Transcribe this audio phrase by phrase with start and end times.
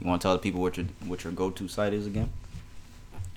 [0.00, 2.30] You want to tell the people what your what your go to site is again?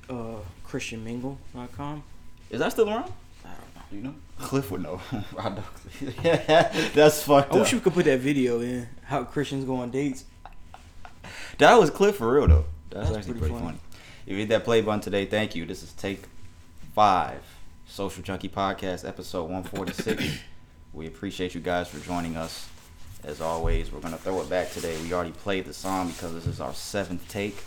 [0.10, 2.04] Uh, ChristianMingle.com.
[2.50, 3.12] Is that still around?
[3.43, 3.82] I don't know.
[3.92, 4.16] You know?
[4.40, 5.02] Cliff would know.
[5.38, 5.64] I know.
[6.94, 7.56] That's fucked up.
[7.56, 7.74] I wish up.
[7.74, 10.26] we could put that video in how Christians go on dates.
[11.57, 12.66] That was Cliff for real though.
[12.89, 13.77] That's, That's actually pretty pretty, funny.
[13.77, 13.80] funny.
[14.25, 15.66] If you hit that play button today, thank you.
[15.66, 16.23] This is take
[16.95, 17.41] five,
[17.88, 20.23] Social Junkie Podcast, episode one forty six.
[20.93, 22.70] we appreciate you guys for joining us.
[23.23, 24.97] As always, we're gonna throw it back today.
[25.01, 27.63] We already played the song because this is our seventh take,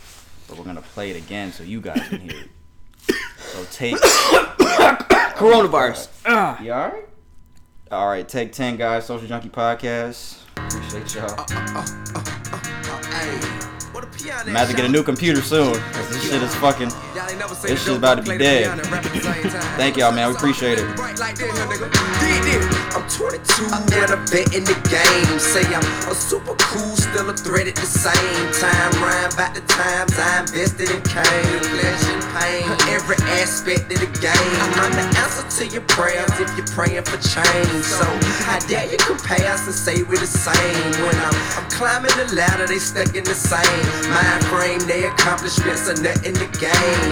[0.47, 2.49] but we're gonna play it again so you guys can hear it.
[3.37, 3.95] So take
[5.37, 6.09] Coronavirus.
[6.25, 6.61] Ah.
[6.61, 7.07] You alright?
[7.91, 9.05] Alright, take 10, guys.
[9.05, 10.39] Social Junkie Podcast.
[10.57, 11.33] Appreciate y'all.
[11.49, 11.85] Uh,
[12.89, 13.63] uh, uh,
[13.97, 15.73] I'm about to get a new computer soon.
[15.73, 16.89] Cause this shit is fucking.
[17.63, 18.79] This shit's about to be dead.
[19.73, 20.29] Thank y'all, man.
[20.29, 20.85] We appreciate it.
[22.93, 23.65] I'm 22
[23.97, 25.39] and a vet in the game.
[25.39, 28.91] Say I'm a super cool, still a threat at the same time.
[29.01, 32.69] Rhyme about the times I invested in cane, flesh and pain.
[32.93, 34.53] Every aspect of the game.
[34.61, 34.85] Uh-huh.
[34.85, 37.81] I'm the answer to your prayers if you're praying for change.
[37.81, 38.05] So
[38.45, 40.91] how dare you compare us and say we're the same?
[41.01, 44.79] When I'm, I'm climbing the ladder, they stuck in the same mind frame.
[44.87, 47.09] Their accomplishments are nothing to gain.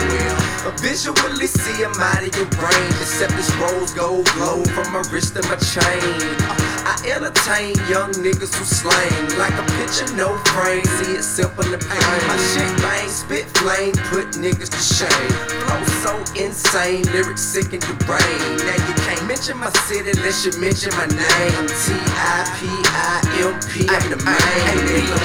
[0.64, 2.88] Well, visually see them out of your brain.
[3.02, 6.20] Except this rose gold glow from my wrist to my chain.
[6.48, 10.86] Uh, I entertain young niggas who slang like a picture, no frame.
[11.02, 12.22] See it simple and plain.
[12.30, 15.34] My shit bang, spit flame, put niggas to shame.
[15.66, 18.38] Flow so insane, lyrics sick in the brain.
[18.62, 21.66] Now you can't mention my city unless you mention my name.
[21.90, 25.18] T-I-P-I-M-P, I'm the main nigga.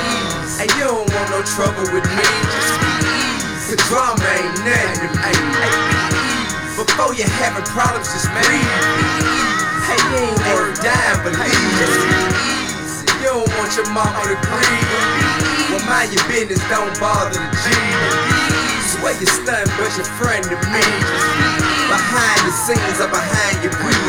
[0.56, 2.24] Hey, you don't want no trouble with me,
[2.56, 3.76] just be easy.
[3.76, 5.28] The drama ain't nothing to me.
[5.28, 6.72] Hey, be easy.
[6.80, 9.29] Before you having problems, just breathe.
[10.10, 13.06] You ain't worth dying, believe easy.
[13.22, 15.70] You don't want your mama to grieve.
[15.70, 17.70] Well, mind your business, don't bother the G.
[18.90, 20.82] Swear you stun, but your friend to me.
[21.86, 24.02] Behind the scenes or behind your breeze.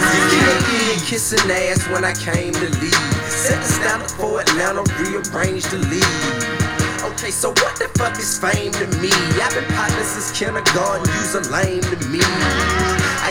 [0.90, 2.98] You kissing ass when I came to leave.
[3.30, 6.62] Set the standard for Atlanta, rearrange the lead.
[7.14, 9.12] Okay, so what the fuck is fame to me?
[9.38, 12.22] I've been partners since kindergarten, use a lame to me.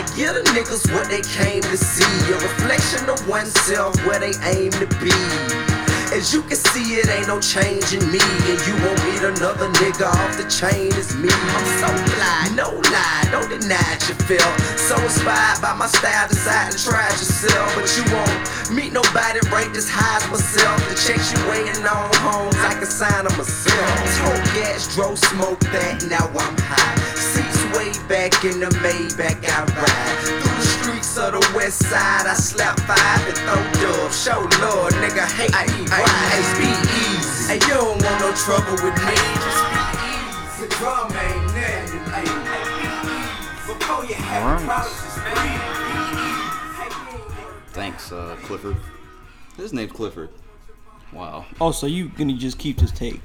[0.01, 4.33] I get a niggas what they came to see, a reflection of oneself where they
[4.49, 5.13] aim to be.
[6.09, 8.17] As you can see, it ain't no change in me,
[8.49, 11.29] and you won't meet another nigga off the chain as me.
[11.29, 14.51] I'm so fly, no lie, don't deny it you feel.
[14.73, 19.37] So inspired by my style, decide to try it yourself, but you won't meet nobody
[19.53, 20.81] rate this high as myself.
[20.89, 24.01] The checks you waiting on homes, I can sign them myself.
[24.17, 26.97] Told gas, drove smoke that, now I'm high.
[27.13, 32.27] Seats way back in the Maybach, I ride through the streets of the west side.
[32.27, 34.11] I slap five and throw dub.
[34.11, 35.87] Show love, nigga, hate me.
[35.89, 36.05] Why?
[36.57, 37.47] Be easy.
[37.47, 39.15] Hey, you don't want no trouble with me.
[39.41, 40.61] Just be easy.
[40.61, 42.21] The drama ain't nothing to
[43.07, 43.19] me.
[43.67, 44.65] Before you have Alright.
[44.65, 45.81] problems, just breathe.
[47.73, 48.77] Thanks, uh, Clifford.
[49.57, 50.29] His name's Clifford.
[51.13, 51.45] Wow.
[51.59, 53.21] Oh, so you gonna just keep this tape?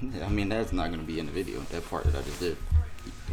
[0.22, 1.60] I mean, that's not gonna be in the video.
[1.70, 2.56] That part that I just did.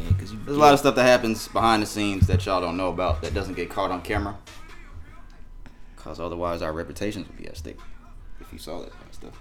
[0.04, 0.40] Yeah, cause you.
[0.46, 3.22] There's a lot of stuff that happens behind the scenes that y'all don't know about
[3.22, 4.38] that doesn't get caught on camera.
[5.96, 7.78] Cause otherwise our reputations would be at stake.
[8.40, 9.40] If you saw that kind of stuff,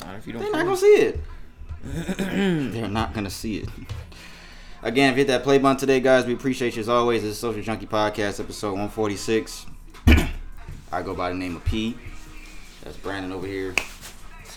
[0.00, 0.42] Not if you don't.
[0.42, 0.64] they're don't.
[0.64, 1.20] gonna see it.
[2.72, 3.68] they're not gonna see it.
[4.82, 7.22] Again, if you hit that play button today, guys, we appreciate you as always.
[7.22, 9.66] This is Social Junkie Podcast, episode 146.
[10.92, 11.96] I go by the name of P.
[12.82, 13.74] That's Brandon over here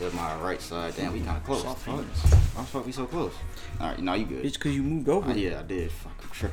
[0.10, 0.96] to my right side.
[0.96, 1.62] Damn, we kind of mm, close.
[1.62, 3.34] Soft Why the fuck we so close?
[3.80, 4.46] All right, now you good.
[4.46, 5.32] It's cause you moved over.
[5.32, 5.92] Oh, yeah, I did.
[5.92, 6.52] Fuck, I'm sure.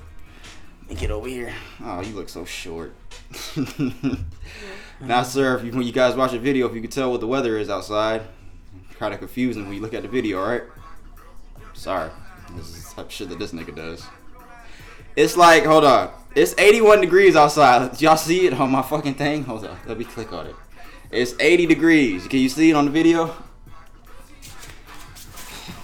[0.82, 1.52] Let me get over here.
[1.82, 2.94] Oh, you look so short.
[5.00, 7.20] now, sir, if you, when you guys watch the video, if you can tell what
[7.20, 8.22] the weather is outside,
[8.98, 10.62] kind of confusing when you look at the video, alright?
[11.74, 12.10] Sorry.
[12.56, 14.04] This is the type of shit that this nigga does.
[15.16, 16.10] It's like, hold on.
[16.34, 18.00] It's 81 degrees outside.
[18.00, 19.44] Y'all see it on my fucking thing?
[19.44, 19.78] Hold on.
[19.86, 20.54] Let me click on it.
[21.10, 22.26] It's 80 degrees.
[22.26, 23.34] Can you see it on the video?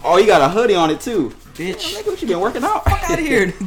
[0.04, 1.30] Oh, you got a hoodie on it too.
[1.54, 1.94] Bitch.
[1.94, 2.84] Nigga, what you been working out?
[2.84, 3.54] Fuck out of here.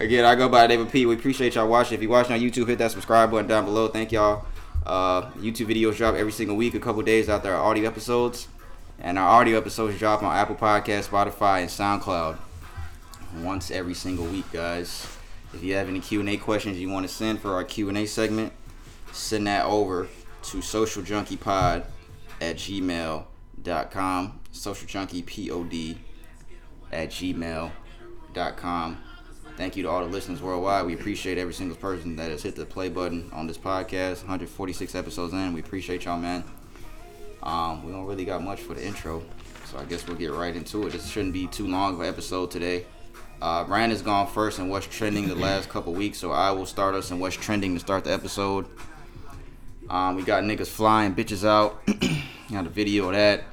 [0.00, 1.06] Again, I go by David P.
[1.06, 1.94] We appreciate y'all watching.
[1.94, 3.88] If you're watching on YouTube, hit that subscribe button down below.
[3.88, 4.44] Thank y'all.
[4.84, 8.48] Uh, YouTube videos drop every single week, a couple days after our audio episodes.
[9.00, 12.36] And our audio episodes drop on Apple Podcast, Spotify, and SoundCloud
[13.36, 15.06] once every single week, guys.
[15.54, 18.52] If you have any Q&A questions you want to send for our Q&A segment,
[19.18, 20.08] send that over
[20.42, 21.84] to socialjunkiepod
[22.40, 24.40] at gmail.com.
[24.52, 25.96] Socialjunkiepod
[26.92, 28.98] at gmail.com.
[29.56, 30.86] Thank you to all the listeners worldwide.
[30.86, 34.18] We appreciate every single person that has hit the play button on this podcast.
[34.18, 35.52] 146 episodes in.
[35.52, 36.44] We appreciate y'all, man.
[37.42, 39.22] Um, we don't really got much for the intro,
[39.64, 40.92] so I guess we'll get right into it.
[40.92, 42.86] This shouldn't be too long of an episode today.
[43.40, 46.94] Uh, Brandon's gone first in what's trending the last couple weeks, so I will start
[46.94, 48.66] us in what's trending to start the episode.
[49.90, 51.82] Um, we got niggas flying bitches out.
[52.52, 53.44] got a video of that.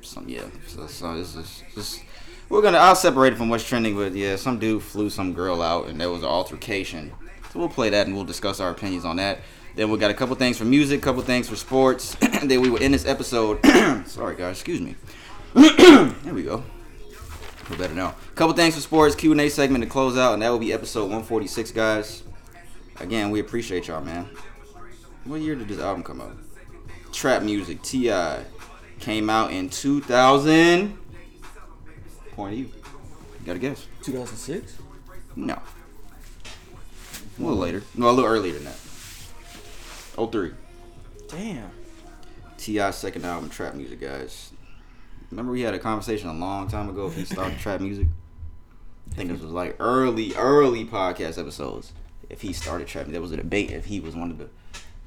[0.00, 0.42] Some yeah.
[0.66, 2.00] So, so this is this.
[2.48, 2.78] We're gonna.
[2.78, 6.00] I'll separate it from what's trending, but yeah, some dude flew some girl out, and
[6.00, 7.12] there was an altercation.
[7.52, 9.40] So we'll play that, and we'll discuss our opinions on that.
[9.74, 12.14] Then we got a couple things for music, couple things for sports.
[12.42, 13.64] then we will end this episode.
[14.06, 14.96] sorry guys, excuse me.
[15.54, 16.62] there we go.
[17.64, 18.14] Feel better now.
[18.34, 20.72] Couple things for sports, Q and A segment to close out, and that will be
[20.72, 22.22] episode 146, guys.
[23.00, 24.28] Again, we appreciate y'all, man.
[25.24, 26.36] What year did this album come out?
[27.12, 28.44] Trap Muzik T.I.
[28.98, 30.98] came out in 2000.
[32.32, 32.64] Point you.
[32.64, 33.86] You got to guess.
[34.02, 34.78] 2006.
[35.36, 35.54] No.
[35.54, 37.82] A little later.
[37.94, 38.78] No, a little earlier than that.
[40.30, 40.52] 03.
[41.28, 41.70] Damn.
[42.58, 44.52] T.I.'s second album, Trap Muzik, guys.
[45.30, 48.06] Remember we had a conversation a long time ago if he started trap music?
[49.10, 51.92] I think this was like early, early podcast episodes.
[52.28, 54.48] If he started trap there was a debate if he was one of the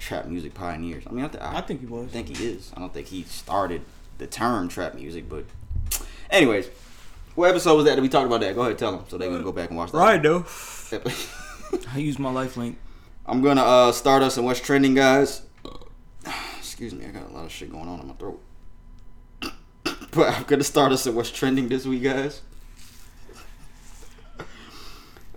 [0.06, 1.04] trap music pioneers.
[1.08, 2.08] I mean, I, th- I, I think he was.
[2.08, 2.72] I think he is.
[2.76, 3.82] I don't think he started
[4.18, 5.46] the term trap music, but
[6.30, 6.70] anyways,
[7.34, 8.56] what episode was that that we talked about that?
[8.56, 9.98] Go ahead, tell them so they can go back and watch that.
[9.98, 10.46] Right though.
[11.94, 12.78] I use my life link.
[13.26, 15.42] I'm gonna uh, start us and what's trending, guys.
[16.60, 18.42] Excuse me, I got a lot of shit going on in my throat.
[19.42, 22.42] but I'm gonna start us and what's trending this week, guys.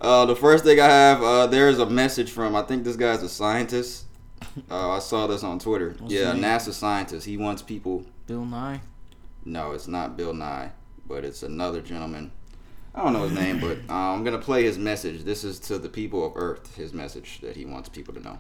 [0.00, 3.22] Uh, the first thing I have, uh, there's a message from I think this guy's
[3.22, 4.04] a scientist.
[4.70, 5.94] Uh, I saw this on Twitter.
[5.98, 6.42] What's yeah, his?
[6.42, 7.26] NASA scientist.
[7.26, 8.04] He wants people.
[8.26, 8.80] Bill Nye.
[9.44, 10.72] No, it's not Bill Nye,
[11.06, 12.32] but it's another gentleman.
[12.94, 15.24] I don't know his name, but uh, I'm gonna play his message.
[15.24, 16.74] This is to the people of Earth.
[16.76, 18.38] His message that he wants people to know.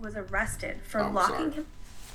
[0.00, 1.50] was arrested for Oh, locking sorry.
[1.52, 1.66] him.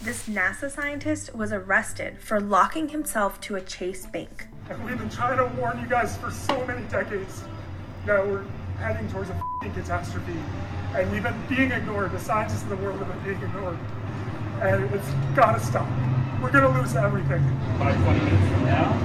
[0.02, 4.48] This NASA scientist was arrested for locking himself to a Chase bank.
[4.70, 7.44] And we've been trying to warn you guys for so many decades
[8.06, 8.44] that we're
[8.80, 10.34] heading towards a f***ing catastrophe.
[10.98, 12.12] And we've been being ignored.
[12.12, 13.78] The scientists in the world have been being ignored.
[14.62, 15.88] And it's gotta stop.
[16.42, 17.44] We're gonna lose everything.
[17.78, 18.98] By 20 minutes from now,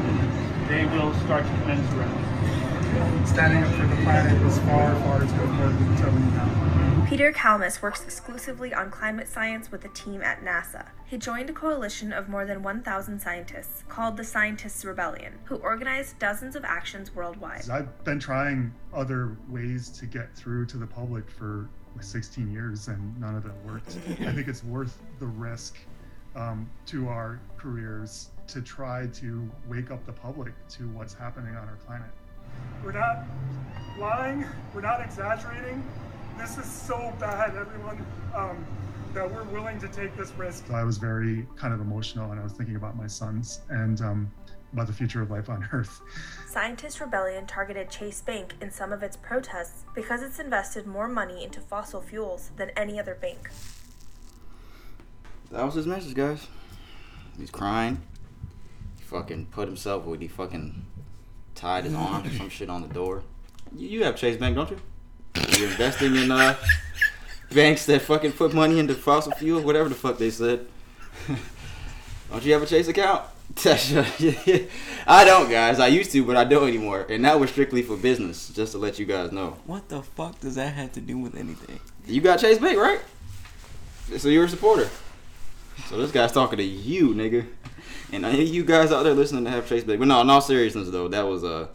[0.68, 3.28] they will start to commence arrest.
[3.28, 7.06] Standing up for the planet is far, far too important to leave now.
[7.10, 10.86] Peter Kalmus works exclusively on climate science with a team at NASA.
[11.04, 16.18] He joined a coalition of more than 1,000 scientists called the Scientists Rebellion, who organized
[16.18, 17.68] dozens of actions worldwide.
[17.68, 22.88] I've been trying other ways to get through to the public for like 16 years
[22.88, 23.98] and none of them worked.
[24.20, 25.76] I think it's worth the risk
[26.34, 31.68] um, to our careers to try to wake up the public to what's happening on
[31.68, 32.08] our planet.
[32.84, 33.24] We're not
[33.98, 34.44] lying,
[34.74, 35.82] we're not exaggerating.
[36.38, 38.04] This is so bad, everyone,
[38.34, 38.64] um,
[39.14, 40.70] that we're willing to take this risk.
[40.70, 44.30] I was very kind of emotional and I was thinking about my sons and um,
[44.72, 46.00] about the future of life on Earth.
[46.46, 51.44] Scientist Rebellion targeted Chase Bank in some of its protests because it's invested more money
[51.44, 53.50] into fossil fuels than any other bank.
[55.50, 56.46] That was his message, guys.
[57.38, 58.00] He's crying.
[58.98, 60.84] He fucking put himself with he fucking
[61.54, 63.22] tied his arm or some shit on the door.
[63.75, 64.80] You, you have Chase Bank, don't you?
[65.58, 66.56] You're investing in uh
[67.52, 70.66] banks that fucking put money into fossil fuel, whatever the fuck they said.
[72.30, 73.25] don't you have a Chase account?
[75.06, 75.78] I don't, guys.
[75.78, 77.06] I used to, but I don't anymore.
[77.09, 79.56] And that was strictly for business, just to let you guys know.
[79.66, 81.80] What the fuck does that have to do with anything?
[82.06, 83.00] You got Chase Bank, right?
[84.16, 84.88] So you're a supporter.
[85.88, 87.47] So this guy's talking to you, nigga.
[88.12, 89.99] And any of you guys out there listening to have Chase Bank.
[89.99, 91.68] But no, in all seriousness though, that was uh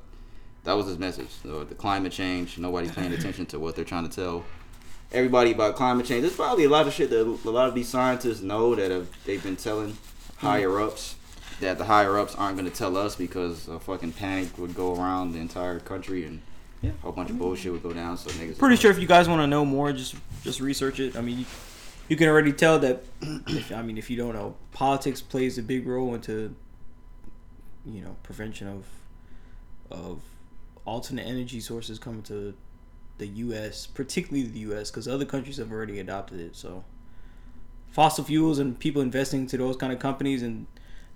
[0.63, 1.29] that was his message.
[1.43, 4.45] So the climate change, nobody's paying attention to what they're trying to tell
[5.11, 6.21] everybody about climate change.
[6.21, 9.07] There's probably a lot of shit that a lot of these scientists know that have
[9.25, 9.97] they've been telling
[10.37, 11.15] higher ups
[11.59, 15.31] that the higher ups aren't gonna tell us because a fucking panic would go around
[15.33, 16.41] the entire country and
[16.81, 16.91] Yeah.
[16.91, 18.17] a whole bunch of bullshit would go down.
[18.17, 21.15] So niggas Pretty sure if you guys want to know more, just just research it.
[21.15, 21.45] I mean, you,
[22.09, 23.03] you can already tell that.
[23.47, 26.53] If, I mean, if you don't know, politics plays a big role into,
[27.85, 28.85] you know, prevention of,
[29.89, 30.21] of
[30.85, 32.53] alternate energy sources coming to
[33.17, 36.55] the U.S., particularly the U.S., because other countries have already adopted it.
[36.55, 36.83] So,
[37.89, 40.67] fossil fuels and people investing to those kind of companies, and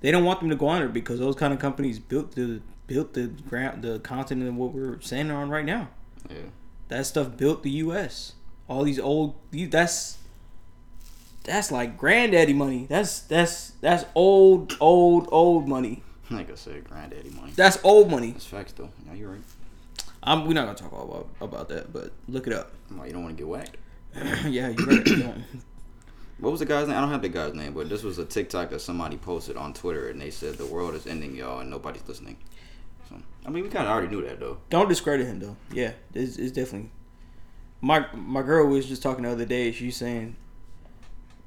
[0.01, 3.13] they don't want them to go under because those kind of companies built the built
[3.13, 5.87] the ground, the continent, of what we're standing on right now
[6.29, 6.37] Yeah.
[6.89, 8.33] that stuff built the U.S.
[8.67, 10.17] All these old, these, that's
[11.43, 12.85] that's like granddaddy money.
[12.89, 16.03] That's that's that's old, old, old money.
[16.29, 17.51] Like I said, granddaddy money.
[17.55, 18.31] That's old money.
[18.31, 18.89] That's facts though.
[19.07, 19.41] Yeah, you're right.
[20.23, 22.71] I'm, we're not gonna talk all about about that, but look it up.
[22.91, 23.77] Well, you don't want to get whacked.
[24.47, 25.35] yeah, you're right.
[26.41, 26.97] What was the guy's name?
[26.97, 29.73] I don't have the guy's name, but this was a TikTok that somebody posted on
[29.73, 32.37] Twitter, and they said the world is ending, y'all, and nobody's listening.
[33.07, 34.57] So I mean, we kind of already knew that though.
[34.71, 35.55] Don't discredit him though.
[35.71, 36.89] Yeah, it's, it's definitely.
[37.79, 39.71] My my girl was just talking the other day.
[39.71, 40.35] She's saying,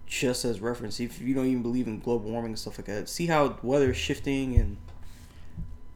[0.07, 3.09] just as reference, if you don't even believe in global warming and stuff like that,
[3.09, 4.77] see how weather is shifting and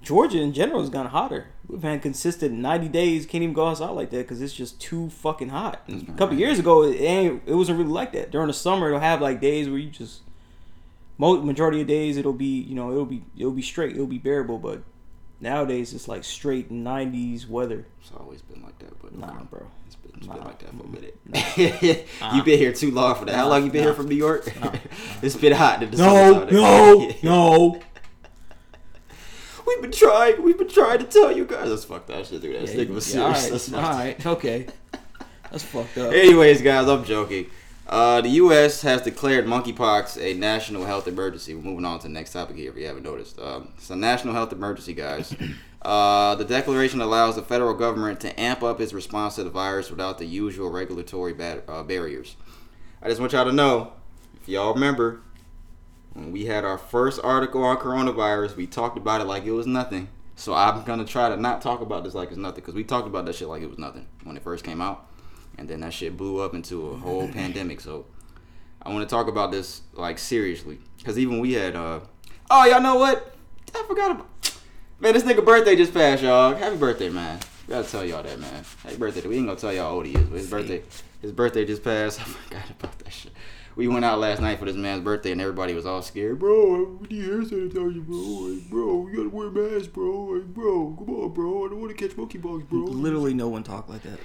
[0.02, 1.48] Georgia in general has gotten hotter.
[1.66, 3.26] We've had consistent ninety days.
[3.26, 5.82] Can't even go outside like that because it's just too fucking hot.
[5.88, 6.38] A couple raining.
[6.40, 7.42] years ago, it ain't.
[7.46, 8.30] It wasn't really like that.
[8.30, 10.22] During the summer, it'll have like days where you just.
[11.20, 13.92] Most majority of days, it'll be you know it'll be it'll be straight.
[13.94, 14.82] It'll be bearable, but
[15.40, 17.86] nowadays it's like straight nineties weather.
[18.00, 19.36] It's always been like that, but Nah, okay.
[19.50, 19.66] bro.
[19.86, 21.18] It's been, it's been like that for a minute.
[22.20, 22.34] Nah.
[22.36, 23.34] you been here too long for that.
[23.34, 24.48] How long you been here from New York?
[24.60, 24.72] Nah,
[25.22, 25.82] it's been hot.
[25.82, 27.80] in the No, no, no.
[29.68, 30.42] We've been trying.
[30.42, 31.68] We've been trying to tell you guys.
[31.68, 32.56] Let's fuck that shit, dude.
[32.56, 33.72] That Yeah, nigga was yeah, serious.
[33.72, 34.66] all right, all okay.
[35.50, 36.12] That's fucked up.
[36.12, 37.46] Anyways, guys, I'm joking.
[37.86, 38.82] Uh, the U.S.
[38.82, 41.54] has declared monkeypox a national health emergency.
[41.54, 43.38] We're moving on to the next topic here, if you haven't noticed.
[43.38, 45.34] Um, it's a national health emergency, guys.
[45.80, 49.90] Uh, the declaration allows the federal government to amp up its response to the virus
[49.90, 51.32] without the usual regulatory
[51.68, 52.34] uh, barriers.
[53.00, 53.92] I just want y'all to know,
[54.42, 55.20] if y'all remember,
[56.18, 59.66] when we had our first article on coronavirus, we talked about it like it was
[59.66, 60.08] nothing.
[60.36, 63.06] So I'm gonna try to not talk about this like it's nothing, because we talked
[63.06, 65.08] about that shit like it was nothing when it first came out
[65.58, 67.80] and then that shit blew up into a whole pandemic.
[67.80, 68.06] So
[68.82, 71.76] I want to talk about this like seriously, because even we had.
[71.76, 72.00] uh
[72.50, 73.34] Oh, y'all know what?
[73.74, 74.28] I forgot about.
[75.00, 76.54] Man, this nigga birthday just passed, y'all.
[76.54, 77.38] Happy birthday, man.
[77.66, 78.64] We gotta tell y'all that, man.
[78.82, 79.26] Happy birthday.
[79.26, 80.82] We ain't gonna tell y'all how old he is, but his birthday,
[81.20, 82.20] his birthday just passed.
[82.20, 83.32] I forgot about that shit.
[83.78, 86.40] We went out last night for this man's birthday, and everybody was all scared.
[86.40, 88.18] Bro, we need hand sanitizer, bro.
[88.18, 90.24] Like, bro, you gotta wear masks, bro.
[90.24, 91.64] Like, bro, come on, bro.
[91.64, 92.80] I don't want to catch monkeypox, bro.
[92.80, 94.20] Literally, no one talked like that.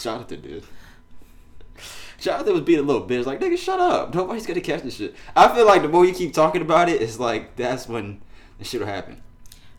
[0.00, 0.64] Jonathan did.
[2.18, 4.14] Jonathan was being a little bitch, like nigga, shut up.
[4.14, 5.14] Nobody's gonna catch this shit.
[5.36, 8.22] I feel like the more you keep talking about it, it's like that's when
[8.56, 9.20] the shit will happen.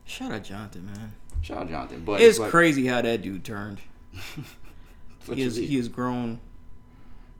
[0.04, 1.14] Shout out Jonathan, man.
[1.42, 3.80] Shout out Jonathan, but It's like, crazy how that dude turned.
[5.34, 6.40] He you is he has grown.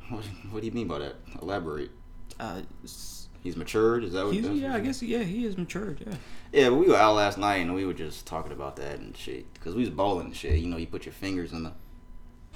[0.10, 1.16] What, what do you mean by that?
[1.42, 1.92] Elaborate.
[2.40, 2.62] Uh,
[3.46, 4.04] He's matured.
[4.04, 4.34] Is that what?
[4.34, 6.04] he's, yeah, I guess yeah, he is matured.
[6.04, 6.16] Yeah.
[6.52, 9.16] Yeah, but we were out last night and we were just talking about that and
[9.16, 9.46] shit.
[9.64, 10.58] Cause we was bowling and shit.
[10.58, 11.72] You know, you put your fingers in the,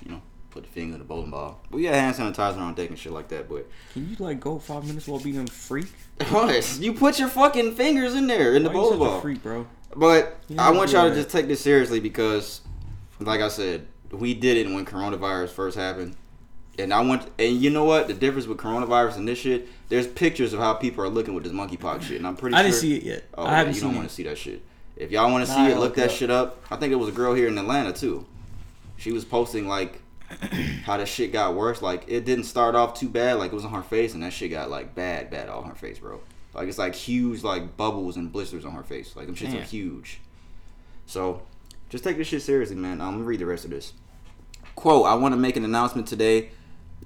[0.04, 1.62] you know, put the finger in the bowling ball.
[1.70, 3.48] We got hand sanitizer on deck and shit like that.
[3.48, 5.94] But Can you like go five minutes while being a freak?
[6.30, 6.80] what?
[6.80, 9.20] You put your fucking fingers in there in the Why you bowling ball.
[9.20, 9.68] a freak, bro?
[9.96, 12.62] But Yeah, I want y'all to just take this seriously because,
[13.20, 16.16] like I said, we did it when coronavirus first happened.
[16.78, 18.08] And I want, and you know what?
[18.08, 21.44] The difference with coronavirus and this shit, there's pictures of how people are looking with
[21.44, 22.18] this monkeypox shit.
[22.18, 22.70] And I'm pretty I sure.
[22.72, 23.24] didn't see it yet.
[23.38, 24.62] Oh, I yeah, haven't you seen don't want to see that shit.
[24.96, 26.16] If y'all want to Nah, see I it, look that up.
[26.16, 26.64] shit up.
[26.72, 28.26] I think it was a girl here in Atlanta too.
[28.98, 30.02] She was posting like
[30.84, 31.82] how that shit got worse.
[31.82, 33.38] Like it didn't start off too bad.
[33.40, 35.76] Like it was on her face, and that shit got like bad, bad on her
[35.76, 36.22] face, bro.
[36.54, 39.16] Like it's like huge, like bubbles and blisters on her face.
[39.16, 39.64] Like them shits are Damn.
[39.64, 40.20] huge.
[41.06, 41.42] So
[41.90, 43.02] just take this shit seriously, man.
[43.02, 43.94] I'm gonna read the rest of this.
[44.76, 46.52] Quote, I want to make an announcement today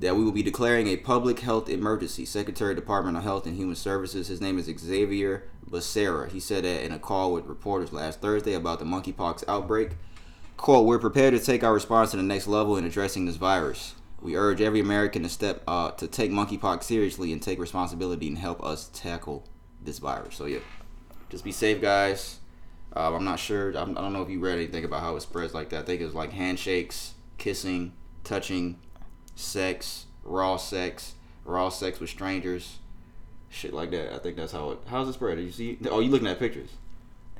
[0.04, 2.26] that we will be declaring a public health emergency.
[2.26, 6.30] Secretary Department of Health and Human Services, his name is Xavier Becerra.
[6.30, 9.92] He said that in a call with reporters last Thursday about the monkeypox outbreak.
[10.58, 13.96] Quote, we're prepared to take our response to the next level in addressing this virus.
[14.22, 18.38] We urge every American to step uh, to take monkeypox seriously and take responsibility and
[18.38, 19.46] help us tackle
[19.82, 20.36] this virus.
[20.36, 20.60] So yeah,
[21.30, 22.40] just be safe, guys.
[22.94, 23.72] Uh, I'm not sure.
[23.78, 25.80] I'm, I don't know if you read anything about how it spreads like that.
[25.80, 27.94] I think it was like handshakes, kissing,
[28.26, 28.80] touching,
[29.36, 31.14] sex, raw sex,
[31.46, 32.78] raw sex with strangers,
[33.50, 34.14] shit like that.
[34.14, 34.80] I think that's how it.
[34.88, 35.36] How's it spread?
[35.38, 35.78] Did you see?
[35.90, 36.70] Oh, you looking at pictures?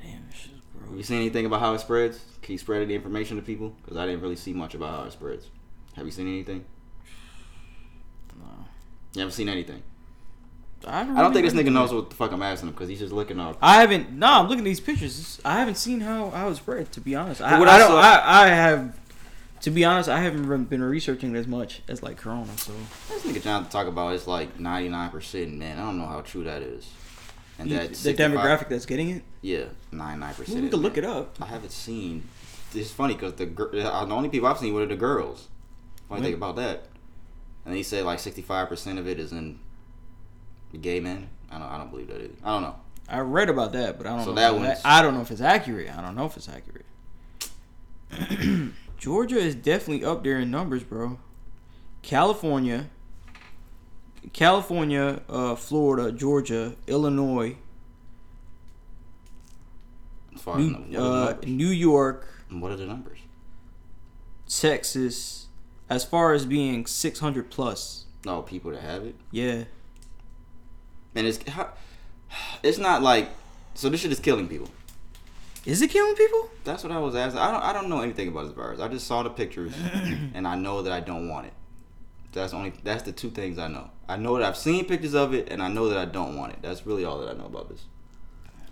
[0.02, 0.52] Damn, this shit's
[0.94, 2.20] You seen anything about how it spreads?
[2.42, 3.74] Can you spread any information to people?
[3.82, 5.48] Because I didn't really see much about how it spreads.
[5.96, 6.64] Have you seen anything?
[8.38, 8.44] No.
[9.14, 9.82] You haven't seen anything.
[10.86, 12.90] I, haven't I don't think this nigga knows what the fuck I'm asking him because
[12.90, 13.56] he's just looking up.
[13.62, 14.12] I haven't.
[14.12, 15.40] No, I'm looking at these pictures.
[15.42, 16.92] I haven't seen how how it's spread.
[16.92, 17.88] To be honest, I, what I I don't.
[17.90, 19.00] saw- I, I have.
[19.62, 22.56] To be honest, I haven't re- been researching as much as like Corona.
[22.58, 22.72] So
[23.08, 25.78] This nigga trying to talk about it's like 99%, man.
[25.78, 26.90] I don't know how true that is.
[27.58, 29.22] And You- that the demographic that's getting it.
[29.40, 30.62] Yeah, 99%.
[30.62, 31.36] We can look it up.
[31.40, 32.28] I haven't seen.
[32.74, 35.48] It's funny because the gir- uh, the only people I've seen were the girls.
[36.08, 36.26] Funny Right.
[36.26, 36.88] thing about that.
[37.64, 39.60] And he said like 65% of it is in
[40.80, 41.28] gay men.
[41.50, 41.68] I don't.
[41.68, 42.34] I don't believe that either.
[42.44, 42.74] I don't know.
[43.08, 44.60] I read about that, but I don't So know.
[44.62, 45.88] that I don't know if it's accurate.
[45.96, 46.84] I don't know if it's accurate.
[49.04, 51.18] Georgia is definitely up there in numbers, bro.
[52.00, 52.88] California,
[54.32, 57.58] California, uh, Florida, Georgia, Illinois,
[60.56, 61.38] New, the- what, are the uh.
[61.44, 63.18] New York, what are the numbers?
[64.48, 65.48] Texas,
[65.90, 68.06] as far as being 600 plus.
[68.24, 69.16] No people that have it.
[69.30, 69.64] Yeah.
[71.14, 71.38] and it's
[72.62, 73.28] it's not like
[73.74, 74.70] so this shit is killing people.
[75.66, 76.50] Is it killing people?
[76.64, 77.40] That's what I was asking.
[77.40, 78.80] I don't I don't know anything about this virus.
[78.80, 79.72] I just saw the pictures
[80.34, 81.52] and I know that I don't want it.
[82.32, 83.90] That's only that's the two things I know.
[84.08, 86.52] I know that I've seen pictures of it and I know that I don't want
[86.52, 86.58] it.
[86.62, 87.84] That's really all that I know about this.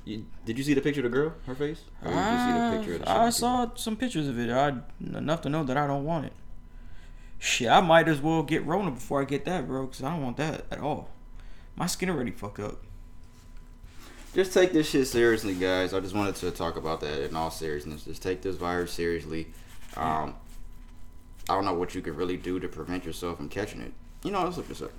[0.05, 1.83] You, did you see the picture of the girl, her face?
[2.05, 3.35] Or did you see the picture of the Uh, I shit?
[3.35, 4.51] saw some pictures of it.
[4.51, 4.75] I
[5.17, 6.33] enough to know that I don't want it.
[7.39, 10.23] Shit, I might as well get Rona before I get that, bro, because I don't
[10.23, 11.09] want that at all.
[11.77, 12.83] My skin already fucked up.
[14.35, 15.93] Just take this shit seriously, guys.
[15.93, 18.05] I just wanted to talk about that in all seriousness.
[18.05, 19.49] Just take this virus seriously.
[19.97, 20.35] Um,
[21.51, 23.93] I don't know what you could really do to prevent yourself from catching it.
[24.25, 24.93] You know, let's look this up.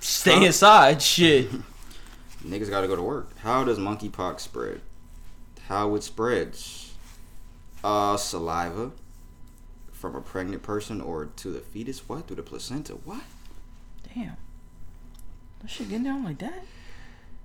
[0.00, 0.44] Stay Huh?
[0.46, 1.48] inside, shit.
[2.44, 3.36] Niggas gotta go to work.
[3.38, 4.80] How does monkeypox spread?
[5.68, 6.92] How it spreads?
[7.82, 8.92] Uh, saliva
[9.92, 12.06] from a pregnant person or to the fetus.
[12.08, 12.26] What?
[12.28, 12.92] Through the placenta.
[12.94, 13.22] What?
[14.14, 14.36] Damn.
[15.60, 16.64] That shit getting down like that?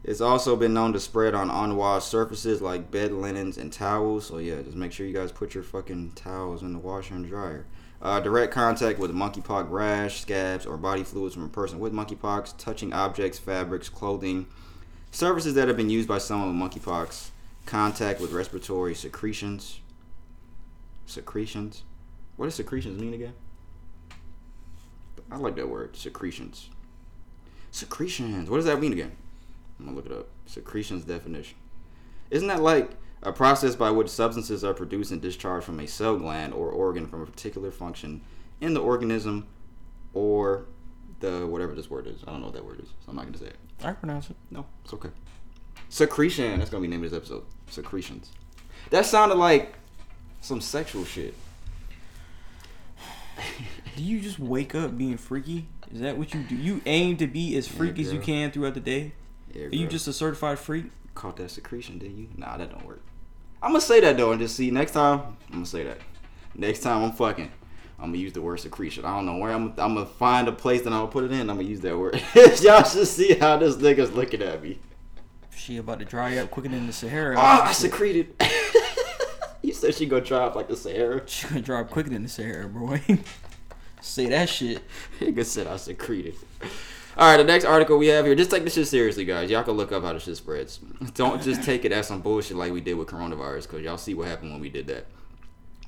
[0.04, 4.28] It's also been known to spread on unwashed surfaces like bed linens and towels.
[4.28, 7.28] So yeah, just make sure you guys put your fucking towels in the washer and
[7.28, 7.66] dryer.
[8.02, 12.56] Uh, direct contact with monkeypox rash, scabs, or body fluids from a person with monkeypox,
[12.58, 14.48] touching objects, fabrics, clothing,
[15.12, 17.32] surfaces that have been used by someone with monkeypox,
[17.66, 19.82] contact with respiratory secretions.
[21.06, 21.84] Secretions?
[22.38, 23.34] What does secretions mean again?
[25.30, 26.70] I like that word, secretions.
[27.70, 28.50] Secretions.
[28.50, 29.12] What does that mean again?
[29.80, 30.28] I'm gonna look it up.
[30.46, 31.58] Secretions definition.
[32.30, 32.92] Isn't that like
[33.24, 37.08] a process by which substances are produced and discharged from a cell gland or organ
[37.08, 38.22] from a particular function
[38.62, 39.48] in the organism
[40.14, 40.66] or
[41.20, 42.22] the whatever this word is?
[42.28, 43.58] I don't know what that word is, so I'm not gonna say it.
[43.84, 44.36] I pronounce it.
[44.52, 45.10] No, it's okay.
[45.90, 46.60] Secretion.
[46.60, 47.44] That's gonna be the name of this episode.
[47.70, 48.32] Secretions.
[48.90, 49.76] That sounded like
[50.42, 51.34] some sexual shit.
[53.96, 55.68] Do you just wake up being freaky?
[55.92, 56.56] Is that what you do?
[56.56, 59.14] You aim to be as Yeah, freaky as you can throughout the day?
[59.54, 60.86] Yeah, Are you just a certified freak?
[61.16, 62.30] caught that secretion, did you?
[62.38, 63.02] Nah, that don't work.
[63.62, 65.20] I'm gonna say that though, and just see next time.
[65.48, 65.98] I'm gonna say that.
[66.56, 67.52] Next time I'm fucking,
[68.00, 69.04] I'm gonna use the word secretion.
[69.04, 69.74] I don't know where I'm.
[69.78, 71.50] I'm gonna find a place that I'm gonna put it in.
[71.50, 72.22] I'm gonna use that word.
[72.62, 74.80] Y'all should see how this nigga's looking at me.
[75.54, 77.36] She about to dry up quicker than the Sahara.
[77.38, 78.34] Ah, I secreted.
[79.62, 81.22] you said she gonna dry up like the Sahara.
[81.28, 83.02] She gonna dry up quicker than the Sahara, boy.
[84.00, 84.82] Say that shit.
[85.20, 86.36] Nigga said I secreted.
[87.20, 88.34] All right, the next article we have here.
[88.34, 89.52] Just take this shit seriously, guys.
[89.52, 90.80] Y'all can look up how this shit spreads.
[91.16, 94.14] Don't just take it as some bullshit like we did with coronavirus, because y'all see
[94.14, 95.06] what happened when we did that.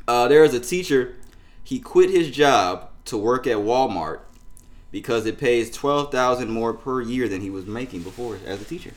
[0.09, 1.15] Uh, there is a teacher.
[1.63, 4.19] He quit his job to work at Walmart
[4.91, 8.65] because it pays twelve thousand more per year than he was making before as a
[8.65, 8.91] teacher.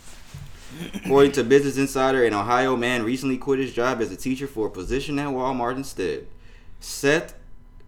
[0.93, 4.67] According to Business Insider, an Ohio man recently quit his job as a teacher for
[4.67, 6.27] a position at Walmart instead.
[6.81, 7.35] Seth,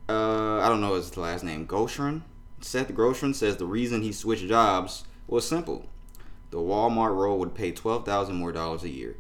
[0.09, 2.23] uh, I don't know his last name, Goshen.
[2.67, 5.87] Seth Groshran says the reason he switched jobs was simple.
[6.51, 9.17] The Walmart role would pay twelve thousand more dollars a year.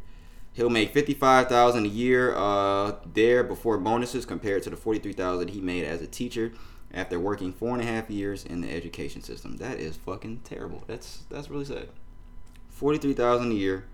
[0.53, 5.49] He'll make fifty-five thousand a year uh, there before bonuses, compared to the forty-three thousand
[5.49, 6.53] he made as a teacher
[6.93, 9.59] after working four and a half years in the education system.
[9.59, 10.83] That is fucking terrible.
[10.87, 11.89] That's that's really sad.
[12.69, 13.85] Forty-three thousand a year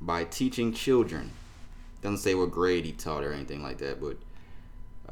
[0.00, 1.32] by teaching children.
[2.00, 4.16] Doesn't say what grade he taught or anything like that, but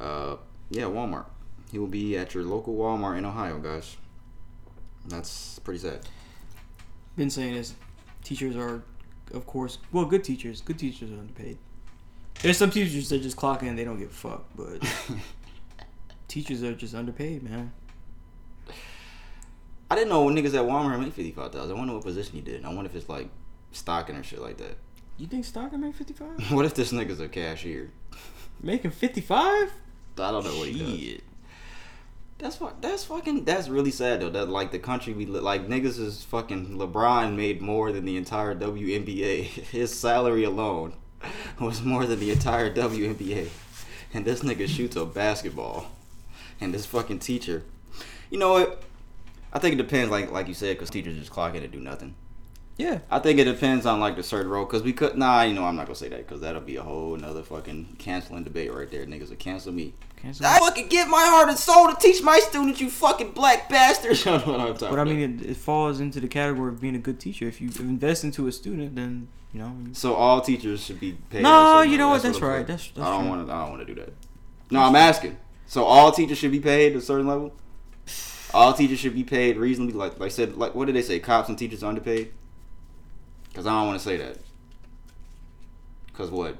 [0.03, 0.37] uh,
[0.69, 1.25] yeah, Walmart.
[1.75, 3.97] He will be at your local Walmart in Ohio, guys.
[5.07, 6.07] That's pretty sad.
[7.17, 7.73] Been saying this.
[8.23, 8.81] Teachers are,
[9.33, 10.61] of course, well, good teachers.
[10.61, 11.57] Good teachers are underpaid.
[12.41, 14.81] There's some teachers that just clock in, and they don't give a fuck, but
[16.29, 17.73] teachers are just underpaid, man.
[19.91, 21.75] I didn't know niggas at Walmart make fifty-five thousand.
[21.75, 22.63] I wonder what position he did.
[22.63, 23.27] I wonder if it's like
[23.73, 24.77] stocking or shit like that.
[25.17, 26.51] You think stocking made 55?
[26.53, 27.91] What if this nigga's a cashier?
[28.61, 29.73] Making 55?
[30.17, 31.21] I don't know what he does.
[32.37, 32.81] That's what.
[32.81, 33.45] That's fucking.
[33.45, 34.29] That's really sad though.
[34.29, 36.77] That like the country we li- like niggas is fucking.
[36.77, 39.43] LeBron made more than the entire WNBA.
[39.71, 40.93] His salary alone
[41.59, 43.49] was more than the entire WNBA,
[44.13, 45.91] and this nigga shoots a basketball,
[46.59, 47.63] and this fucking teacher.
[48.29, 48.83] You know what?
[49.53, 51.79] I think it depends, like like you said, because teachers just clock in and do
[51.79, 52.15] nothing.
[52.77, 52.99] Yeah.
[53.09, 55.17] I think it depends on like the certain role, because we could.
[55.17, 57.95] Nah, you know I'm not gonna say that, because that'll be a whole another fucking
[57.97, 59.05] canceling debate right there.
[59.05, 59.93] Niggas will cancel me.
[60.25, 60.45] Cancel.
[60.45, 64.25] I fucking give my heart and soul to teach my students, you fucking black bastards.
[64.27, 65.07] I don't know what I'm talking But I about.
[65.15, 67.47] mean, it, it falls into the category of being a good teacher.
[67.47, 69.75] If you invest into a student, then you know.
[69.85, 71.43] you- so all teachers should be paid.
[71.43, 72.23] No, you know what?
[72.23, 72.65] That's I'm right.
[72.67, 73.53] That's- that's I don't want to.
[73.53, 74.13] I don't want to do that.
[74.71, 75.37] No, I'm asking.
[75.67, 77.53] So all teachers should be paid a certain level.
[78.53, 79.93] All teachers should be paid reasonably.
[79.93, 81.19] Like, like I said, like what did they say?
[81.19, 82.31] Cops and teachers are underpaid.
[83.49, 84.37] Because I don't want to say that.
[86.07, 86.57] Because what?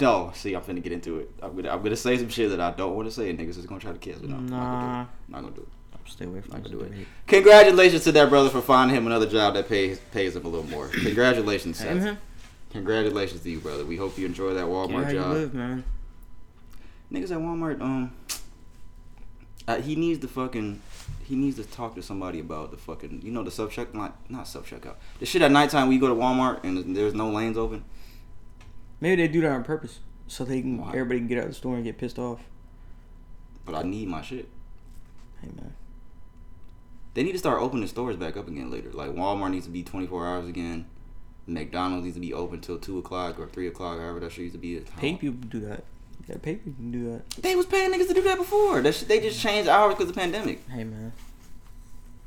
[0.00, 1.30] No, see, I'm finna get into it.
[1.42, 3.58] I'm gonna, I'm gonna say some shit that I don't want to say, and niggas
[3.58, 4.28] is gonna try to kiss me.
[4.28, 5.08] No, I'm not gonna do it.
[5.26, 5.68] I'm not gonna do it.
[6.10, 7.06] Stay away from Not gonna do it.
[7.28, 10.66] Congratulations to that brother for finding him another job that pays pays him a little
[10.68, 10.88] more.
[10.88, 12.16] Congratulations, Seth.
[12.72, 13.84] Congratulations to you, brother.
[13.84, 15.32] We hope you enjoy that Walmart job.
[15.32, 15.84] live, man.
[17.12, 18.12] Niggas at Walmart, um,
[19.66, 20.80] uh, he needs to fucking,
[21.24, 24.16] he needs to talk to somebody about the fucking, you know, the sub check, not
[24.30, 24.94] not self checkout.
[25.18, 27.84] The shit at nighttime we go to Walmart and there's no lanes open.
[29.00, 30.88] Maybe they do that on purpose so they can Why?
[30.90, 32.40] everybody can get out of the store and get pissed off.
[33.64, 34.48] But I need my shit.
[35.40, 35.74] Hey man.
[37.14, 38.90] They need to start opening stores back up again later.
[38.92, 40.86] Like Walmart needs to be 24 hours again.
[41.46, 44.54] McDonald's needs to be open till two o'clock or three o'clock, however that shit used
[44.54, 44.78] to be.
[44.98, 45.84] Pay people do that.
[46.28, 47.30] Yeah, pay people can do that.
[47.42, 48.80] They was paying niggas to do that before.
[48.82, 50.68] That shit, they just changed hours because of the pandemic.
[50.68, 51.12] Hey man.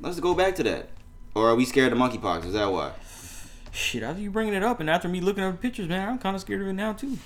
[0.00, 0.90] Let's go back to that.
[1.34, 2.44] Or are we scared of monkeypox?
[2.44, 2.92] Is that why?
[3.74, 6.18] Shit, after you bringing it up and after me looking up the pictures, man, I'm
[6.18, 7.18] kind of scared of it now too.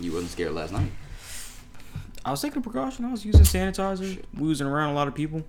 [0.00, 0.92] You wasn't scared last night.
[2.24, 3.04] I was taking a precaution.
[3.06, 4.22] I was using sanitizer.
[4.32, 5.42] We wasn't around a lot of people.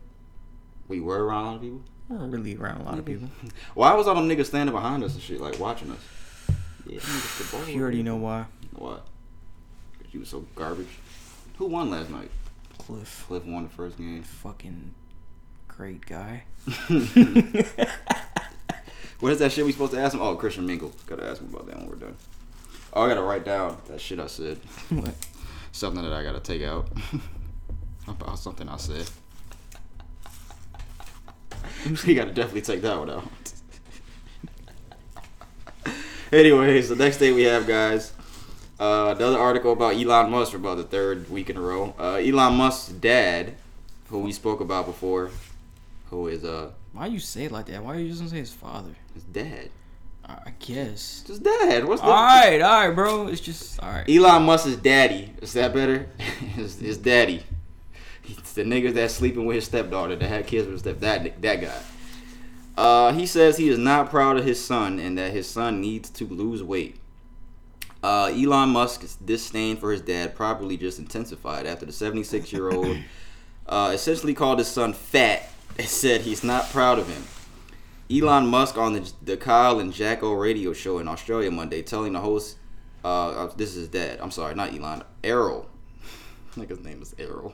[0.87, 1.81] We were around a lot of people.
[2.09, 3.29] We weren't really around a lot of people.
[3.75, 5.99] Why was all them niggas standing behind us and shit, like watching us?
[6.87, 7.67] Yeah, niggas the ball.
[7.67, 8.45] You already know why.
[8.73, 9.05] What?
[10.01, 10.89] Cause you was so garbage.
[11.57, 12.31] Who won last night?
[12.79, 14.23] Cliff, Cliff won the first game.
[14.23, 14.95] fucking
[15.67, 16.45] great guy.
[19.21, 20.21] What is that shit we supposed to ask him?
[20.21, 20.91] Oh, Christian Mingle.
[21.05, 22.15] Gotta ask him about that when we're done.
[22.91, 24.59] Oh, I gotta write down that shit I said.
[25.71, 26.89] Something that I gotta take out
[28.07, 29.07] about something I said.
[31.85, 33.23] you gotta definitely take that one out.
[36.31, 38.13] Anyways, the next thing we have, guys,
[38.79, 41.93] uh, another article about Elon Musk for about the third week in a row.
[41.99, 43.55] Uh, Elon Musk's dad,
[44.07, 45.29] who we spoke about before,
[46.09, 47.83] who is uh Why you say it like that?
[47.83, 48.95] Why you just gonna say his father?
[49.13, 49.69] his dad.
[50.25, 51.23] I guess.
[51.27, 51.85] His dad.
[51.85, 53.27] What's the All right, all right, bro.
[53.27, 54.07] It's just all right.
[54.09, 55.33] Elon Musk's daddy.
[55.41, 56.09] Is that better?
[56.55, 57.43] his, his daddy.
[58.23, 61.41] It's the niggas that sleeping with his stepdaughter that had kids with his step that
[61.41, 61.81] that guy.
[62.77, 66.09] Uh, he says he is not proud of his son and that his son needs
[66.11, 66.97] to lose weight.
[68.03, 72.97] Uh, Elon Musk's disdain for his dad probably just intensified after the 76 year old
[73.67, 75.49] uh, essentially called his son fat
[75.83, 77.23] said he's not proud of him.
[78.11, 82.13] Elon Musk on the, the Kyle and Jackie O radio show in Australia Monday telling
[82.13, 82.57] the host,
[83.03, 85.69] uh, uh, this is dad, I'm sorry, not Elon, Errol.
[86.51, 87.53] Think his name is Errol.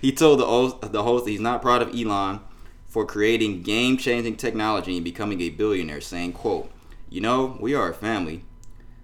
[0.00, 2.40] He told the host, the host he's not proud of Elon
[2.86, 6.70] for creating game-changing technology and becoming a billionaire, saying, quote,
[7.08, 8.44] You know, we are a family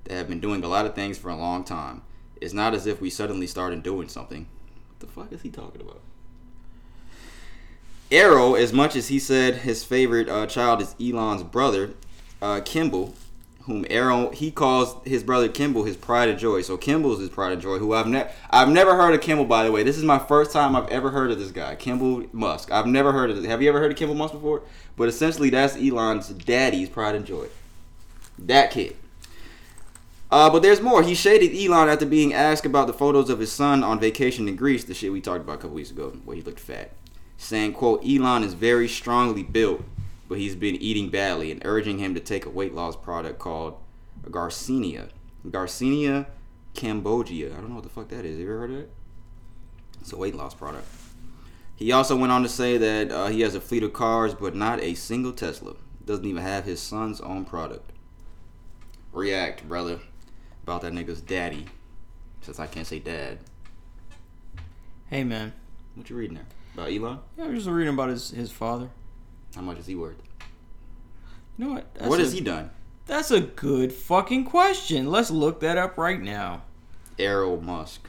[0.05, 2.03] that have been doing a lot of things for a long time.
[2.41, 4.49] It's not as if we suddenly started doing something.
[4.89, 6.01] What the fuck is he talking about?
[8.13, 11.95] Errol, as much as he said his favorite uh, child is Elon's brother,
[12.43, 13.15] uh, Kimball,
[13.63, 16.61] whom Errol he calls his brother Kimball his pride and joy.
[16.61, 17.79] So Kimball's his pride and joy.
[17.79, 19.83] Who I've never I've never heard of Kimball by the way.
[19.83, 22.71] This is my first time I've ever heard of this guy, Kimball Musk.
[22.71, 23.47] I've never heard of this.
[23.47, 24.63] Have you ever heard of Kimball Musk before?
[24.95, 27.47] But essentially, that's Elon's daddy's pride and joy.
[28.39, 28.95] That kid.
[30.31, 31.03] Uh, but there's more.
[31.03, 34.57] He shaded Elon after being asked about the photos of his son on vacation in
[34.57, 36.91] Greece, the shit we talked about a couple weeks ago, where he looked fat.
[37.43, 39.83] Saying, quote, Elon is very strongly built,
[40.29, 43.79] but he's been eating badly, and urging him to take a weight loss product called
[44.31, 45.09] Garcinia.
[45.45, 46.27] Garcinia
[46.73, 47.51] Cambogia.
[47.53, 48.39] I don't know what the fuck that is.
[48.39, 48.91] Have you ever heard of it?
[50.01, 50.87] It's a weight loss product.
[51.75, 54.55] He also went on to say that uh, he has a fleet of cars, but
[54.55, 55.75] not a single Tesla.
[56.07, 57.91] Doesn't even have his son's own product.
[59.13, 59.99] React, brother,
[60.63, 61.67] about that nigga's daddy.
[62.43, 63.41] Since I can't say dad.
[65.11, 65.53] Hey, man.
[65.97, 66.47] What you reading there?
[66.75, 67.19] About Elon?
[67.37, 68.91] Yeah, I'm just reading about his his father.
[69.55, 70.17] How much is he worth?
[71.59, 71.95] You know what?
[71.95, 72.71] That's what a, has he done?
[73.07, 75.11] That's a good fucking question.
[75.11, 76.63] Let's look that up right now.
[77.19, 78.09] Errol Musk.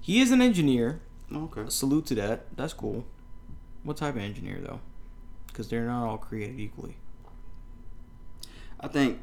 [0.00, 1.00] He is an engineer.
[1.32, 1.68] Oh, okay.
[1.68, 2.54] Salute to that.
[2.56, 3.06] That's cool.
[3.84, 4.80] What type of engineer though?
[5.46, 6.96] Because they're not all created equally.
[8.80, 9.20] I think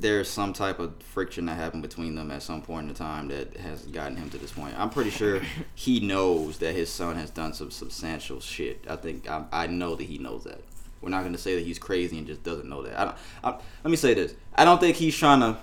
[0.00, 3.28] there's some type of friction that happened between them at some point in the time
[3.28, 4.78] that has gotten him to this point.
[4.78, 5.40] I'm pretty sure
[5.74, 8.84] he knows that his son has done some substantial shit.
[8.88, 10.60] I think I, I know that he knows that.
[11.00, 12.98] We're not going to say that he's crazy and just doesn't know that.
[12.98, 13.16] I don't.
[13.44, 13.50] I,
[13.84, 14.34] let me say this.
[14.54, 15.56] I don't think he's trying to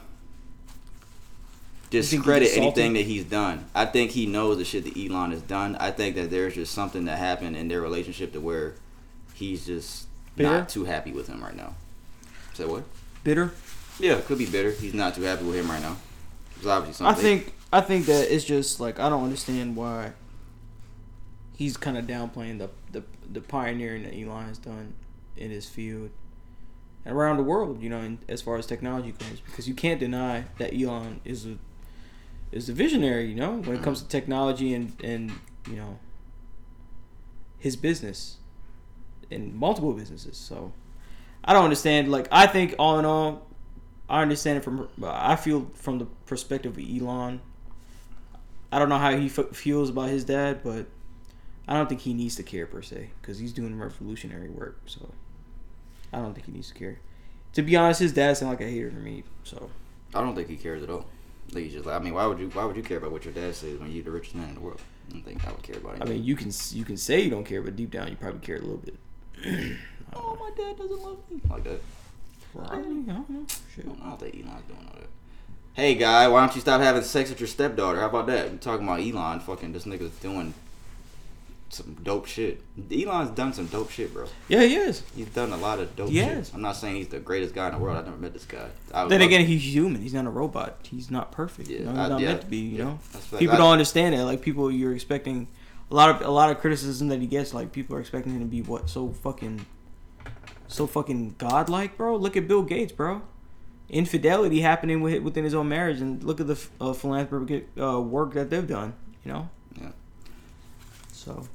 [1.89, 3.65] discredit anything that he's done.
[3.75, 5.75] I think he knows the shit that Elon has done.
[5.75, 8.75] I think that there's just something that happened in their relationship to where
[9.33, 10.49] he's just Bitter?
[10.49, 11.75] not too happy with him right now.
[12.53, 12.83] Say what?
[13.23, 13.51] Bitter.
[13.99, 14.71] Yeah, could be bitter.
[14.71, 15.97] He's not too happy with him right now.
[16.57, 17.19] It's obviously something.
[17.19, 20.13] I think I think that it's just like I don't understand why
[21.55, 24.93] he's kind of downplaying the, the the pioneering that Elon has done
[25.37, 26.11] in his field
[27.05, 27.81] and around the world.
[27.81, 31.45] You know, in, as far as technology goes, because you can't deny that Elon is
[31.45, 31.57] a
[32.51, 33.27] is a visionary.
[33.27, 35.31] You know, when it comes to technology and and
[35.69, 35.99] you know
[37.59, 38.37] his business
[39.31, 40.37] and multiple businesses.
[40.37, 40.73] So
[41.43, 42.11] I don't understand.
[42.11, 43.47] Like I think all in all,
[44.13, 44.87] I understand it from.
[45.03, 47.41] I feel from the perspective of Elon.
[48.71, 50.85] I don't know how he f- feels about his dad, but
[51.67, 54.81] I don't think he needs to care per se because he's doing revolutionary work.
[54.85, 55.09] So
[56.11, 56.99] I don't think he needs to care.
[57.53, 59.23] To be honest, his dad sounded like a hater to me.
[59.43, 59.69] So
[60.13, 61.05] I don't think he cares at all.
[61.49, 61.85] I think he's just.
[61.85, 62.49] like- I mean, why would you?
[62.49, 64.55] Why would you care about what your dad says when you're the richest man in
[64.55, 64.81] the world?
[65.09, 66.01] I don't think I would care about it.
[66.01, 68.41] I mean, you can you can say you don't care, but deep down you probably
[68.41, 68.95] care a little bit.
[70.13, 71.41] oh, my dad doesn't love me.
[71.49, 71.81] like that.
[72.61, 73.25] I don't know.
[73.75, 73.85] Shit.
[73.85, 75.09] I don't think Elon's doing all that.
[75.73, 77.99] Hey guy, why don't you stop having sex with your stepdaughter?
[77.99, 78.51] How about that?
[78.51, 79.39] we talking about Elon.
[79.39, 80.53] Fucking this nigga's doing
[81.69, 82.61] some dope shit.
[82.91, 84.27] Elon's done some dope shit, bro.
[84.47, 85.01] Yeah, he is.
[85.15, 86.47] He's done a lot of dope Yes.
[86.47, 86.53] shit.
[86.55, 87.97] I'm not saying he's the greatest guy in the world.
[87.97, 88.67] I've never met this guy.
[88.93, 89.99] I Then again, he's human.
[90.03, 90.77] He's not a robot.
[90.83, 91.69] He's not perfect.
[91.69, 92.57] Yeah, you know, he's I- not yeah, meant to be.
[92.57, 92.83] You yeah.
[92.83, 92.99] know,
[93.31, 94.25] like- people I- don't understand that.
[94.25, 95.47] Like people, you're expecting
[95.89, 97.51] a lot of a lot of criticism that he gets.
[97.55, 99.65] Like people are expecting him to be what so fucking,
[100.73, 102.15] so fucking godlike, bro.
[102.15, 103.21] Look at Bill Gates, bro.
[103.89, 108.49] Infidelity happening within his own marriage, and look at the uh, philanthropic uh, work that
[108.49, 108.93] they've done.
[109.23, 109.49] You know.
[109.79, 109.91] Yeah.
[111.11, 111.47] So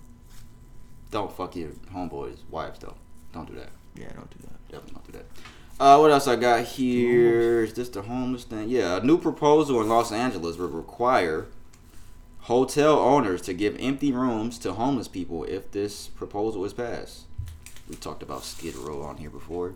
[1.10, 2.94] Don't fuck your homeboys' wives though.
[3.32, 3.70] Don't do that.
[3.96, 4.68] yeah, don't do that.
[4.70, 5.26] Definitely don't do that.
[5.80, 7.62] Uh, what else I got here?
[7.62, 8.68] Is this the homeless thing?
[8.68, 11.46] Yeah, a new proposal in Los Angeles would require
[12.40, 17.24] hotel owners to give empty rooms to homeless people if this proposal is passed.
[17.88, 19.74] We talked about Skid Row on here before,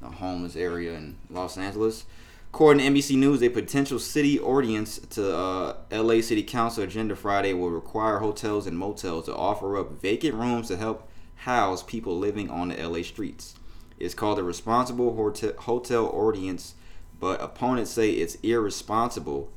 [0.00, 2.04] the homeless area in Los Angeles.
[2.52, 7.54] According to NBC News, a potential city ordinance to uh, LA City Council agenda Friday
[7.54, 12.50] will require hotels and motels to offer up vacant rooms to help house people living
[12.50, 13.54] on the LA streets.
[13.98, 16.74] It's called a responsible hotel, hotel ordinance,
[17.20, 19.50] but opponents say it's irresponsible.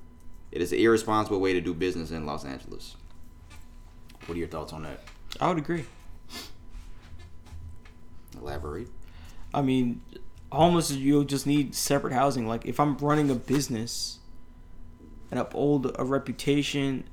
[0.52, 2.96] It is an irresponsible way to do business in Los Angeles.
[4.28, 5.02] What are your thoughts on that?
[5.42, 5.86] I would agree.
[8.46, 8.90] Elaborate.
[9.54, 10.02] I mean,
[10.52, 12.48] homeless you'll just need separate housing.
[12.48, 14.20] Like if I'm running a business
[15.32, 17.06] and uphold a reputation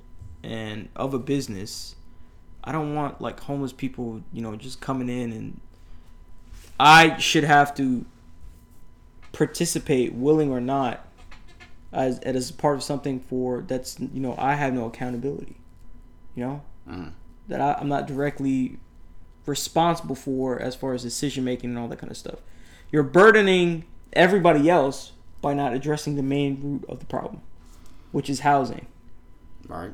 [0.42, 1.96] and of a business,
[2.62, 5.60] I don't want like homeless people, you know, just coming in and
[6.78, 8.04] I should have to
[9.32, 11.06] participate, willing or not,
[11.92, 15.56] as as part of something for that's you know I have no accountability.
[16.34, 17.12] You know Mhm.
[17.48, 18.78] that I, I'm not directly
[19.46, 22.38] responsible for as far as decision making and all that kind of stuff.
[22.90, 27.40] You're burdening everybody else by not addressing the main root of the problem,
[28.12, 28.86] which is housing.
[29.66, 29.92] Right.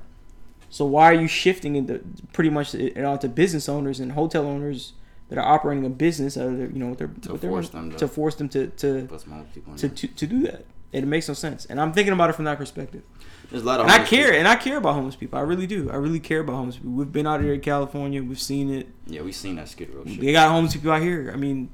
[0.70, 2.00] So why are you shifting into
[2.32, 4.92] pretty much it onto business owners and hotel owners
[5.28, 7.50] that are operating a business out of their, you know, with their, To with their-
[7.50, 10.06] force them to- to force them to to, Put some homeless people in to, to
[10.08, 10.64] to do that.
[10.92, 11.66] It makes no sense.
[11.66, 13.03] And I'm thinking about it from that perspective.
[13.51, 14.38] There's a lot of And I care, people.
[14.38, 15.38] and I care about homeless people.
[15.38, 15.90] I really do.
[15.90, 16.92] I really care about homeless people.
[16.92, 18.22] We've been out here in California.
[18.22, 18.88] We've seen it.
[19.07, 20.20] Yeah, we've seen that Skid Row shit.
[20.20, 21.31] They got homeless people out here.
[21.33, 21.70] I mean,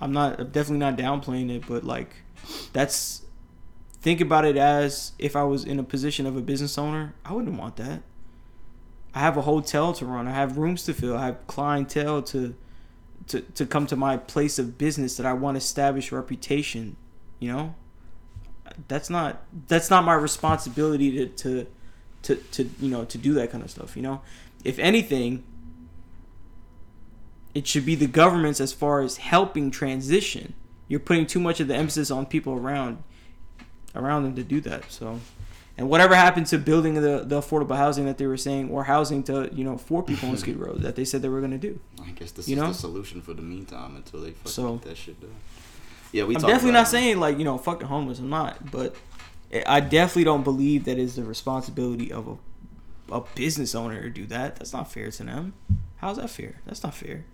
[0.00, 2.16] I'm not I'm definitely not downplaying it, but like,
[2.72, 3.22] that's
[4.00, 7.14] think about it as if I was in a position of a business owner.
[7.24, 8.02] I wouldn't want that.
[9.14, 10.26] I have a hotel to run.
[10.28, 11.16] I have rooms to fill.
[11.16, 12.54] I have clientele to
[13.28, 16.96] to to come to my place of business that I want to establish reputation.
[17.38, 17.74] You know,
[18.88, 21.66] that's not that's not my responsibility to to
[22.22, 23.96] to, to you know to do that kind of stuff.
[23.96, 24.20] You know,
[24.64, 25.44] if anything,
[27.54, 30.54] it should be the government's as far as helping transition.
[30.88, 33.02] You're putting too much of the emphasis on people around
[33.94, 34.90] around them to do that.
[34.90, 35.20] So,
[35.78, 39.22] and whatever happened to building the, the affordable housing that they were saying, or housing
[39.24, 41.58] to you know for people on Skid Row that they said they were going to
[41.58, 41.78] do.
[42.04, 42.68] I guess this You is know?
[42.68, 45.30] the solution for the meantime until they fucking So- get that shit done.
[46.14, 46.36] Yeah, we.
[46.36, 48.20] I'm definitely not saying like you know fuck the homeless.
[48.20, 48.94] I'm not, but
[49.66, 52.36] I definitely don't believe that is the responsibility of a
[53.16, 54.56] a business owner to do that.
[54.56, 55.54] That's not fair to them.
[55.96, 56.60] How's that fair?
[56.66, 57.24] That's not fair.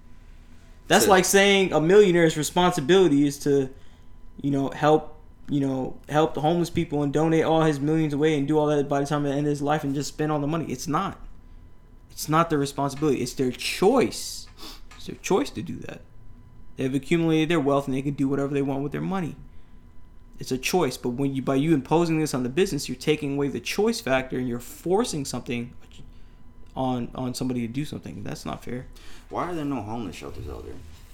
[0.89, 3.69] That's So- like saying a millionaire's responsibility is to,
[4.41, 5.15] you know, help
[5.51, 8.67] you know help the homeless people and donate all his millions away and do all
[8.69, 10.65] that by the time the end of his life and just spend all the money.
[10.73, 11.19] It's not.
[12.11, 13.21] It's not their responsibility.
[13.21, 14.47] It's their choice.
[14.97, 16.01] It's their choice to do that.
[16.81, 19.37] They've accumulated their wealth and they can do whatever they want with their money.
[20.39, 23.35] It's a choice, but when you by you imposing this on the business, you're taking
[23.35, 25.75] away the choice factor and you're forcing something
[26.75, 28.25] on on somebody to do something.
[28.25, 28.87] That's not fair.
[29.29, 30.73] Why are there no homeless shelters out there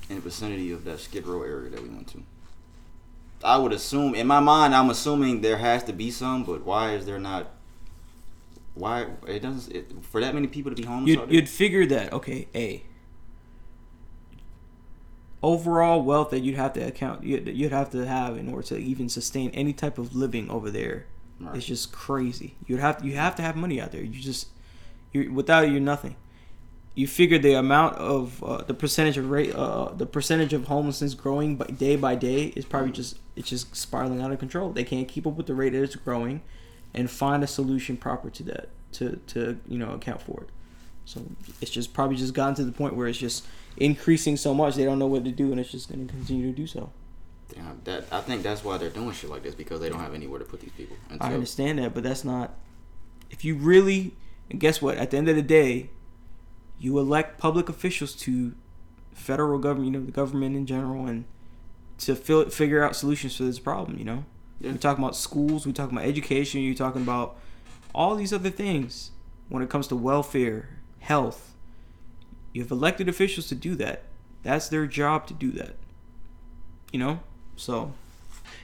[0.08, 2.22] in the vicinity of that Skid Row area that we went to?
[3.42, 6.94] I would assume, in my mind, I'm assuming there has to be some, but why
[6.94, 7.50] is there not?
[8.74, 11.08] Why it doesn't it, for that many people to be homeless?
[11.08, 12.84] You'd, you'd figure that okay, a
[15.46, 18.76] overall wealth that you'd have to account you'd, you'd have to have in order to
[18.76, 21.06] even sustain any type of living over there
[21.40, 21.56] Right.
[21.56, 22.54] It's just crazy.
[22.66, 24.02] You'd have you have to have money out there.
[24.02, 24.48] You just
[25.12, 26.16] you without it, you're nothing.
[26.94, 31.12] you figure the amount of uh, the percentage of rate, uh, the percentage of homelessness
[31.12, 34.70] growing by day by day is probably just it's just spiraling out of control.
[34.72, 36.40] They can't keep up with the rate that it's growing,
[36.94, 40.48] and find a solution proper to that to to you know account for it.
[41.04, 41.22] So
[41.60, 44.84] it's just probably just gotten to the point where it's just increasing so much they
[44.84, 46.90] don't know what to do, and it's just going to continue to do so.
[47.54, 50.14] Damn, that I think that's why they're doing shit like this because they don't have
[50.14, 50.96] anywhere to put these people.
[51.10, 52.54] And I understand that, but that's not.
[53.30, 54.14] If you really,
[54.50, 54.96] and guess what?
[54.96, 55.90] At the end of the day,
[56.78, 58.54] you elect public officials to
[59.12, 61.24] federal government, you know, the government in general, and
[61.98, 63.98] to fill, figure out solutions for this problem.
[63.98, 64.24] You know,
[64.60, 64.72] Yeah.
[64.72, 67.36] we're talking about schools, we're talking about education, you're talking about
[67.94, 69.12] all these other things
[69.48, 71.54] when it comes to welfare, health.
[72.56, 74.04] You have elected officials to do that.
[74.42, 75.74] That's their job to do that.
[76.90, 77.20] You know,
[77.54, 77.92] so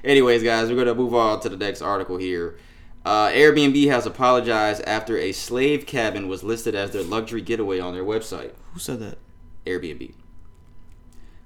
[0.03, 2.57] Anyways, guys, we're gonna move on to the next article here.
[3.05, 7.93] Uh, Airbnb has apologized after a slave cabin was listed as their luxury getaway on
[7.93, 8.53] their website.
[8.73, 9.19] who said that?
[9.67, 10.15] Airbnb.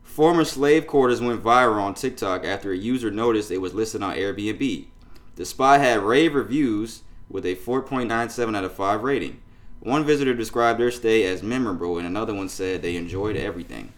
[0.04, 4.14] Former slave quarters went viral on TikTok after a user noticed it was listed on
[4.14, 4.86] Airbnb.
[5.34, 9.40] The spot had rave reviews with a 4.97 out of 5 rating.
[9.80, 13.92] One visitor described their stay as memorable, and another one said they enjoyed everything.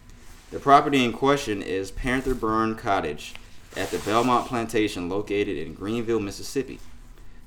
[0.51, 3.33] The property in question is Panther Burn Cottage
[3.75, 6.79] at the Belmont Plantation located in Greenville, Mississippi.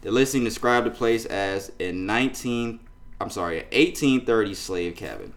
[0.03, 2.81] The listing described the place as a 19
[3.23, 5.33] I'm sorry, an 1830 slave cabin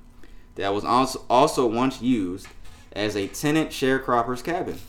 [0.55, 2.47] that was also also once used
[2.93, 4.79] as a tenant sharecropper's cabin.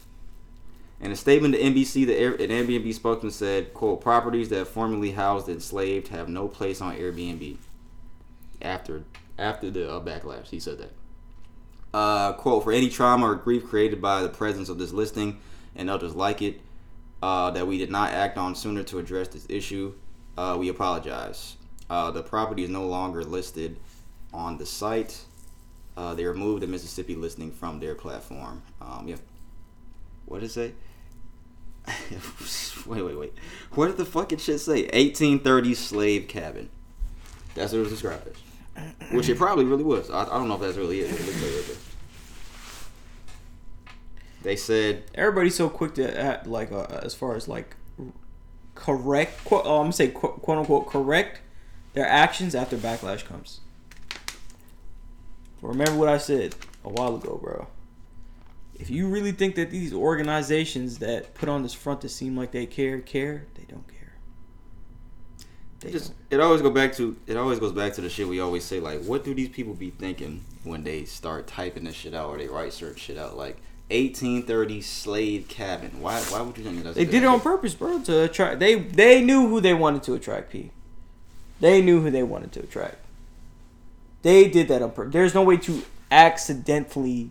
[0.99, 5.11] In a statement to NBC, the Air, an Airbnb spokesman said, "quote Properties that formerly
[5.11, 7.59] housed enslaved have no place on Airbnb."
[8.67, 9.05] After
[9.39, 10.93] after the uh, backlash, he said that.
[11.95, 15.41] Uh, quote For any trauma or grief created by the presence of this listing
[15.77, 16.61] and others like it,
[17.23, 19.95] uh, that we did not act on sooner to address this issue,
[20.37, 21.57] uh, we apologize.
[21.89, 23.79] Uh, the property is no longer listed
[24.35, 25.25] on the site.
[25.97, 28.63] Uh, they removed the Mississippi listing from their platform.
[28.81, 29.17] Um, yeah.
[30.25, 30.73] What did it say?
[32.87, 33.33] wait, wait, wait.
[33.73, 34.83] What did the fucking shit say?
[34.83, 36.69] 1830 slave cabin.
[37.55, 38.46] That's what it was described as.
[39.13, 40.11] Which it probably really was.
[40.11, 41.11] I, I don't know if that's really it.
[41.11, 41.79] it looks like it.
[44.43, 47.75] They said everybody's so quick to act like uh, as far as like
[48.75, 51.41] correct quote, oh, I'm gonna say quote, quote unquote correct
[51.95, 53.61] their actions after backlash comes.
[55.63, 57.67] Remember what I said a while ago, bro.
[58.75, 62.53] If you really think that these organizations that put on this front to seem like
[62.53, 63.47] they care care.
[65.81, 68.27] They it just it always go back to it always goes back to the shit
[68.27, 71.95] we always say like what do these people be thinking when they start typing this
[71.95, 73.57] shit out or they write certain shit out like
[73.91, 78.01] 1830 slave cabin why why would you think that's They did it on purpose, bro.
[78.01, 80.51] To attract, they they knew who they wanted to attract.
[80.51, 80.71] P.
[81.61, 82.97] They knew who they wanted to attract.
[84.23, 85.13] They did that on purpose.
[85.13, 87.31] There's no way to accidentally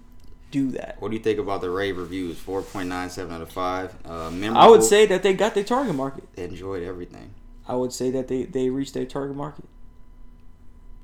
[0.51, 0.95] do that.
[0.99, 4.83] what do you think about the rave reviews 4.97 out of 5 uh I would
[4.83, 6.23] say that they got their target market.
[6.35, 7.33] They enjoyed everything
[7.67, 9.65] I would say that they they reached their target market.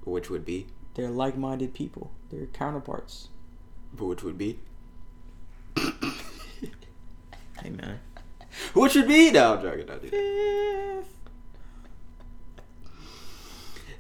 [0.04, 2.12] which would be They're like-minded people.
[2.30, 3.30] They're counterparts.
[3.98, 4.60] which would be
[7.62, 8.00] Hey man.
[8.74, 10.14] which would be no I'm joking, not dude.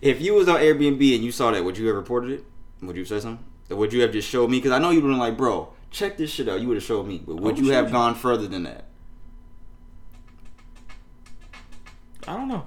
[0.01, 2.43] if you was on Airbnb and you saw that would you have reported it
[2.81, 5.01] would you say something or would you have just showed me because I know you
[5.01, 7.35] would have been like bro check this shit out you would have showed me but
[7.35, 7.91] would would you have you.
[7.91, 8.85] gone further than that
[12.31, 12.63] I don't know.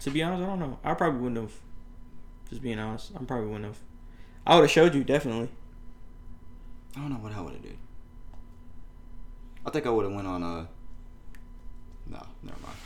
[0.00, 0.78] To be honest, I don't know.
[0.82, 1.52] I probably wouldn't have.
[2.50, 3.78] Just being honest, I probably wouldn't have.
[4.44, 5.50] I would have showed you definitely.
[6.96, 7.76] I don't know what I would have did.
[9.64, 10.68] I think I would have went on a.
[12.10, 12.76] No, never mind.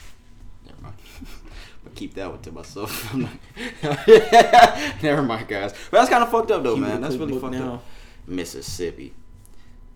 [0.66, 0.96] Never mind.
[1.84, 3.14] but keep that one to myself.
[5.02, 5.72] Never mind, guys.
[5.90, 7.00] But that's kind of fucked up though, Keep man.
[7.00, 7.74] That's really fucked now.
[7.74, 7.84] up.
[8.26, 9.14] Mississippi.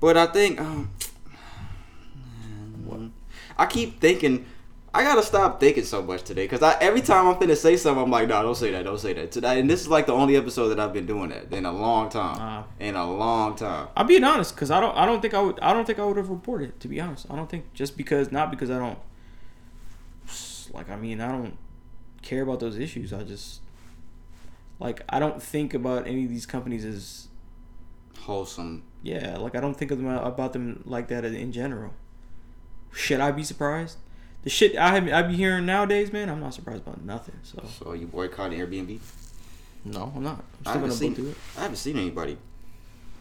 [0.01, 0.91] But I think um
[3.59, 4.47] I keep thinking
[4.97, 8.03] I gotta stop thinking so much today because I every time I'm finna say something,
[8.05, 9.31] I'm like, no, don't say that, don't say that.
[9.31, 11.73] Today, and this is like the only episode that I've been doing that in a
[11.73, 12.65] long time, Ah.
[12.81, 13.89] in a long time.
[13.97, 14.97] I'm being honest because I don't.
[14.97, 15.59] I don't think I would.
[15.61, 16.71] I don't think I would have reported.
[16.71, 18.99] it, To be honest, I don't think just because not because I don't.
[20.73, 21.57] Like I mean, I don't
[22.23, 23.13] care about those issues.
[23.13, 23.61] I just
[24.81, 27.29] like I don't think about any of these companies as
[28.21, 28.83] Wholesome.
[29.03, 29.37] yeah.
[29.37, 31.93] Like I don't think of them about them like that in general.
[32.93, 33.99] Should I be surprised?
[34.47, 36.31] The shit I have, I be hearing nowadays, man.
[36.31, 37.35] I'm not surprised about nothing.
[37.43, 39.01] So So you boycotting Airbnb?
[39.85, 40.45] no, I'm not.
[40.65, 41.17] I'm I haven't gonna seen.
[41.17, 41.37] through it.
[41.59, 42.39] I haven't seen anybody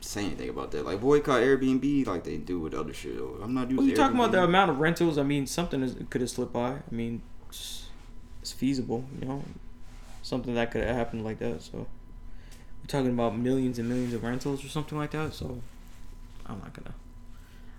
[0.01, 0.85] say anything about that.
[0.85, 3.17] Like boycott Airbnb, like they do with other shit.
[3.41, 3.77] I'm not using.
[3.77, 5.17] Well, you talking about the amount of rentals?
[5.17, 6.73] I mean, something is, could have slipped by.
[6.73, 7.87] I mean, it's,
[8.43, 9.43] it's feasible, you know,
[10.21, 11.63] something that could have happened like that.
[11.63, 15.33] So we're talking about millions and millions of rentals or something like that.
[15.33, 15.59] So
[16.45, 16.93] I'm not gonna,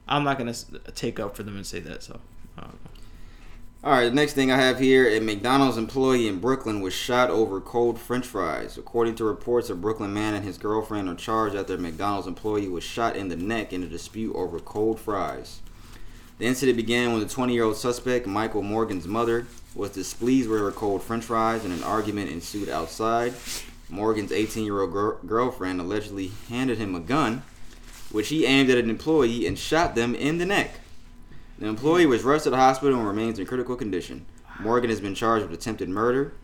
[0.09, 0.55] I'm not gonna
[0.97, 2.03] take up for them and say that.
[2.03, 2.19] So
[2.59, 2.91] I don't know.
[3.87, 7.31] All right, the next thing I have here a McDonald's employee in Brooklyn was shot
[7.31, 8.77] over cold french fries.
[8.77, 12.67] According to reports, a Brooklyn man and his girlfriend are charged after a McDonald's employee
[12.67, 15.61] was shot in the neck in a dispute over cold fries.
[16.39, 20.59] The incident began when the 20 year old suspect, Michael Morgan's mother, was displeased with
[20.59, 23.35] her cold french fries and an argument ensued outside.
[23.89, 27.45] Morgan's 18 year old gir- girlfriend allegedly handed him a gun,
[28.11, 30.81] which he aimed at an employee and shot them in the neck.
[31.59, 34.27] The employee was rushed to the hospital and remains in critical condition.
[34.61, 36.35] Morgan has been charged with attempted murder.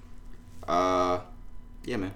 [0.67, 1.21] Uh,
[1.85, 2.15] yeah, man.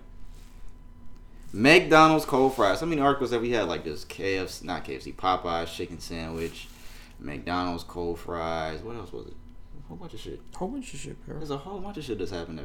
[1.52, 2.80] McDonald's cold fries.
[2.80, 4.04] How many articles have we had like this?
[4.04, 6.68] KFC, not KFC, Popeyes chicken sandwich,
[7.18, 8.80] McDonald's cold fries.
[8.80, 9.34] What else was it?
[9.84, 10.40] A whole bunch of shit.
[10.54, 11.36] whole bunch of shit, bro.
[11.38, 12.60] There's a whole bunch of shit that's happened.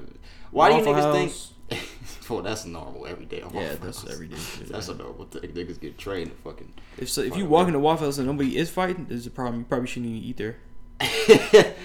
[0.50, 1.16] Why do you Waffle niggas House.
[1.48, 1.61] think?
[2.30, 3.44] well, that's normal every day.
[3.54, 4.70] Yeah, that's everyday shit.
[4.72, 5.42] That's a normal thing.
[5.52, 6.74] Niggas get trained to fucking.
[6.98, 9.60] If so, if you walk into Waffle House and nobody is fighting, there's a problem.
[9.60, 10.58] You probably shouldn't even eat there.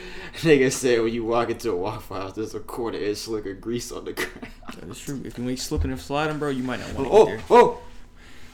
[0.42, 3.60] Nigga said when you walk into a Waffle House, there's a quarter inch slick of
[3.60, 4.48] grease on the ground.
[4.74, 5.22] That is true.
[5.24, 7.26] If you ain't slipping and sliding, bro, you might not want to oh, eat Oh,
[7.26, 7.40] there.
[7.50, 7.78] oh,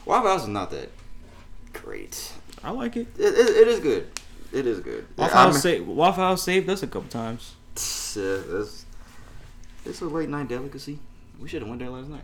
[0.05, 0.89] Waffle House is not that
[1.73, 2.31] great.
[2.63, 3.07] I like it.
[3.17, 4.07] It, it, it is good.
[4.53, 5.05] It is good.
[5.17, 7.55] Waffle House, saved, Waffle House saved us a couple times.
[8.15, 8.85] Yeah, it's,
[9.85, 10.99] it's a late night delicacy.
[11.43, 12.23] We should have went there last night.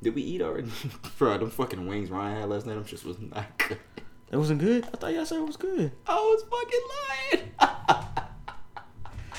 [0.00, 0.70] Did we eat already?
[1.18, 3.80] Bro, them fucking wings Ryan had last night, them shits was not good.
[4.30, 4.84] That wasn't good.
[4.84, 5.90] I thought y'all said it was good.
[6.06, 6.80] I was fucking
[7.58, 8.28] lying.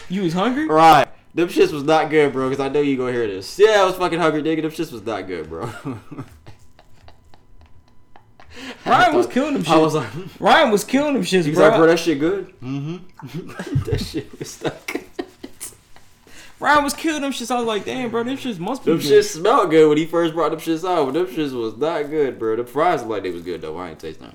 [0.09, 0.67] You was hungry?
[0.67, 1.07] right.
[1.33, 3.57] Them shits was not good, bro, because I know you gonna hear this.
[3.57, 4.63] Yeah, I was fucking hungry, nigga.
[4.63, 5.71] Them shits was not good, bro.
[8.85, 10.09] Ryan was killing them I was like,
[10.41, 11.69] Ryan was killing them shits, He's bro.
[11.69, 12.53] like, bro, that shit good.
[12.59, 13.83] Mm-hmm.
[13.85, 15.05] that shit was not good.
[16.63, 17.51] Ryan was killing them shits.
[17.51, 19.05] I was like, damn, bro, them shits must be Them good.
[19.07, 22.09] shit smelled good when he first brought them shits out, but them shits was not
[22.09, 22.55] good, bro.
[22.55, 23.75] The fries looked like they was good though.
[23.77, 24.33] I ain't taste them.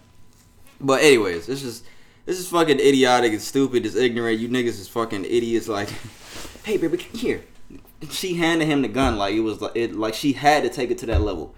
[0.79, 1.85] But anyways, this is
[2.26, 3.87] this is fucking idiotic and stupid.
[3.87, 4.39] It's ignorant.
[4.41, 5.68] You niggas is fucking idiots.
[5.68, 5.89] Like,
[6.64, 7.45] hey, baby, come here.
[8.11, 10.91] She handed him the gun like it was like it like she had to take
[10.91, 11.55] it to that level.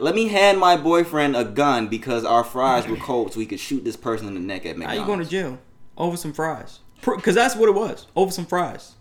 [0.00, 3.60] Let me hand my boyfriend a gun because our fries were cold, so we could
[3.60, 5.00] shoot this person in the neck at Now McDonald's.
[5.00, 5.58] you going to jail
[5.96, 6.80] over some fries?
[7.00, 8.06] Because that's what it was.
[8.16, 8.96] Over some fries.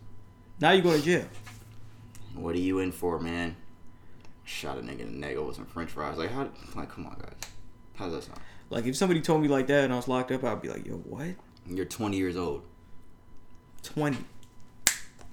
[0.59, 1.25] Now you going to jail.
[2.33, 3.55] What are you in for, man?
[4.43, 6.17] Shot a nigga in the neck over some French fries.
[6.17, 6.49] Like how?
[6.75, 7.51] Like come on, guys.
[7.95, 8.39] How does that sound?
[8.69, 10.85] Like if somebody told me like that and I was locked up, I'd be like,
[10.85, 11.27] yo, what?
[11.67, 12.63] You're 20 years old.
[13.83, 14.17] Twenty.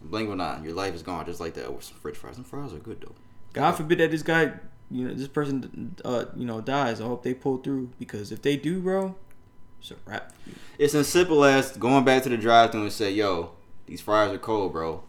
[0.03, 2.35] Blink or not, your life is gone just like that with some French fries.
[2.35, 3.14] Some fries are good though.
[3.55, 4.53] God forbid that this guy,
[4.91, 7.01] you know, this person, uh, you know, dies.
[7.01, 9.14] I hope they pull through because if they do, bro,
[9.81, 10.35] it's a wrap.
[10.79, 13.53] It's as simple as going back to the drive-thru and say, "Yo,
[13.87, 15.05] these fries are cold, bro.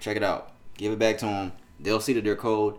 [0.00, 0.52] Check it out.
[0.76, 1.52] Give it back to them.
[1.78, 2.78] They'll see that they're cold.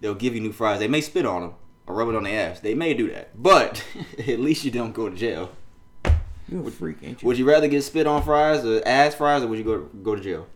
[0.00, 0.78] They'll give you new fries.
[0.78, 1.54] They may spit on them
[1.86, 2.60] or rub it on their ass.
[2.60, 3.84] They may do that, but
[4.18, 5.50] at least you don't go to jail.
[6.48, 7.26] You're a freak, ain't you?
[7.26, 10.14] Would you rather get spit on fries or ass fries, or would you go go
[10.14, 10.46] to jail?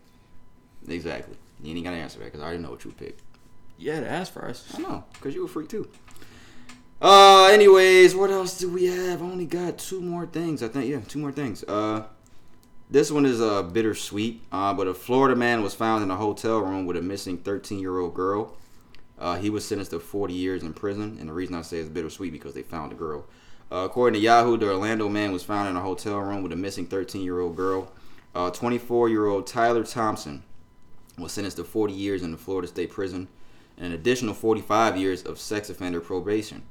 [0.89, 1.37] Exactly.
[1.63, 3.19] You ain't gotta answer that because I already know what you would pick.
[3.79, 4.65] yeah, the ass fries.
[4.75, 5.89] I know, because you a freak too.
[7.01, 9.23] Uh, anyways, what else do we have?
[9.23, 10.63] I only got two more things.
[10.63, 11.65] I think, yeah, two more things.
[11.65, 12.05] Uh,
[12.93, 14.43] this one is uh, bittersweet.
[14.53, 17.79] Uh, but a Florida man was found in a hotel room with a missing 13
[17.79, 18.57] year old girl.
[19.19, 21.89] Uh, he was sentenced to 40 years in prison, and the reason I say it's
[21.89, 23.25] bittersweet because they found the girl.
[23.71, 26.57] Uh, according to Yahoo, the Orlando man was found in a hotel room with a
[26.57, 27.91] missing 13 year old girl.
[28.35, 30.43] 24 year old Tyler Thompson
[31.19, 33.29] was sentenced to 40 years in the Florida State Prison
[33.77, 36.63] and an additional 45 years of sex offender probation.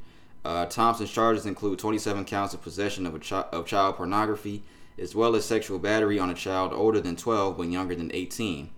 [0.44, 4.64] Uh, Thompson's charges include 27 counts of possession of, a chi- of child pornography,
[4.98, 8.70] as well as sexual battery on a child older than 12 when younger than 18,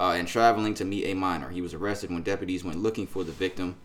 [0.00, 1.50] uh, and traveling to meet a minor.
[1.50, 3.76] He was arrested when deputies went looking for the victim,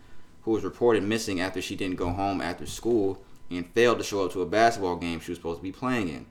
[0.42, 4.24] who was reported missing after she didn't go home after school and failed to show
[4.24, 6.26] up to a basketball game she was supposed to be playing in.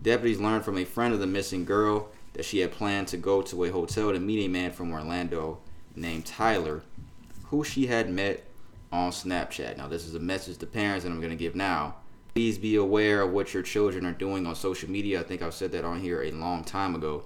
[0.00, 3.42] Deputies learned from a friend of the missing girl that she had planned to go
[3.42, 5.58] to a hotel to meet a man from Orlando
[5.94, 6.82] named Tyler,
[7.46, 8.44] who she had met
[8.90, 9.76] on Snapchat.
[9.76, 11.96] Now, this is a message to parents that I'm going to give now.
[12.34, 15.20] Please be aware of what your children are doing on social media.
[15.20, 17.24] I think I've said that on here a long time ago.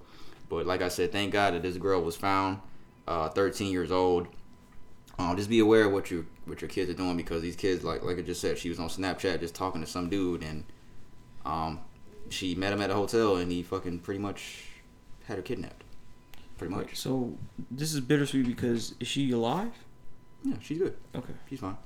[0.48, 2.60] But like I said, thank God that this girl was found,
[3.06, 4.28] uh, 13 years old.
[5.18, 7.82] Um, just be aware of what your what your kids are doing because these kids,
[7.82, 10.64] like like I just said, she was on Snapchat just talking to some dude, and
[11.46, 11.80] um,
[12.28, 14.64] she met him at a hotel, and he fucking pretty much
[15.24, 15.84] had her kidnapped.
[16.58, 16.96] Pretty much.
[16.96, 17.36] So
[17.70, 19.72] this is bittersweet because is she alive?
[20.44, 20.96] Yeah, she's good.
[21.14, 21.34] Okay.
[21.48, 21.76] She's fine.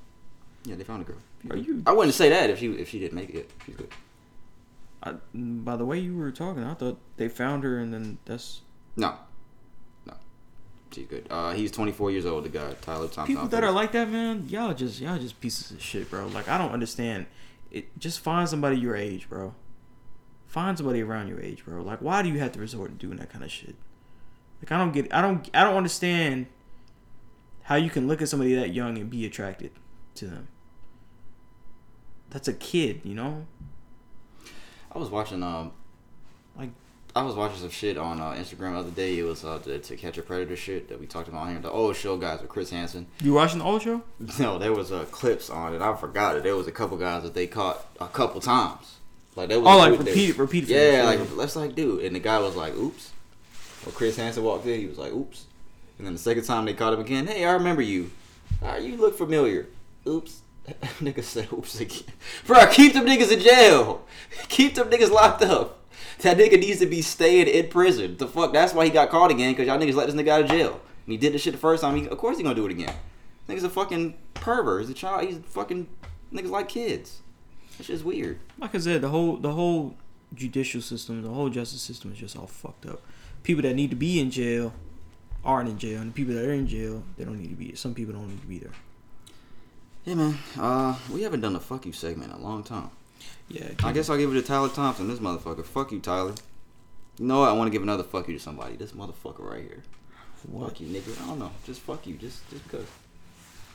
[0.64, 1.16] Yeah, they found a girl.
[1.49, 3.51] Are you- I wouldn't say that if she if she didn't make it.
[3.64, 3.88] She's good.
[5.03, 8.61] I, by the way you were talking, I thought they found her and then that's
[8.97, 9.14] No,
[10.07, 10.12] no.
[10.93, 11.26] She's good.
[11.30, 12.45] Uh, he's 24 years old.
[12.45, 13.26] The guy, Tyler Thompson.
[13.26, 16.26] People that are like that, man, y'all just y'all just pieces of shit, bro.
[16.26, 17.26] Like I don't understand.
[17.70, 19.55] It just find somebody your age, bro.
[20.49, 21.80] Find somebody around your age, bro.
[21.82, 23.76] Like why do you have to resort to doing that kind of shit?
[24.61, 26.47] Like I don't get I don't I don't understand
[27.62, 29.70] how you can look at somebody that young and be attracted
[30.16, 30.49] to them.
[32.30, 33.46] That's a kid, you know?
[34.92, 35.72] I was watching um,
[36.56, 36.70] Like
[37.14, 39.18] I was watching some shit on uh, Instagram the other day.
[39.18, 41.58] It was uh, the To Catch a Predator shit that we talked about here.
[41.58, 43.06] The old show guys with Chris Hansen.
[43.22, 44.02] you watching the old show?
[44.38, 45.82] No, there was uh, clips on it.
[45.82, 46.42] I forgot it.
[46.44, 48.96] There was a couple guys that they caught a couple times.
[49.36, 52.04] Like that was Oh, like dude that- repeat repeat Yeah, like let's like dude.
[52.04, 53.10] And the guy was like, "Oops."
[53.84, 55.46] When Chris Hansen walked in, he was like, "Oops."
[55.98, 58.10] And then the second time they caught him again, "Hey, I remember you.
[58.62, 59.66] Uh, you look familiar."
[60.06, 60.40] Oops.
[61.00, 62.02] Nigga said, "Oops again."
[62.46, 64.04] Bro, keep them niggas in jail.
[64.48, 65.78] Keep them niggas locked up.
[66.20, 68.16] That nigga needs to be staying in prison.
[68.16, 68.52] The fuck?
[68.52, 69.54] That's why he got caught again.
[69.54, 70.72] Cause y'all niggas let this nigga out of jail.
[70.72, 71.96] And he did this shit the first time.
[71.96, 72.94] He, of course he gonna do it again.
[73.48, 74.82] Nigga's a fucking pervert.
[74.82, 75.24] He's a child.
[75.26, 75.88] He's fucking
[76.32, 77.20] niggas like kids.
[77.78, 78.38] That shit's weird.
[78.58, 79.96] like I said, the whole the whole
[80.34, 83.02] judicial system, the whole justice system is just all fucked up.
[83.42, 84.72] People that need to be in jail
[85.44, 87.74] aren't in jail, and the people that are in jail, they don't need to be.
[87.74, 88.72] Some people don't need to be there.
[90.03, 92.88] Hey man, uh, we haven't done a fuck you segment in a long time.
[93.48, 95.62] Yeah, I guess I'll give it to Tyler Thompson, this motherfucker.
[95.62, 96.32] Fuck you, Tyler.
[97.18, 97.51] You know what?
[97.51, 98.76] I want to give another fuck you to somebody.
[98.76, 99.82] This motherfucker right here.
[100.51, 100.68] what?
[100.68, 101.22] Fuck you, nigga.
[101.22, 101.51] I don't know.
[101.66, 102.14] Just fuck you.
[102.14, 102.86] Just just because.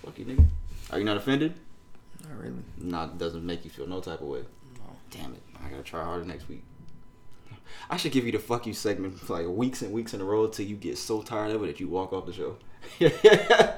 [0.04, 0.46] Fuck you, nigga.
[0.90, 1.54] Are you not offended?
[2.24, 2.64] Not really.
[2.80, 4.40] Nah, it doesn't make you feel no type of way.
[4.80, 4.96] No.
[5.12, 5.44] Damn it.
[5.64, 6.64] I gotta try harder next week.
[7.88, 10.26] I should give you the fuck you segment for like weeks and weeks in a
[10.26, 12.58] row till you get so tired of it that you walk off the show.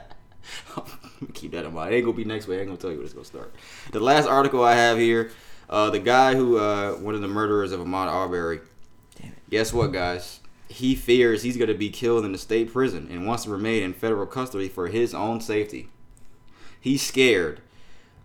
[1.34, 1.93] Keep that in mind.
[1.93, 2.58] It ain't gonna be next week.
[2.58, 3.54] I ain't gonna tell you when it's gonna start.
[3.91, 5.32] The last article I have here,
[5.70, 8.62] uh, the guy who, uh, one of the murderers of Ahmaud Arbery.
[9.20, 9.50] Damn it.
[9.50, 10.39] Guess what, guys?
[10.70, 13.93] He fears he's gonna be killed in the state prison and wants to remain in
[13.93, 15.89] federal custody for his own safety.
[16.80, 17.62] He's scared.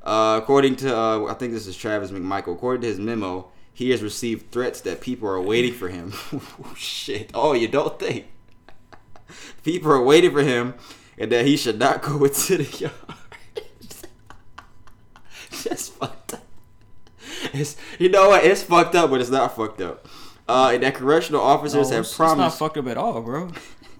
[0.03, 2.55] Uh, according to, uh, I think this is Travis McMichael.
[2.55, 6.13] According to his memo, he has received threats that people are waiting for him.
[6.33, 7.31] oh, shit.
[7.33, 8.27] Oh, you don't think?
[9.63, 10.75] people are waiting for him
[11.23, 12.93] and that he should not go into the yard.
[15.65, 16.45] That's fucked up.
[17.53, 18.45] It's, you know what?
[18.45, 20.07] It's fucked up, but it's not fucked up.
[20.49, 22.59] Uh, and that correctional officers No, have it's, it's not promised.
[22.59, 23.51] fucked up at all, bro.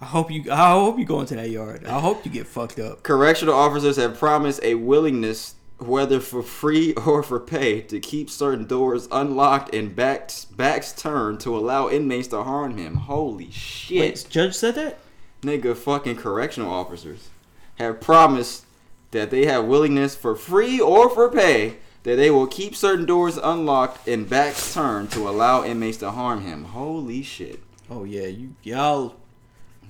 [0.01, 0.51] I hope you.
[0.51, 1.85] I hope you go into that yard.
[1.85, 3.03] I hope you get fucked up.
[3.03, 8.67] Correctional officers have promised a willingness, whether for free or for pay, to keep certain
[8.67, 12.95] doors unlocked and backs backs turned to allow inmates to harm him.
[12.95, 13.99] Holy shit.
[14.01, 14.99] Wait, judge said that.
[15.43, 17.29] Nigga, fucking correctional officers
[17.75, 18.65] have promised
[19.11, 23.37] that they have willingness for free or for pay that they will keep certain doors
[23.37, 26.65] unlocked and backs turned to allow inmates to harm him.
[26.65, 27.61] Holy shit.
[27.89, 29.15] Oh yeah, you y'all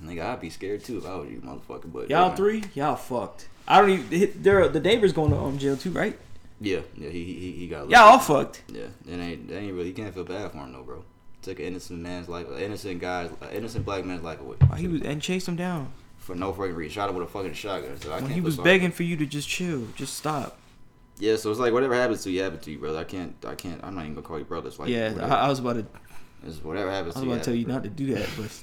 [0.04, 1.90] Nigga, I'd be scared too if I was you, motherfucker.
[1.92, 2.34] But y'all yeah.
[2.34, 3.48] three y'all fucked.
[3.66, 4.42] I don't even.
[4.42, 6.18] They're the neighbors going to um, jail too, right?
[6.60, 7.88] Yeah, yeah, he he, he got.
[7.88, 8.62] Y'all all fucked.
[8.68, 9.88] Yeah, it ain't, it ain't really.
[9.88, 11.04] You can't feel bad for him though, bro.
[11.44, 14.56] Took an innocent man's life, an innocent guy's, an innocent black man's life away.
[14.78, 16.94] He was and chased him down for no fucking reason.
[16.94, 18.00] Shot him with a fucking shotgun.
[18.00, 20.56] So I when can't he was begging for you to just chill, just stop.
[21.18, 22.98] Yeah, so it's like whatever happens to you, happens to you, brother.
[22.98, 23.78] I can't, I can't.
[23.84, 24.68] I'm not even gonna call you brother.
[24.68, 25.86] It's like yeah, I, I was about to.
[26.46, 27.32] it's whatever happens I to was you.
[27.32, 28.62] about to tell you not to do that, but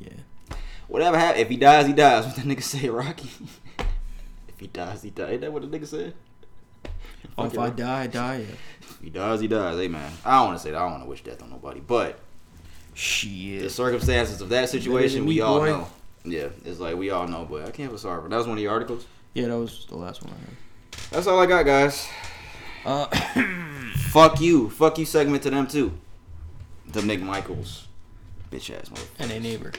[0.00, 0.56] yeah.
[0.88, 2.24] Whatever happens, if he dies, he dies.
[2.26, 3.30] What that nigga say, Rocky?
[4.48, 5.32] if he dies, he dies.
[5.32, 6.14] Ain't that what the nigga said?
[7.38, 8.38] Oh, if I die, I die.
[8.38, 8.54] Yeah.
[8.80, 9.76] If he dies, he dies.
[9.76, 10.78] Hey man, I don't want to say that.
[10.78, 12.18] I don't want to wish death on nobody, but
[12.94, 15.66] the circumstances of that situation, we all boy.
[15.70, 15.88] know.
[16.24, 18.28] Yeah, it's like we all know, but I can't feel sorry for.
[18.28, 19.06] That was one of your articles.
[19.34, 20.56] Yeah, that was the last one I heard.
[21.10, 22.06] That's all I got, guys.
[22.84, 23.06] Uh,
[23.96, 25.92] Fuck you, fuck you segment to them too.
[26.86, 27.84] The McMichaels,
[28.50, 29.06] bitch ass motherfucker.
[29.20, 29.72] and a neighbor.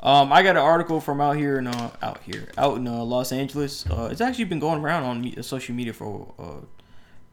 [0.00, 3.02] Um, I got an article from out here in uh, out here out in uh,
[3.02, 3.84] Los Angeles.
[3.90, 6.64] Uh, it's actually been going around on me- social media for uh,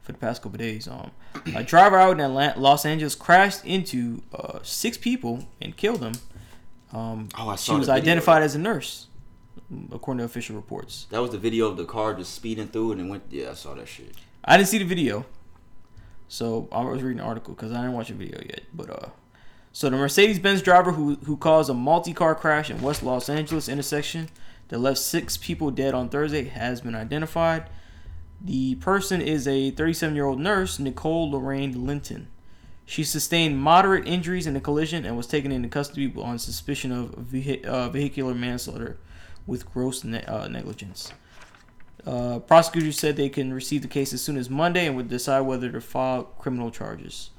[0.06, 0.86] for the past couple days.
[0.88, 1.10] Um,
[1.54, 6.12] a driver out in Atlanta, Los Angeles crashed into uh, six people and killed them.
[6.92, 8.02] Um, Oh, I she saw was the video.
[8.12, 9.08] identified as a nurse,
[9.92, 11.06] according to official reports.
[11.10, 13.24] That was the video of the car just speeding through and it went.
[13.30, 14.14] Yeah, I saw that shit.
[14.44, 15.26] I didn't see the video,
[16.28, 18.60] so I was reading the article because I didn't watch the video yet.
[18.72, 19.08] But uh,
[19.72, 24.28] so the Mercedes-Benz driver who who caused a multi-car crash in West Los Angeles intersection
[24.68, 27.68] that left six people dead on Thursday has been identified.
[28.40, 32.28] The person is a 37-year-old nurse, Nicole Lorraine Linton.
[32.84, 37.34] She sustained moderate injuries in the collision and was taken into custody on suspicion of
[37.64, 38.98] uh, vehicular manslaughter
[39.46, 41.12] with gross ne- uh, negligence.
[42.06, 45.40] Uh, prosecutors said they can receive the case as soon as Monday and would decide
[45.40, 47.30] whether to file criminal charges.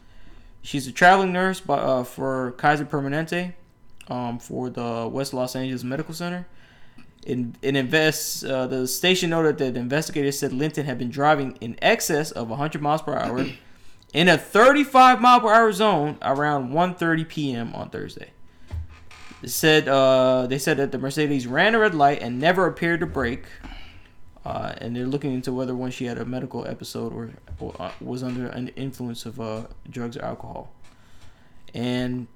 [0.61, 3.53] She's a traveling nurse by, uh, for Kaiser Permanente
[4.09, 6.45] um, for the West Los Angeles Medical Center.
[7.27, 11.77] In, in invest, uh, the station noted that investigators said Linton had been driving in
[11.81, 13.45] excess of 100 miles per hour
[14.13, 17.75] in a 35 mile per hour zone around 1:30 p.m.
[17.75, 18.31] on Thursday.
[19.43, 23.01] It said uh, they said that the Mercedes ran a red light and never appeared
[23.01, 23.43] to brake.
[24.45, 27.91] Uh, and they're looking into whether when she had a medical episode or, or uh,
[27.99, 30.71] was under an influence of uh, drugs or alcohol.
[31.73, 32.27] And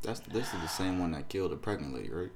[0.00, 2.30] That's this is the same one that killed a pregnant lady, right?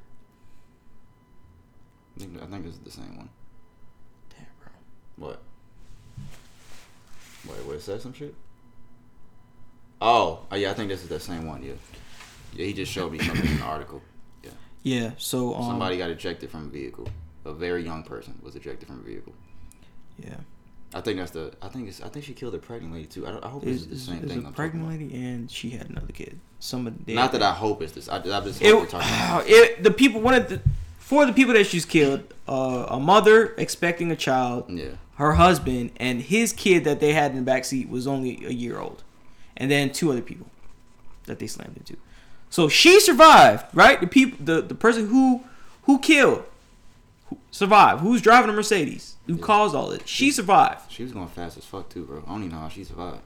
[2.17, 3.29] I think I think this is the same one.
[4.31, 5.27] damn, bro.
[5.29, 5.43] What?
[7.49, 7.77] Wait, what?
[7.77, 8.35] It said some shit?
[10.01, 11.63] Oh, oh yeah, I think this is the same one.
[11.63, 11.73] Yeah,
[12.55, 12.67] yeah.
[12.67, 14.03] He just showed me something in the article.
[14.43, 14.51] Yeah,
[14.83, 15.11] Yeah.
[15.19, 17.09] So um, somebody got ejected from a vehicle.
[17.45, 19.33] A very young person was ejected from a vehicle.
[20.19, 20.37] Yeah.
[20.95, 21.53] I think that's the.
[21.63, 22.01] I think it's.
[22.03, 23.27] I think she killed a pregnant lady too.
[23.27, 24.45] I, I hope It's, this is the same it's thing.
[24.45, 26.39] a I'm pregnant lady and she had another kid.
[26.61, 26.97] Somebody.
[27.13, 27.15] about.
[27.15, 28.09] Not that I hope it's this.
[28.09, 29.45] I, I just It, talking about.
[29.47, 30.61] it, the people wanted the
[31.07, 34.97] for the people that she's killed, uh, a mother expecting a child, Yeah.
[35.19, 38.51] her husband, and his kid that they had in the back seat was only a
[38.51, 39.05] year old,
[39.57, 40.49] and then two other people
[41.27, 41.97] that they slammed into.
[42.51, 44.01] So she survived, right?
[44.01, 45.45] The people, the, the person who
[45.85, 46.43] who killed,
[47.29, 48.01] who survived.
[48.03, 49.15] Who's driving a Mercedes?
[49.29, 50.03] Who caused all this?
[50.07, 50.91] She survived.
[50.91, 52.25] She was going fast as fuck too, bro.
[52.27, 53.21] I don't even know how she survived.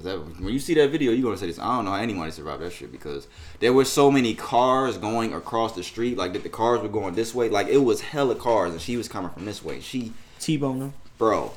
[0.00, 1.58] That, when you see that video, you're gonna say this.
[1.58, 3.28] I don't know how anybody survived that shit because
[3.60, 6.16] there were so many cars going across the street.
[6.16, 7.48] Like that the cars were going this way.
[7.50, 9.80] Like it was hella cars, and she was coming from this way.
[9.80, 11.52] She, T-bone bro.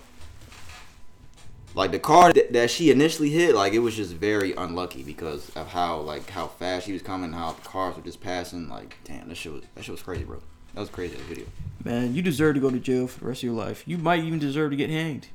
[1.74, 5.50] Like the car that, that she initially hit, like it was just very unlucky because
[5.56, 8.70] of how like how fast she was coming, how the cars were just passing.
[8.70, 10.42] Like damn, that shit was that shit was crazy, bro.
[10.74, 11.16] That was crazy.
[11.16, 11.46] That video.
[11.84, 13.84] Man, you deserve to go to jail for the rest of your life.
[13.86, 15.28] You might even deserve to get hanged.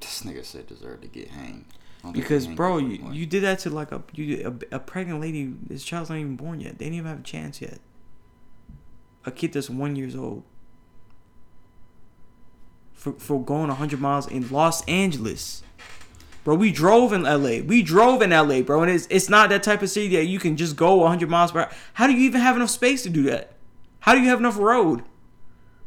[0.00, 1.64] This nigga said deserved to get hanged.
[2.04, 3.14] I don't think Because, bro, you, anymore.
[3.14, 5.54] you did that to like a you a, a pregnant lady.
[5.66, 6.78] This child's not even born yet.
[6.78, 7.80] They didn't even have a chance yet.
[9.24, 10.44] A kid that's one years old.
[12.92, 15.62] For for going hundred miles in Los Angeles,
[16.44, 16.54] bro.
[16.56, 17.62] We drove in L.A.
[17.62, 20.38] We drove in L.A., bro, and it's it's not that type of city that you
[20.38, 21.70] can just go hundred miles per hour.
[21.94, 23.52] How do you even have enough space to do that?
[24.00, 25.04] How do you have enough road?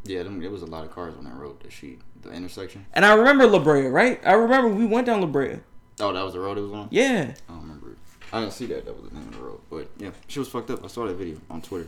[0.03, 1.59] Yeah, them, there was a lot of cars on that road.
[1.61, 2.88] That she, the intersection.
[2.93, 4.20] And I remember La Brea, right?
[4.26, 5.59] I remember we went down La Brea.
[5.99, 6.87] Oh, that was the road it was on.
[6.91, 7.33] Yeah.
[7.49, 7.95] I don't remember.
[8.31, 8.85] I didn't see that.
[8.85, 9.59] That was the name of the road.
[9.69, 10.83] But yeah, she was fucked up.
[10.83, 11.87] I saw that video on Twitter.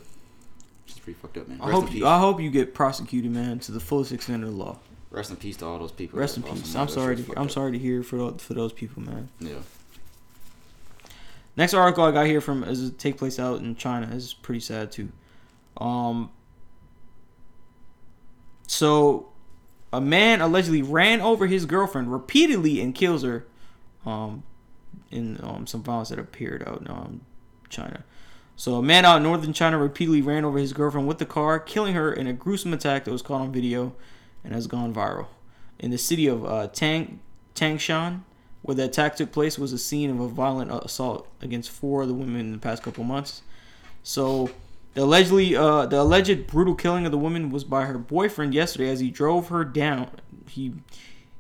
[0.86, 1.60] She's pretty fucked up, man.
[1.62, 2.08] I Rest hope in you, peace.
[2.08, 4.80] I hope you get prosecuted, man, to the fullest extent of the law.
[5.12, 6.20] Rest in peace to all those people.
[6.20, 6.76] Rest in peace.
[6.76, 7.18] I'm sorry.
[7.18, 7.52] To, I'm up.
[7.52, 9.30] sorry to hear for for those people, man.
[9.40, 9.56] Yeah.
[11.56, 14.06] Next article I got here from is take place out in China.
[14.08, 15.10] This is pretty sad too.
[15.78, 16.32] Um.
[18.68, 19.30] So,
[19.92, 23.46] a man allegedly ran over his girlfriend repeatedly and kills her.
[24.06, 24.44] Um,
[25.12, 27.22] in um, some violence that appeared out in um,
[27.70, 28.04] China.
[28.56, 31.60] So a man out in northern China repeatedly ran over his girlfriend with the car,
[31.60, 33.94] killing her in a gruesome attack that was caught on video
[34.44, 35.28] and has gone viral.
[35.80, 37.20] In the city of uh, Tang
[37.56, 38.22] Tangshan,
[38.62, 42.10] where the attack took place, was a scene of a violent assault against four of
[42.10, 43.44] the women in the past couple months.
[44.04, 44.50] So
[44.94, 48.90] the allegedly uh, the alleged brutal killing of the woman was by her boyfriend yesterday
[48.90, 50.10] as he drove her down.
[50.48, 50.74] He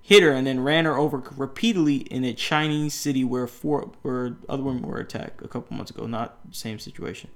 [0.09, 4.37] hit her and then ran her over repeatedly in a Chinese city where four where
[4.49, 6.07] other women were attacked a couple months ago.
[6.07, 7.29] Not the same situation.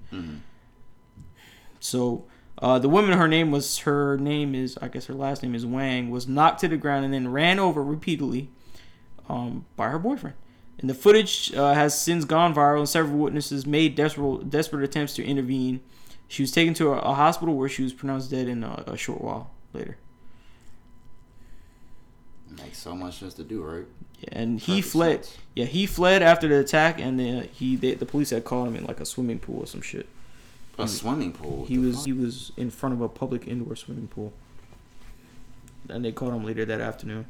[1.80, 2.26] So
[2.57, 5.67] uh, the woman, her name was her name is I guess her last name is
[5.67, 8.49] Wang, was knocked to the ground and then ran over repeatedly
[9.30, 10.36] um, by her boyfriend.
[10.80, 15.13] And the footage uh, has since gone viral, and several witnesses made desperate desperate attempts
[15.17, 15.80] to intervene.
[16.28, 18.97] She was taken to a, a hospital where she was pronounced dead in a, a
[18.97, 19.97] short while later.
[22.58, 23.86] Makes so much sense to do, right?
[24.20, 25.26] Yeah, and he Perfect fled.
[25.26, 25.38] sense.
[25.56, 28.76] Yeah, he fled after the attack, and then he they, the police had caught him
[28.76, 30.08] in like a swimming pool or some shit.
[30.78, 31.66] A swimming pool.
[31.66, 32.06] He the was fuck?
[32.06, 34.34] he was in front of a public indoor swimming pool,
[35.89, 37.26] and they caught him later that afternoon.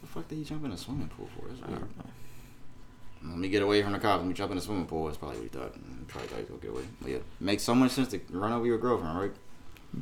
[0.00, 1.48] The fuck did he jump in a swimming pool for?
[1.48, 1.80] That's I weird.
[1.80, 2.04] don't know.
[3.30, 4.18] Let me get away from the cops.
[4.20, 5.06] Let me jump in a swimming pool.
[5.06, 5.74] That's probably what he thought.
[5.74, 6.82] Mm, Probably thought he was gonna get away.
[7.00, 9.32] But yeah, makes so much sense to run over your girlfriend, right?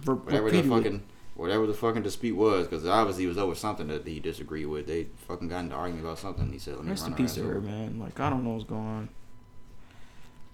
[0.04, 0.70] Whatever the repeatedly.
[0.82, 1.02] fucking
[1.40, 4.86] whatever the fucking dispute was, because obviously it was over something that he disagreed with.
[4.86, 6.44] They fucking got into argument about something.
[6.44, 7.98] And he said, "Let me Rest run in peace to her, over." man.
[7.98, 9.08] Like I don't know what's going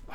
[0.08, 0.14] on.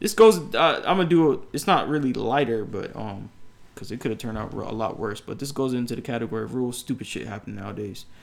[0.00, 0.38] This goes.
[0.54, 1.32] Uh, I'm gonna do.
[1.32, 3.30] A, it's not really lighter, but um,
[3.74, 5.20] because it could have turned out a lot worse.
[5.20, 8.04] But this goes into the category of real stupid shit happening nowadays.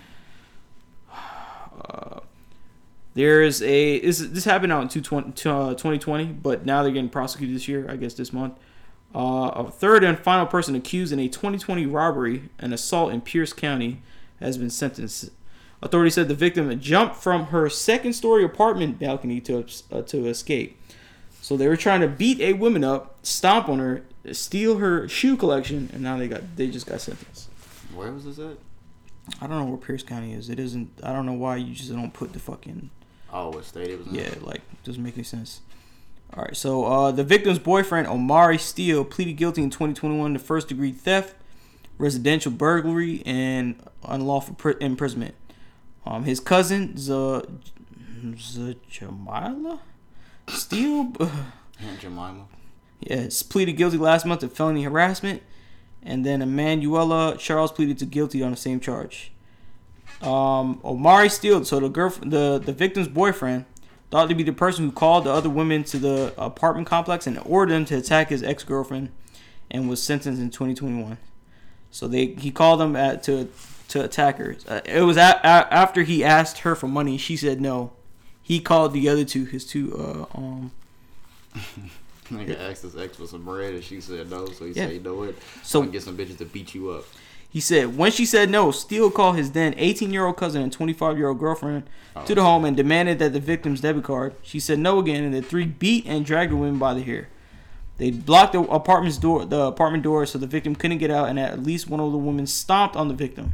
[1.90, 2.20] Uh,
[3.16, 7.10] there is a this this happened out in 220, uh, 2020, but now they're getting
[7.10, 7.88] prosecuted this year.
[7.90, 8.60] I guess this month.
[9.16, 13.54] Uh, a third and final person accused in a 2020 robbery and assault in Pierce
[13.54, 14.02] County
[14.40, 15.30] has been sentenced.
[15.82, 20.80] Authorities said the victim jumped from her second-story apartment balcony to uh, to escape.
[21.42, 25.36] So they were trying to beat a woman up, stomp on her, steal her shoe
[25.36, 27.50] collection, and now they got they just got sentenced.
[27.94, 28.58] Where was this at?
[29.42, 30.50] I don't know where Pierce County is.
[30.50, 30.90] It isn't.
[31.04, 32.90] I don't know why you just don't put the fucking
[33.32, 34.16] Oh, what state it was in?
[34.16, 34.34] yeah.
[34.42, 35.60] Like doesn't make any sense.
[36.36, 36.56] All right.
[36.56, 41.36] So uh, the victim's boyfriend Omari Steele pleaded guilty in 2021 to first degree theft,
[41.98, 45.36] residential burglary, and unlawful pri- imprisonment.
[46.06, 47.42] Um, his cousin Z
[48.90, 49.80] Jamila
[50.48, 51.14] Steele.
[52.00, 52.46] Jemima.
[53.00, 55.42] Yes, pleaded guilty last month to felony harassment,
[56.02, 59.32] and then Emanuela Charles pleaded to guilty on the same charge.
[60.22, 63.66] Um, Omari Steele, so the girl, the the victim's boyfriend,
[64.14, 67.40] thought to be the person who called the other women to the apartment complex and
[67.46, 69.10] ordered them to attack his ex girlfriend,
[69.72, 71.18] and was sentenced in 2021.
[71.90, 73.50] So they he called them at to
[73.90, 74.56] to attack her.
[74.68, 77.18] Uh, it was a, a, after he asked her for money.
[77.18, 77.92] She said no.
[78.44, 80.72] He called the other two, his two uh, um
[82.30, 84.86] Nigga asked his ex for some bread and she said no, so he Yeah.
[84.86, 85.36] said, you know what?
[85.64, 87.06] So- So get some bitches to beat you up.
[87.54, 90.74] He said when she said no, Steele called his then 18 year old cousin and
[90.74, 91.84] 25 year old girlfriend
[92.26, 94.34] to the home and demanded that the victim's debit card.
[94.42, 97.30] She said no again, and the three beat and dragged the women by the hair.
[97.98, 101.40] They blocked the apartment's door, the apartment door, so the victim couldn't get out, and
[101.40, 103.54] at least one of the women stomped on the victim.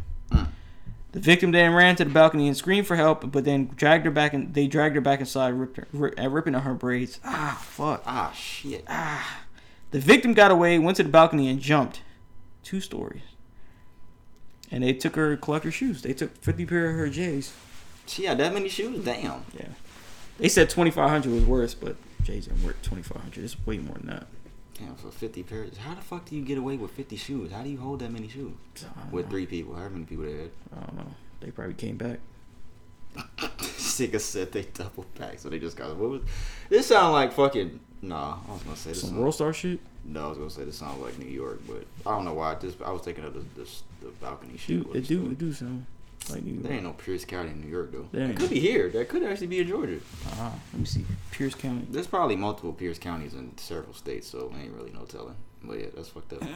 [1.12, 4.12] The victim then ran to the balcony and screamed for help, but then dragged her
[4.12, 7.20] back, and they dragged her back inside, ripped her, rip, ripping at her braids.
[7.26, 8.04] Ah, fuck.
[8.06, 8.86] Ah, shit.
[8.88, 9.42] Ah.
[9.92, 12.02] The victim got away, went to the balcony, and jumped
[12.64, 13.24] two stories.
[14.72, 16.02] And they took her collector shoes.
[16.02, 17.54] They took 50 pair of her J's.
[18.06, 19.04] She had that many shoes?
[19.04, 19.44] Damn.
[19.58, 19.68] Yeah.
[20.38, 24.28] They said 2500 was worse, but J's ain't worth 2500 It's way more than that.
[24.78, 25.78] Damn, for 50 pairs.
[25.78, 27.52] How the fuck do you get away with 50 shoes?
[27.52, 28.54] How do you hold that many shoes?
[29.12, 29.32] With know.
[29.32, 29.76] three people.
[29.76, 30.52] However many people they had.
[30.76, 31.12] I don't know.
[31.42, 32.20] They probably came back.
[33.62, 35.96] Sika said they double packed, so they just got.
[35.98, 36.22] What was?
[36.70, 37.80] This sound like fucking.
[38.02, 39.02] Nah, I was gonna say this.
[39.02, 39.80] Some sound- World Star shit?
[40.06, 42.56] No, I was gonna say this sounds like New York, but I don't know why.
[42.56, 44.84] This I was thinking of the this, the balcony shit.
[44.84, 45.86] Dude, it do, it do sound
[46.30, 48.08] like New There ain't no Pierce County in New York though.
[48.12, 48.90] There It could be here.
[48.90, 50.00] That could actually be in Georgia.
[50.34, 51.06] Ah, let me see.
[51.32, 51.86] Pierce County.
[51.90, 55.36] There's probably multiple Pierce counties in several states, so ain't really no telling.
[55.64, 56.44] But yeah, that's fucked up.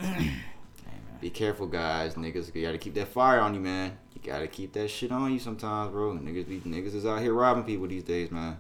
[1.21, 2.15] Be careful, guys.
[2.15, 3.97] Niggas, you gotta keep that fire on you, man.
[4.13, 6.11] You gotta keep that shit on you sometimes, bro.
[6.11, 8.57] Niggas, be, niggas is out here robbing people these days, man.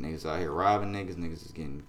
[0.00, 1.16] Niggas out here robbing niggas.
[1.16, 1.82] Niggas is getting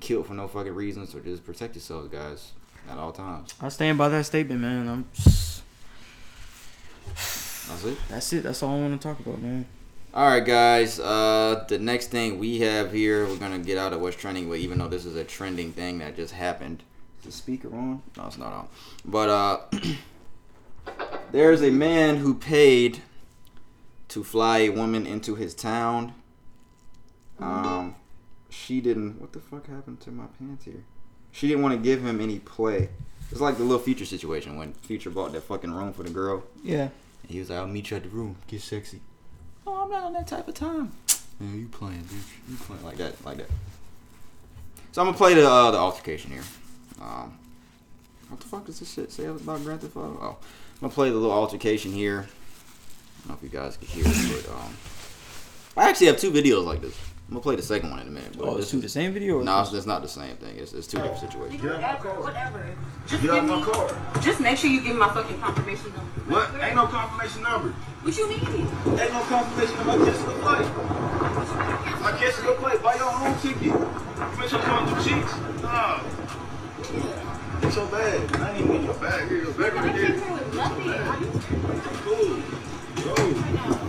[0.00, 1.06] killed for no fucking reason.
[1.06, 2.52] So just protect yourselves, guys,
[2.90, 3.54] at all times.
[3.60, 4.88] I stand by that statement, man.
[4.88, 5.06] I'm.
[7.14, 7.98] That's it.
[8.08, 8.42] That's it.
[8.42, 9.66] That's all I want to talk about, man.
[10.14, 11.00] All right, guys.
[11.00, 14.48] Uh, the next thing we have here, we're gonna get out of what's trending.
[14.48, 16.82] But even though this is a trending thing that just happened,
[17.20, 18.02] is the speaker on?
[18.16, 18.68] No, it's not on.
[19.04, 19.60] But uh,
[21.32, 23.00] there's a man who paid
[24.08, 26.12] to fly a woman into his town.
[27.38, 27.96] Um,
[28.50, 29.18] she didn't.
[29.18, 30.84] What the fuck happened to my pants here?
[31.30, 32.90] She didn't want to give him any play.
[33.32, 36.44] It's like the little Future situation when Future bought that fucking room for the girl.
[36.62, 36.90] Yeah.
[37.22, 38.36] And he was like, I'll meet you at the room.
[38.46, 39.00] Get sexy.
[39.66, 40.92] Oh, I'm not on that type of time.
[41.40, 42.50] Man, you playing, bitch.
[42.50, 43.48] You playing like that, like that.
[44.92, 46.42] So I'm gonna play the uh, the altercation here.
[47.00, 47.38] Um,
[48.28, 50.18] what the fuck does this shit say about Grand Theft Auto?
[50.20, 50.36] Oh,
[50.74, 52.26] I'm gonna play the little altercation here.
[53.24, 54.76] I don't know if you guys can hear it, but um,
[55.74, 56.98] I actually have two videos like this.
[57.32, 58.36] I'm gonna play the second one in a minute.
[58.36, 59.38] But Oh, this it's two the same video?
[59.40, 60.58] Or No, it's, it's not the same thing.
[60.58, 61.62] It's, it's two different situations.
[61.62, 62.66] Whatever, whatever.
[63.06, 64.20] Just Get give off my me, car.
[64.20, 66.12] just make sure you give me my fucking confirmation number.
[66.28, 66.50] What?
[66.62, 67.70] Ain't no confirmation number.
[67.70, 68.42] What you need?
[68.44, 69.92] Ain't no confirmation number.
[69.92, 70.60] I catch the play.
[72.04, 72.76] I catch the play.
[72.84, 73.62] Buy your own ticket.
[73.62, 73.80] You
[74.36, 75.32] make sure you come through cheeks.
[75.64, 76.04] Nah.
[77.64, 78.36] It's so bad.
[78.36, 79.26] I ain't even in your bag.
[79.30, 80.92] Here, your bag I right came here with nothing.
[82.04, 82.44] Cool.
[83.00, 83.16] Bro,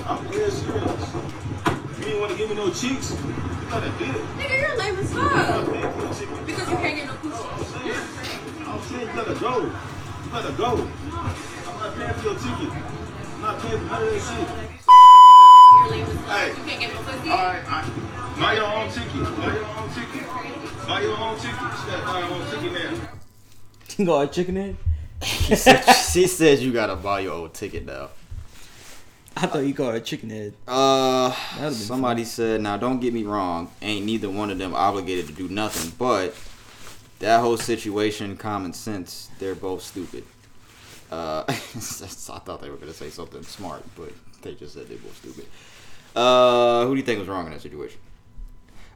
[0.07, 1.42] I'm dead serious.
[2.03, 3.11] You didn't want to give me no cheeks?
[3.11, 3.17] You
[3.69, 4.11] gotta do it.
[4.35, 5.71] Nigga, you're lame as I'm fuck.
[5.71, 6.45] paying for the ticket.
[6.45, 7.63] Because you can't get no I'm coochie.
[7.63, 9.61] saying, I'm saying you gotta go.
[9.63, 9.71] You
[10.29, 10.69] gotta go.
[10.83, 12.71] I'm not paying for your ticket.
[12.75, 14.47] I'm not paying for none of that shit.
[15.79, 16.27] You're lame as fuck.
[16.27, 16.49] Hey.
[16.49, 17.29] You can't get no pussy.
[17.29, 17.79] All right, I,
[18.37, 19.23] buy your own ticket.
[19.23, 20.27] Buy your own ticket.
[20.85, 21.55] Buy your own ticket.
[21.55, 23.09] You gotta buy your own ticket now.
[23.97, 24.75] You got a chicken head?
[25.23, 25.81] She said,
[26.11, 28.09] she said you gotta buy your old ticket now.
[29.36, 30.53] I thought you called a chicken head.
[30.67, 31.31] Uh,
[31.71, 35.47] somebody said, now don't get me wrong, ain't neither one of them obligated to do
[35.49, 36.36] nothing, but
[37.19, 40.23] that whole situation, common sense, they're both stupid.
[41.11, 44.11] Uh, I thought they were gonna say something smart, but
[44.41, 45.45] they just said they're both stupid.
[46.15, 47.99] Uh, who do you think was wrong in that situation?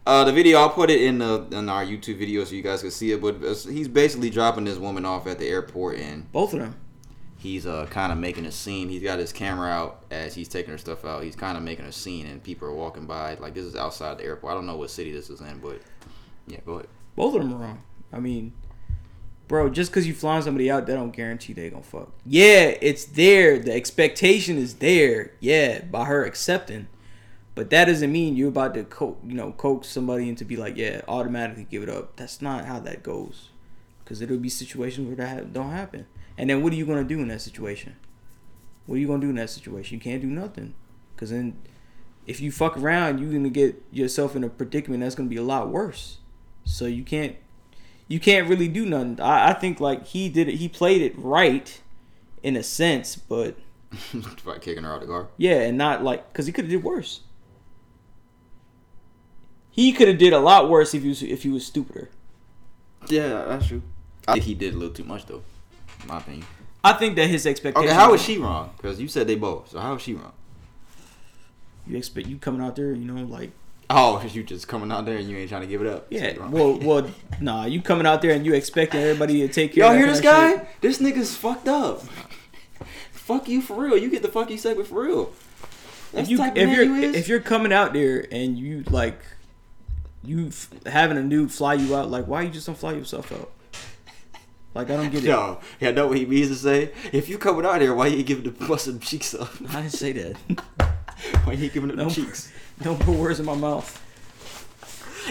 [0.05, 2.81] Uh, the video I'll put it in the in our YouTube video so you guys
[2.81, 3.21] can see it.
[3.21, 3.35] But
[3.69, 6.75] he's basically dropping this woman off at the airport and Both of them.
[7.37, 8.89] He's uh kind of making a scene.
[8.89, 11.23] He's got his camera out as he's taking her stuff out.
[11.23, 13.35] He's kind of making a scene, and people are walking by.
[13.35, 14.51] Like this is outside the airport.
[14.51, 15.79] I don't know what city this is in, but
[16.47, 16.87] Yeah, go ahead.
[17.15, 17.81] Both of them are wrong.
[18.11, 18.53] I mean,
[19.47, 22.11] bro, just because you flying somebody out, that don't guarantee they gonna fuck.
[22.25, 23.59] Yeah, it's there.
[23.59, 25.31] The expectation is there.
[25.39, 26.87] Yeah, by her accepting,
[27.55, 30.77] but that doesn't mean you're about to co- you know coax somebody into be like,
[30.77, 32.15] yeah, automatically give it up.
[32.15, 33.49] That's not how that goes.
[34.03, 36.07] Because it'll be situations where that ha- don't happen.
[36.37, 37.95] And then what are you gonna do in that situation?
[38.85, 39.95] What are you gonna do in that situation?
[39.95, 40.73] You can't do nothing.
[41.15, 41.57] Because then,
[42.27, 45.43] if you fuck around, you're gonna get yourself in a predicament that's gonna be a
[45.43, 46.17] lot worse.
[46.63, 47.35] So you can't
[48.07, 49.19] you can't really do nothing.
[49.19, 51.81] I, I think like he did it he played it right
[52.43, 53.57] in a sense, but
[54.45, 55.27] By kicking her out of the car.
[55.37, 57.21] yeah, and not like because he could have did worse.
[59.71, 62.09] He could have did a lot worse if he was if he was stupider.
[63.09, 63.81] Yeah, that's true.
[64.27, 65.43] I think he did a little too much though.
[66.07, 66.45] My opinion.
[66.83, 67.91] I think that his expectations.
[67.91, 68.71] Okay, how was she wrong?
[68.77, 69.69] Because you said they both.
[69.69, 70.33] So how is she wrong?
[71.85, 73.51] You expect you coming out there, you know, like
[73.89, 76.07] Oh, because you just coming out there and you ain't trying to give it up.
[76.09, 76.37] Yeah.
[76.47, 77.09] Well, well,
[77.41, 77.65] nah.
[77.65, 79.85] You coming out there and you expecting everybody to take care.
[79.85, 80.67] Y'all hear this guy?
[80.81, 82.03] This nigga's fucked up.
[83.11, 83.97] fuck you for real.
[83.97, 85.31] You get the fuck you segment for real.
[86.11, 87.15] That's if you if you're you is.
[87.15, 89.19] if you're coming out there and you like
[90.23, 93.31] you f- having a dude fly you out, like why you just don't fly yourself
[93.31, 93.51] out?
[94.77, 95.27] Like I don't get it.
[95.27, 96.91] Yo, yeah, I know what he means to say.
[97.11, 99.49] If you coming out here, why you giving the busting cheeks up?
[99.69, 100.35] I didn't say that.
[101.45, 102.05] why you giving up No.
[102.09, 102.51] the cheeks?
[102.83, 104.03] don't put words in my mouth.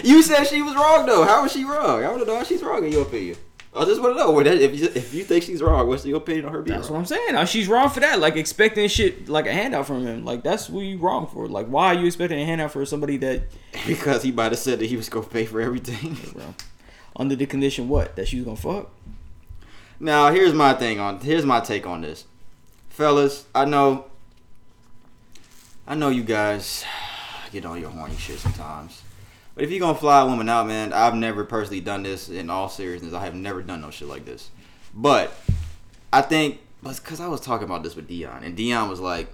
[0.03, 1.23] You said she was wrong though.
[1.23, 2.03] How was she wrong?
[2.03, 3.37] I want to know how she's wrong in your opinion.
[3.75, 6.45] I just want to know if you if you think she's wrong, what's your opinion
[6.45, 6.97] on her being That's what?
[6.97, 7.35] I'm saying.
[7.35, 8.19] Uh, she's wrong for that.
[8.19, 10.25] Like expecting shit like a handout from him.
[10.25, 11.47] Like that's what you wrong for.
[11.47, 13.43] Like why are you expecting a handout for somebody that
[13.87, 16.17] Because he might have said that he was gonna pay for everything.
[17.15, 18.91] under the condition what that she was gonna fuck?
[19.99, 22.25] Now, here's my thing on here's my take on this.
[22.89, 24.05] Fellas, I know
[25.87, 26.83] I know you guys
[27.51, 29.01] get on your horny shit sometimes.
[29.55, 32.49] But if you're gonna fly a woman out, man, I've never personally done this in
[32.49, 33.13] all seriousness.
[33.13, 34.51] I have never done no shit like this.
[34.93, 35.33] But
[36.13, 39.27] I think because I was talking about this with Dion, and Dion was like,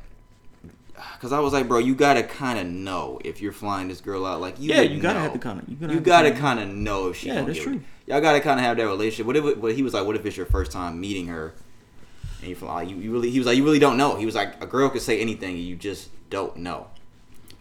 [1.16, 4.26] because I was like, bro, you gotta kind of know if you're flying this girl
[4.26, 4.40] out.
[4.40, 5.24] Like, you Yeah, you gotta know.
[5.26, 7.28] have the kinda- you gotta you gotta kinda- know if she.
[7.28, 7.82] Yeah, that's give it.
[8.06, 9.26] Y'all gotta kind of have that relationship.
[9.26, 9.62] What if?
[9.62, 11.54] But he was like, what if it's your first time meeting her,
[12.42, 12.82] and you fly?
[12.82, 13.30] You, you really?
[13.30, 14.18] He was like, you really don't know.
[14.18, 16.88] He was like, a girl could say anything, and you just don't know.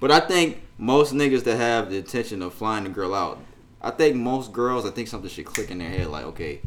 [0.01, 3.39] But I think most niggas that have the intention of flying the girl out,
[3.81, 6.61] I think most girls, I think something should click in their head like, okay,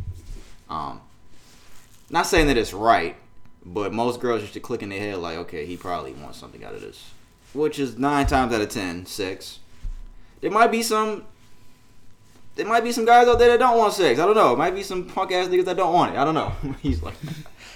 [0.70, 1.02] um,
[2.10, 3.18] not saying that it's right,
[3.66, 6.76] but most girls should click in their head like, okay, he probably wants something out
[6.76, 7.12] of this,
[7.54, 9.60] which is nine times out of ten sex.
[10.40, 11.26] There might be some.
[12.56, 14.20] There might be some guys out there that don't want sex.
[14.20, 14.54] I don't know.
[14.54, 16.18] It might be some punk ass niggas that don't want it.
[16.18, 16.54] I don't know.
[16.82, 17.16] He's like,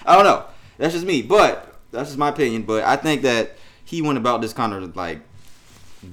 [0.05, 0.45] I don't know.
[0.77, 1.21] That's just me.
[1.21, 2.63] But that's just my opinion.
[2.63, 5.19] But I think that he went about this kind of like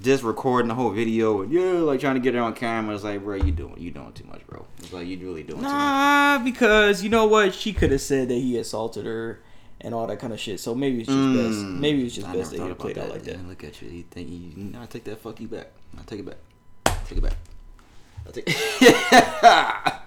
[0.02, 2.94] just recording the whole video and yeah, like trying to get it on camera.
[2.94, 4.66] It's like, bro, you doing you doing too much, bro.
[4.78, 5.70] It's like you really doing too much.
[5.70, 7.54] Nah, because you know what?
[7.54, 9.40] She could have said that he assaulted her
[9.80, 10.58] and all that kind of shit.
[10.58, 11.58] So maybe it's just best.
[11.58, 11.78] Mm.
[11.78, 13.36] Maybe it's just I best that he played out like that.
[13.36, 13.88] Man, Look at you.
[13.88, 14.72] You think you?
[14.80, 15.20] I take that.
[15.20, 15.68] Fuck you back.
[15.96, 16.38] I take it back.
[17.06, 17.36] Take it back.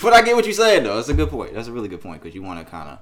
[0.00, 0.96] But I get what you're saying though.
[0.96, 1.54] That's a good point.
[1.54, 2.98] That's a really good point because you want to kind of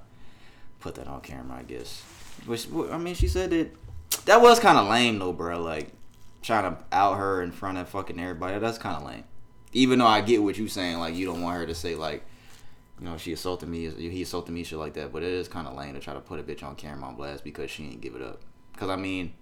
[0.79, 2.01] put that on camera, I guess.
[2.45, 3.71] Which I mean, she said that
[4.25, 5.61] that was kind of lame though, bro.
[5.61, 5.91] Like
[6.41, 8.57] trying to out her in front of fucking everybody.
[8.59, 9.23] That's kind of lame.
[9.73, 12.25] Even though I get what you're saying, like you don't want her to say like.
[12.99, 13.91] You know, she assaulted me.
[13.91, 15.13] He assaulted me, shit like that.
[15.13, 17.15] But it is kind of lame to try to put a bitch on camera on
[17.15, 18.41] blast because she ain't give it up.
[18.73, 19.35] Because I mean,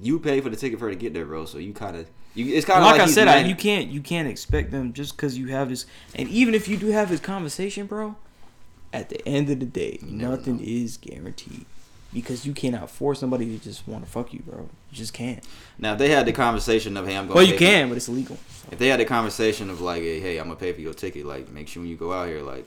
[0.00, 1.44] you pay for the ticket for her to get there, bro.
[1.44, 2.54] So you kind of, you.
[2.54, 5.16] It's kind of like, like, I said, I, you can't you can't expect them just
[5.16, 5.86] because you have this.
[6.14, 8.16] And even if you do have this conversation, bro,
[8.92, 10.64] at the end of the day, nothing know.
[10.64, 11.66] is guaranteed
[12.12, 14.68] because you cannot force somebody to just want to fuck you, bro.
[14.90, 15.42] You just can't.
[15.78, 17.36] Now, if they had the conversation of, hey, I'm going.
[17.36, 18.36] Well, you can, but it's illegal.
[18.70, 21.26] If they had the conversation of like, hey, hey, I'm gonna pay for your ticket.
[21.26, 22.66] Like, make sure when you go out here, like,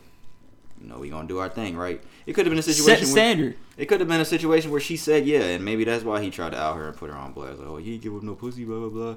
[0.85, 1.99] you know, we gonna do our thing, right?
[2.27, 3.05] It could have been a Set situation.
[3.05, 3.57] where, standard.
[3.75, 6.29] it could have been a situation where she said yeah, and maybe that's why he
[6.29, 7.57] tried to out her and put her on blast.
[7.57, 9.15] Like, oh, you ain't give up no pussy, blah blah blah.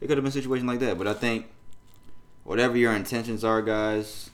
[0.00, 0.96] It could have been a situation like that.
[0.96, 1.48] But I think
[2.44, 4.30] whatever your intentions are, guys.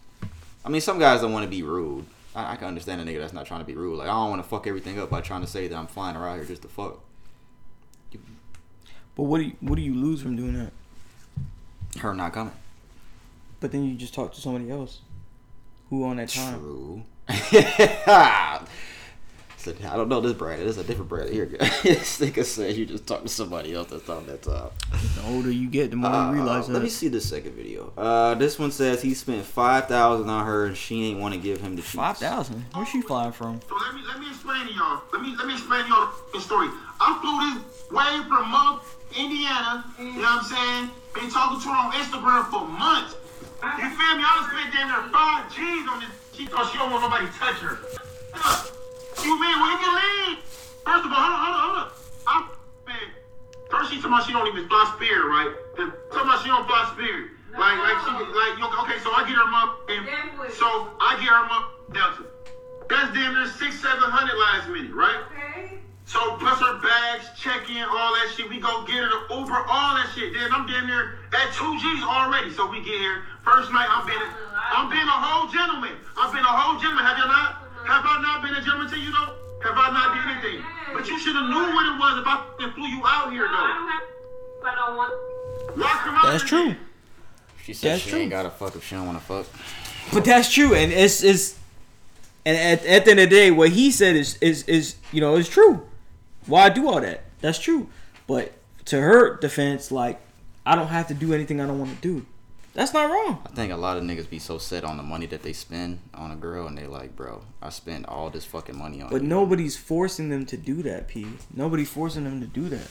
[0.65, 2.05] I mean, some guys don't want to be rude.
[2.33, 3.97] I, I can understand a nigga that's not trying to be rude.
[3.97, 6.17] Like, I don't want to fuck everything up by trying to say that I'm flying
[6.17, 7.01] around here just to fuck.
[9.17, 10.73] But what do you what do you lose from doing that?
[12.01, 12.53] Her not coming.
[13.59, 15.01] But then you just talk to somebody else
[15.91, 16.59] who on that time.
[16.61, 17.03] True.
[19.57, 20.63] so, I don't know this brand.
[20.63, 21.47] This is a different brand here.
[21.83, 24.73] this nigga says you just talk to somebody else that's on that top.
[25.17, 26.73] The older you get, the more Uh, you realize that.
[26.75, 27.93] let me see the second video.
[27.97, 31.41] Uh, this one says he spent five thousand on her and she ain't want to
[31.41, 31.95] give him the cheeks.
[31.95, 32.65] Five thousand.
[32.73, 33.61] Where's she flying from?
[33.69, 35.03] So let me let me explain to y'all.
[35.13, 36.69] Let me let me explain to y'all the story.
[37.01, 38.83] I flew this way from month
[39.17, 39.85] Indiana.
[39.99, 40.91] You know what I'm saying?
[41.15, 43.17] Been talking to her on Instagram for months.
[43.59, 44.23] You feel me?
[44.23, 46.15] I was spent damn near five G's on this.
[46.31, 47.83] She thought she don't want nobody touch her.
[49.27, 50.39] You mean we can leave?
[50.87, 51.89] First of all, hold on, hold on, hold on.
[52.31, 52.43] I'm
[52.87, 53.11] man.
[53.67, 55.51] First she told me she don't even fly spirit, right?
[55.75, 57.35] Then talking about she don't fly spirit.
[57.59, 58.55] Like, like she, like,
[58.87, 60.07] okay, so I get her up, and
[60.55, 62.31] so I get her up Delta.
[62.87, 65.19] That's damn near six, seven hundred last minute, right?
[65.35, 65.83] Okay.
[66.07, 68.49] So plus her bags, check in, all that shit.
[68.49, 70.33] We go get her the Uber, all that shit.
[70.33, 72.51] Then I'm damn near at two G's already.
[72.53, 73.25] So we get here.
[73.45, 75.97] First night I'm being, I'm being a whole gentleman.
[76.17, 77.05] I've been a whole gentleman.
[77.05, 77.65] Have you not?
[77.87, 79.35] Have I not been a gentleman to you though?
[79.65, 80.65] Have I not did anything?
[80.93, 83.49] But you should have knew what it was if I f***ing flew you out here
[83.49, 83.99] though.
[85.75, 86.75] Why come out That's true.
[87.65, 88.19] She said That's she true.
[88.21, 89.47] ain't gotta fuck if she don't wanna fuck.
[90.13, 91.59] But that's true, and it's it's
[92.47, 95.21] and at, at the end of the day, what he said is is is you
[95.21, 95.87] know is true.
[96.47, 97.25] Why do all that?
[97.41, 97.89] That's true.
[98.27, 98.53] But
[98.87, 100.19] to her defense, like
[100.69, 102.27] I don't have to do anything I don't want to do.
[102.75, 103.43] That's not wrong.
[103.47, 106.01] I think a lot of niggas be so set on the money that they spend
[106.13, 109.09] on a girl, and they like, bro, I spend all this fucking money on.
[109.09, 109.29] But you.
[109.29, 111.27] nobody's forcing them to do that, P.
[111.55, 112.87] Nobody's forcing them to do that.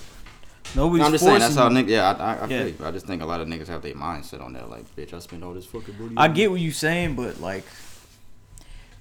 [0.75, 1.89] Nobody's I'm just saying that's how niggas.
[1.89, 2.87] Yeah, I, I, I Yeah.
[2.87, 4.71] I just think a lot of niggas have their mindset on that.
[4.71, 6.15] Like, bitch, I spend all this fucking money.
[6.17, 7.63] I get what you're saying, but like,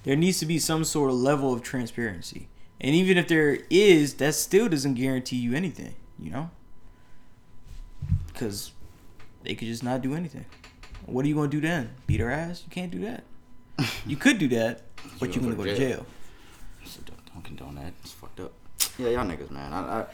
[0.03, 2.47] there needs to be some sort of level of transparency.
[2.79, 6.51] And even if there is, that still doesn't guarantee you anything, you know?
[8.27, 8.71] Because
[9.43, 10.45] they could just not do anything.
[11.05, 11.91] What are you going to do then?
[12.05, 12.63] Beat her ass?
[12.65, 13.23] You can't do that.
[14.05, 14.81] You could do that,
[15.19, 16.05] but You you're gonna go go to jail.
[16.85, 17.93] So don't, don't condone that.
[18.01, 18.53] It's fucked up.
[18.97, 19.71] Yeah, y'all niggas, man.
[19.71, 20.05] I, I,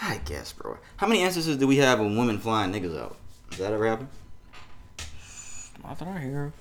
[0.00, 0.78] I guess, bro.
[0.96, 3.16] How many instances do we have of women flying niggas out?
[3.50, 4.08] Does that ever happen?
[5.82, 6.52] Not that I hear of.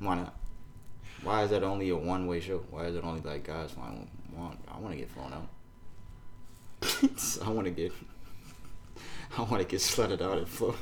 [0.00, 0.34] Why not?
[1.22, 2.58] Why is that only a one way show?
[2.70, 4.10] Why is it only like guys flying?
[4.36, 5.48] I want to get flown out.
[7.46, 7.92] I want to get.
[9.38, 10.76] I want to get slutted out and flown.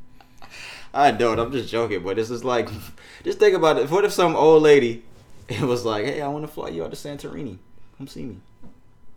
[0.94, 1.38] I don't.
[1.38, 2.68] I'm just joking, but this is like,
[3.24, 3.90] just think about it.
[3.90, 5.04] What if some old lady,
[5.48, 7.58] it was like, hey, I want to fly you out to Santorini.
[7.98, 8.36] Come see me.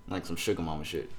[0.08, 1.10] Like some sugar mama shit.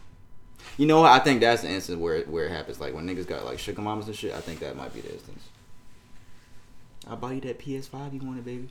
[0.78, 1.10] You know what?
[1.10, 2.80] I think that's the instance where it, where it happens.
[2.80, 4.32] Like when niggas got like sugar mamas and shit.
[4.32, 5.44] I think that might be the instance.
[7.08, 8.68] I'll buy you that PS5 you wanted, baby.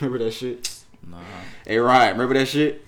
[0.00, 0.70] Remember that shit?
[1.06, 1.18] Nah.
[1.66, 2.84] Hey, Ryan, remember that shit?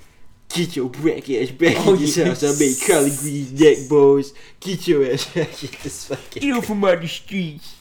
[0.49, 2.41] Get your black ass back Oh, in this yes.
[2.41, 2.57] house.
[2.57, 4.33] I made collard greens neck boys.
[4.61, 6.43] Get your ass back in this fucking.
[6.43, 7.75] Get from out the streets.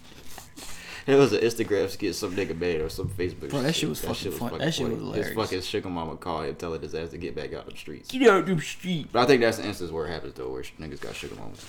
[1.08, 4.02] It was an Instagram skit some nigga made or some Facebook Bro, that shit was
[4.02, 5.28] fucking fun- that shit was hilarious.
[5.28, 8.10] His fucking sugar mama called him telling his ass to get back out the streets.
[8.10, 9.10] Get out the street.
[9.12, 11.64] But I think that's the instance where it happens though, where niggas got sugar mamas.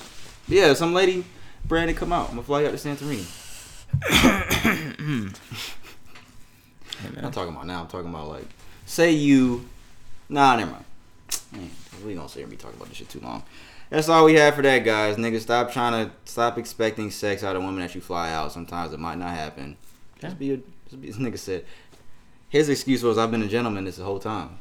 [0.49, 1.23] But yeah, some lady,
[1.67, 2.31] Brandon, come out.
[2.31, 3.27] I'm gonna fly you out to Santorini.
[6.99, 7.83] Hey, I'm not talking about now.
[7.83, 8.47] I'm talking about like,
[8.87, 9.69] say you,
[10.31, 10.85] nah, never mind.
[11.53, 11.71] Man,
[12.05, 13.43] we gonna sit here and be talking about this shit too long.
[13.91, 15.17] That's all we have for that, guys.
[15.17, 18.53] Nigga, stop trying to stop expecting sex out of women that you fly out.
[18.53, 19.77] Sometimes it might not happen.
[20.21, 20.57] Just be a,
[20.89, 21.09] just be.
[21.09, 21.65] This nigga said.
[22.49, 24.59] His excuse was, "I've been a gentleman this whole time."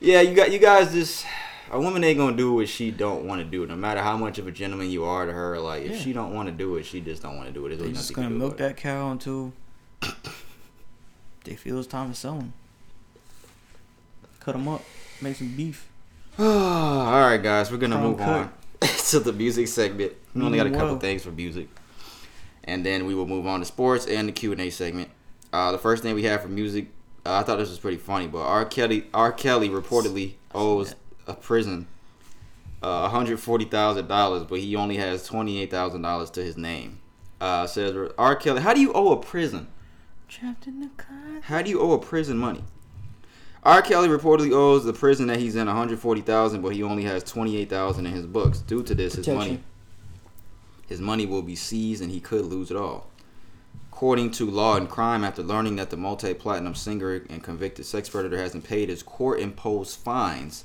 [0.00, 0.92] Yeah, you got you guys.
[0.92, 1.26] Just
[1.70, 3.66] a woman ain't gonna do what she don't want to do.
[3.66, 5.98] No matter how much of a gentleman you are to her, like if Yeah.
[5.98, 7.70] she don't want to do it, she just don't want to do it.
[7.70, 9.52] There's They're just gonna milk that cow until
[11.44, 12.52] they feel it's time to sell them.
[14.40, 14.82] Cut them up,
[15.20, 15.88] make some beef.
[16.38, 20.12] all right, guys, we're gonna move on to the music segment.
[20.34, 20.98] We only got a couple well.
[20.98, 21.66] things for music,
[22.64, 25.08] and then we will move on to sports and the Q and A segment.
[25.50, 26.88] Uh, the first thing we have for music,
[27.24, 28.66] uh, I thought this was pretty funny, but R.
[28.66, 29.32] Kelly, R.
[29.32, 30.94] Kelly reportedly owes
[31.26, 31.86] a prison
[32.82, 36.44] uh, one hundred forty thousand dollars, but he only has twenty eight thousand dollars to
[36.44, 37.00] his name.
[37.40, 38.36] Uh, says R.
[38.36, 39.68] Kelly, how do you owe a prison?
[40.28, 41.40] Trapped in the car.
[41.44, 42.64] How do you owe a prison money?
[43.66, 43.82] R.
[43.82, 48.12] Kelly reportedly owes the prison that he's in 140,000, but he only has 28,000 in
[48.12, 48.60] his books.
[48.60, 49.60] Due to this, his money
[50.86, 53.08] his money will be seized and he could lose it all.
[53.90, 58.38] According to Law and Crime, after learning that the multi-platinum singer and convicted sex predator
[58.38, 60.64] hasn't paid his court-imposed fines,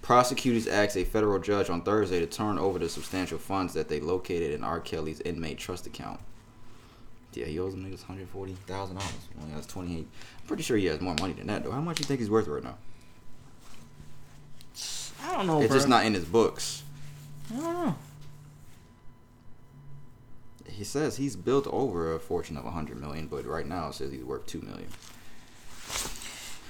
[0.00, 4.00] prosecutors asked a federal judge on Thursday to turn over the substantial funds that they
[4.00, 4.80] located in R.
[4.80, 6.20] Kelly's inmate trust account.
[7.34, 9.12] Yeah, he owes them niggas hundred forty thousand dollars.
[9.34, 10.08] He Only has twenty eight.
[10.40, 11.70] I'm pretty sure he has more money than that though.
[11.70, 12.76] How much do you think he's worth right now?
[15.24, 15.76] I don't know, it's bro.
[15.76, 16.82] just not in his books.
[17.52, 17.94] I don't know.
[20.68, 23.94] He says he's built over a fortune of a hundred million, but right now it
[23.94, 24.88] says he's worth two million.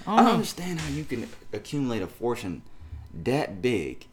[0.06, 2.62] I I don't don't understand how you can accumulate a fortune
[3.24, 4.06] that big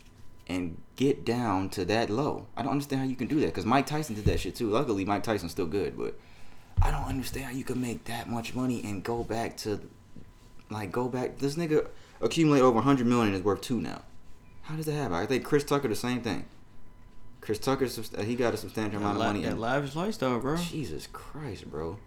[0.48, 2.48] and get down to that low.
[2.58, 4.70] I don't understand how you can do that because Mike Tyson did that shit too.
[4.70, 6.20] Luckily, Mike Tyson's still good, but
[6.82, 9.80] I don't understand how you can make that much money and go back to
[10.70, 11.38] like go back.
[11.40, 11.88] This nigga
[12.22, 14.02] accumulate over 100 million and is worth two now.
[14.64, 15.14] How does that happen?
[15.16, 16.46] I think Chris Tucker the same thing.
[17.42, 17.86] Chris Tucker,
[18.18, 19.42] uh, he got a substantial amount of money.
[19.44, 20.58] that lavish lifestyle, bro.
[20.58, 21.98] Jesus Christ, bro.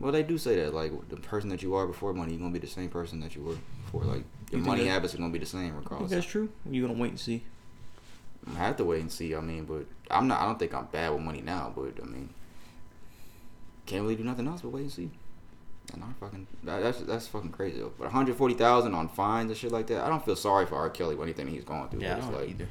[0.00, 2.52] Well, they do say that like the person that you are before money, you're gonna
[2.52, 4.04] be the same person that you were before.
[4.04, 6.10] Like your You money that- habits are gonna be the same regardless.
[6.10, 6.48] that's true.
[6.70, 7.42] You're gonna wait and see?
[8.46, 9.34] I have to wait and see.
[9.34, 10.40] I mean, but I'm not.
[10.40, 11.70] I don't think I'm bad with money now.
[11.76, 12.30] But I mean,
[13.88, 15.10] can't really do nothing else but wait and see.
[15.94, 17.78] And I fucking that, that's that's fucking crazy.
[17.78, 17.92] Though.
[17.96, 20.04] But 140,000 on fines and shit like that.
[20.04, 20.90] I don't feel sorry for R.
[20.90, 22.00] Kelly or anything he's going through.
[22.00, 22.68] Yeah, I don't like, either.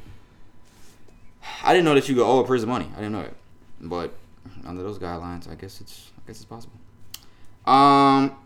[1.63, 2.87] I didn't know that you could owe a prison money.
[2.93, 3.33] I didn't know it,
[3.81, 4.13] but
[4.65, 6.77] under those guidelines, I guess it's I guess it's possible.
[7.65, 8.37] Um,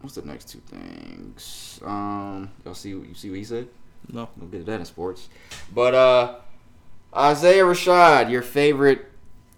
[0.00, 1.78] what's the next two things?
[1.84, 3.68] Um, y'all see you see what he said?
[4.10, 4.28] No.
[4.38, 5.28] We'll get to that in sports.
[5.72, 6.36] But uh,
[7.14, 9.11] Isaiah Rashad, your favorite?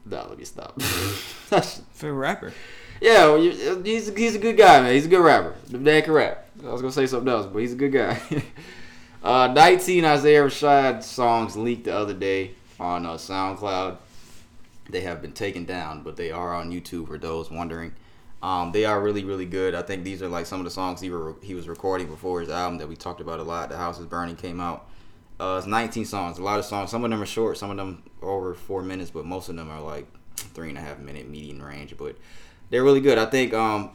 [0.07, 0.81] No, let me stop.
[1.93, 2.53] Favorite rapper.
[3.01, 4.93] yeah, well, you- he's he's a good guy, man.
[4.95, 5.55] He's a good rapper.
[5.71, 6.47] The man can rap.
[6.65, 8.21] I was gonna say something else, but he's a good guy.
[9.23, 13.97] uh, 19 Isaiah Rashad songs leaked the other day on uh, SoundCloud.
[14.91, 17.93] They have been taken down, but they are on YouTube for those wondering.
[18.43, 19.75] Um, they are really, really good.
[19.75, 22.41] I think these are like some of the songs he were he was recording before
[22.41, 23.71] his album that we talked about a lot.
[23.71, 24.87] The House is Burning came out.
[25.39, 26.39] Uh, it's 19 songs.
[26.39, 26.91] A lot of songs.
[26.91, 27.59] Some of them are short.
[27.59, 30.07] Some of them are over four minutes, but most of them are like
[30.37, 31.97] three and a half minute median range.
[31.97, 32.17] But
[32.71, 33.19] they're really good.
[33.19, 33.91] I think um,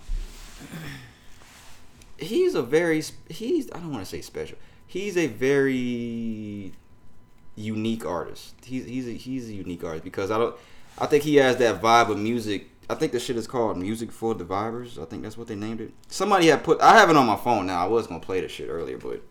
[2.18, 4.58] he's a very he's I don't want to say special.
[4.86, 6.74] He's a very
[7.56, 8.56] unique artist.
[8.64, 10.56] He's he's a, he's a unique artist because I don't
[10.98, 12.70] I think he has that vibe of music.
[12.90, 15.00] I think the shit is called Music for the Vibers.
[15.00, 15.94] I think that's what they named it.
[16.08, 17.84] Somebody had put I have it on my phone now.
[17.84, 19.24] I was gonna play the shit earlier, but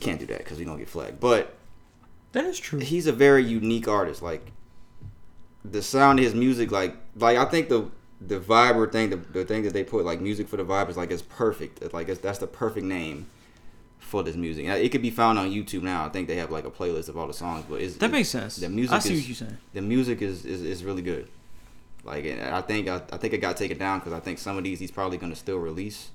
[0.00, 1.20] can't do that because we gonna get flagged.
[1.20, 1.54] But
[2.32, 2.78] That is true.
[2.80, 4.22] he's a very unique artist.
[4.22, 4.52] Like
[5.64, 7.90] the sound of his music, like like I think the
[8.20, 11.10] the Viber thing, the, the thing that they put like music for the Vibers, like
[11.10, 11.82] it's perfect.
[11.82, 13.26] It's like it's, that's the perfect name
[13.98, 14.66] for this music.
[14.66, 16.04] And It could be found on YouTube now.
[16.04, 18.12] I think they have like a playlist of all the songs, but it's, That it-
[18.12, 18.56] makes sense.
[18.56, 19.58] The music I see is, what you're saying.
[19.72, 21.28] The music is, is, is really good.
[22.04, 24.64] Like I think I, I think it got taken down because I think some of
[24.64, 26.08] these he's probably gonna still release.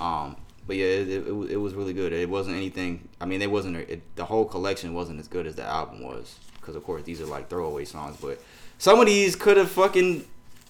[0.00, 0.36] Um,
[0.68, 2.12] but yeah, it, it, it was- really good.
[2.12, 3.08] It wasn't anything.
[3.20, 6.38] I mean, it wasn't it, the whole collection wasn't as good as the album was
[6.60, 8.16] because of course these are like throwaway songs.
[8.20, 8.40] But
[8.78, 10.24] some of these could have fucking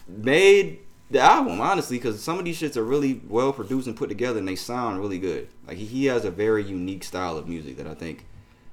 [0.07, 0.78] made
[1.11, 4.38] the album honestly because some of these shits are really well produced and put together
[4.38, 5.49] and they sound really good.
[5.66, 8.24] Like he, he has a very unique style of music that I think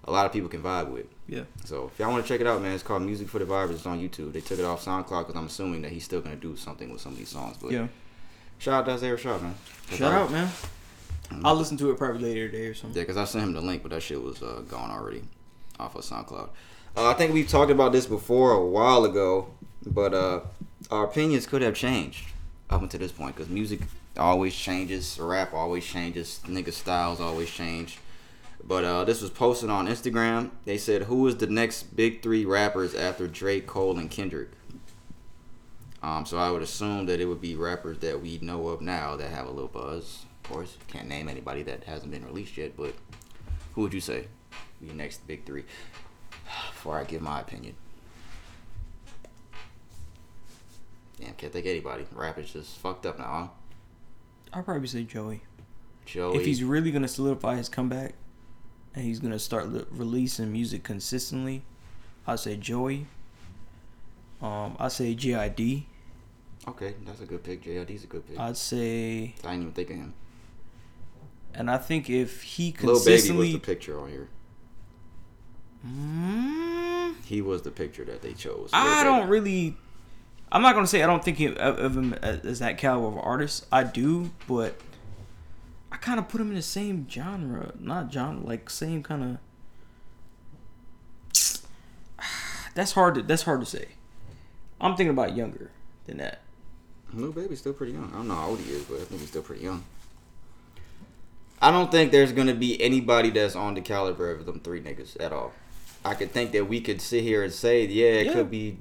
[0.04, 1.08] a lot of people can vibe with.
[1.28, 1.44] Yeah.
[1.64, 3.72] So if y'all want to check it out, man, it's called Music for the Vibers.
[3.72, 4.34] It's on YouTube.
[4.34, 7.02] They took it off SoundCloud because I'm assuming that he's still gonna do something with
[7.02, 7.58] some of these songs.
[7.60, 7.88] But Yeah.
[8.60, 9.56] shout out to Isaiah Rashad, man.
[9.92, 10.50] Shout out, man.
[11.44, 12.98] I'll listen to it probably later today or something.
[12.98, 15.24] Yeah, because I sent him the link, but that shit was uh, gone already
[15.80, 16.50] off of SoundCloud.
[16.98, 19.50] Uh, I think we've talked about this before a while ago,
[19.86, 20.42] but uh,
[20.92, 22.30] our opinions could have changed
[22.70, 23.82] up until this point because music
[24.18, 28.00] always changes, rap always changes, nigga styles always change.
[28.64, 30.50] But uh, this was posted on Instagram.
[30.66, 34.50] They said, "Who is the next big three rappers after Drake, Cole, and Kendrick?"
[36.02, 39.16] Um, so I would assume that it would be rappers that we know of now
[39.18, 40.25] that have a little buzz.
[40.46, 42.94] Of course, can't name anybody that hasn't been released yet, but
[43.74, 44.28] who would you say
[44.80, 45.64] be your next big three?
[46.72, 47.74] Before I give my opinion.
[51.20, 52.06] Damn, can't think of anybody.
[52.14, 53.48] Rap is just fucked up now, huh?
[54.54, 55.42] I'll probably say Joey.
[56.06, 56.38] Joey.
[56.38, 58.14] If he's really gonna solidify his comeback,
[58.94, 61.64] and he's gonna start li- releasing music consistently,
[62.28, 63.08] I'd say Joey.
[64.44, 65.86] Um, I'd say JID.
[66.68, 67.64] okay, that's a good pick.
[67.64, 68.38] JID's a good pick.
[68.38, 70.14] I'd say, I didn't even think of him.
[71.56, 74.28] And I think if he consistently, Lil Baby was the picture on here.
[75.88, 78.70] Mm, He was the picture that they chose.
[78.74, 79.10] I Baby.
[79.18, 79.78] don't really.
[80.52, 83.66] I'm not gonna say I don't think of, him as, as that caliber of artist.
[83.72, 84.80] I do, but
[85.92, 89.38] I kind of put him in the same genre, not genre, like same kind of.
[92.76, 93.22] That's hard to.
[93.24, 93.88] That's hard to say.
[94.82, 95.72] I'm thinking about younger
[96.06, 96.42] than that.
[97.14, 98.12] Lil Baby's still pretty young.
[98.14, 99.84] I don't know how old he is, but I think he's still pretty young.
[101.66, 105.20] I don't think there's gonna be anybody that's on the caliber of them three niggas
[105.20, 105.52] at all.
[106.06, 108.34] I could think that we could sit here and say, yeah, it Yeah.
[108.34, 108.78] could be.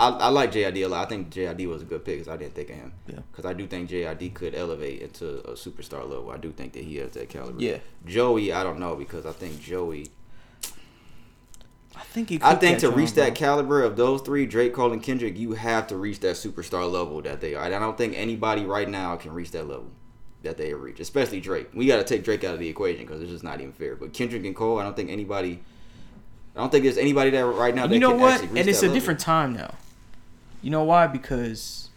[0.00, 1.06] I, I like JID a lot.
[1.06, 2.92] I think JID was a good pick because I didn't think of him.
[3.06, 3.20] Yeah.
[3.30, 6.30] Because I do think JID could elevate into a superstar level.
[6.32, 7.62] I do think that he has that caliber.
[7.62, 7.78] Yeah.
[8.04, 10.08] Joey, I don't know because I think Joey.
[11.94, 12.40] I think he.
[12.42, 15.52] I think to on, reach that caliber of those three, Drake, Cole, and Kendrick, you
[15.52, 17.64] have to reach that superstar level that they are.
[17.64, 19.92] And I don't think anybody right now can reach that level
[20.42, 21.68] that they have reached, especially Drake.
[21.74, 23.96] We got to take Drake out of the equation because it's just not even fair.
[23.96, 25.60] But Kendrick and Cole, I don't think anybody.
[26.54, 27.86] I don't think there's anybody that right now.
[27.86, 28.42] That you know what?
[28.42, 28.94] And it's a level.
[28.94, 29.74] different time now.
[30.62, 31.06] You know why?
[31.06, 31.88] Because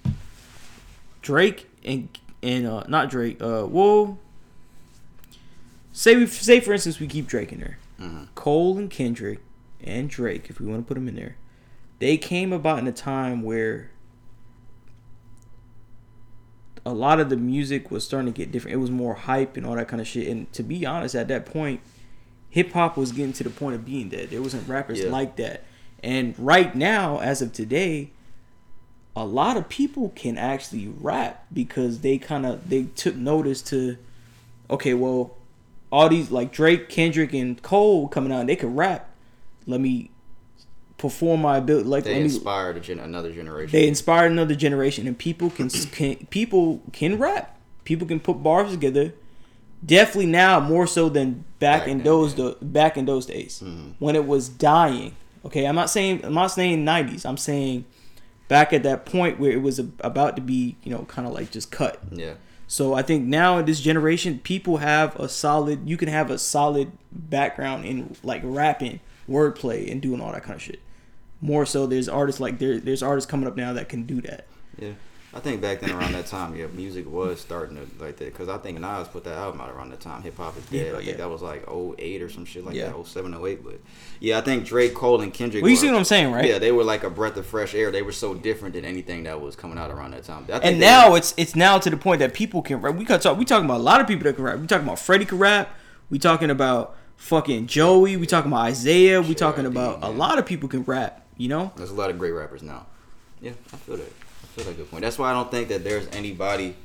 [1.22, 2.09] Drake and
[2.43, 3.41] and uh, not Drake.
[3.41, 4.18] Uh, well,
[5.93, 7.77] say we say for instance we keep Drake in there.
[7.99, 8.27] Mhm.
[8.35, 9.39] Cole and Kendrick
[9.84, 11.35] and Drake, if we want to put them in there,
[11.99, 13.90] they came about in a time where
[16.85, 18.73] a lot of the music was starting to get different.
[18.73, 20.27] It was more hype and all that kind of shit.
[20.27, 21.81] And to be honest, at that point,
[22.49, 24.29] hip hop was getting to the point of being dead.
[24.29, 25.09] There wasn't rappers Yeah.
[25.09, 25.63] like that.
[26.03, 28.09] And right now, as of today,
[29.15, 33.97] a lot of people can actually rap because they kind of they took notice to
[34.69, 35.35] okay, well,
[35.91, 39.09] all these like Drake, Kendrick, and Cole coming out, they can rap.
[39.67, 40.09] Let me
[41.01, 41.87] perform my ability.
[41.89, 43.71] Like They me, inspired a gen- another generation.
[43.71, 47.57] they inspired another generation, and people can, can people can rap.
[47.83, 49.13] People can put bars together.
[49.83, 52.51] Definitely now more so than back, Back in then, those yeah.
[52.51, 53.93] do- back in those days Mhm.
[53.99, 55.15] when it was dying.
[55.43, 57.25] Okay, I'm not saying I'm not saying 90s.
[57.25, 57.85] I'm saying
[58.47, 61.33] back at that point where it was a, about to be you know kind of
[61.33, 61.99] like just cut.
[62.11, 62.33] yeah.
[62.67, 65.89] So I think now in this generation, people have a solid.
[65.89, 70.55] You can have a solid background in like rapping, wordplay, and doing all that kind
[70.55, 70.79] of shit.
[71.41, 72.80] More so, there's artists like there.
[72.80, 74.45] There's artists coming up now that can do that.
[74.77, 74.91] Yeah,
[75.34, 78.47] I think back then around that time, yeah, music was starting to like that because
[78.47, 80.22] I think Nas put that album out around that time.
[80.22, 80.85] Hip hop is dead.
[80.85, 81.15] Yeah, I think yeah.
[81.18, 82.91] that was like 08 or some shit like Yeah.
[82.91, 83.63] that, 07, 08.
[83.63, 83.80] But
[84.19, 85.63] yeah, I think Drake, Cole, and Kendrick.
[85.63, 86.45] Well, you were- see what I'm saying, right?
[86.45, 87.89] Yeah, they were like a breath of fresh air.
[87.91, 90.43] They were so different than anything that was coming out around that time.
[90.43, 92.95] I think And now it's it's now to the point that people can rap.
[92.95, 93.35] We can talk.
[93.38, 94.59] We talking about a lot of people that can rap.
[94.59, 95.69] We talking about Freddie can rap.
[96.11, 98.18] We talking about fucking Joey.
[98.18, 99.22] We talking about Isaiah.
[99.22, 101.20] We talking about a lot of people can rap.
[101.41, 101.72] You know.
[101.76, 102.85] There's a lot of great rappers now.
[103.41, 104.05] Yeah, I feel that.
[104.43, 105.01] I feel that good point.
[105.01, 106.76] That's why I don't think that there's anybody.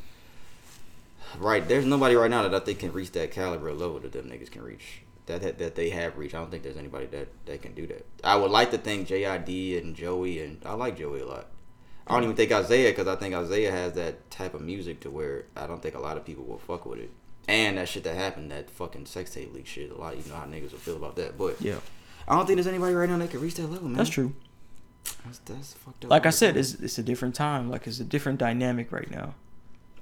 [1.38, 4.12] Right, there's nobody right now that I think can reach that caliber of level that
[4.12, 5.02] them niggas can reach.
[5.26, 6.34] That, that that they have reached.
[6.34, 8.06] I don't think there's anybody that that can do that.
[8.24, 11.48] I would like to think JID and Joey and I like Joey a lot.
[12.06, 15.10] I don't even think Isaiah because I think Isaiah has that type of music to
[15.10, 17.10] where I don't think a lot of people will fuck with it.
[17.46, 19.90] And that shit that happened, that fucking sex tape leak shit.
[19.90, 21.36] A lot, you know how niggas will feel about that.
[21.36, 21.80] But Yeah,
[22.26, 23.98] I don't think there's anybody right now that can reach that level, man.
[23.98, 24.32] that's true.
[25.24, 26.10] That's, that's fucked up.
[26.10, 27.70] Like I said, it's it's a different time.
[27.70, 29.34] Like it's a different dynamic right now.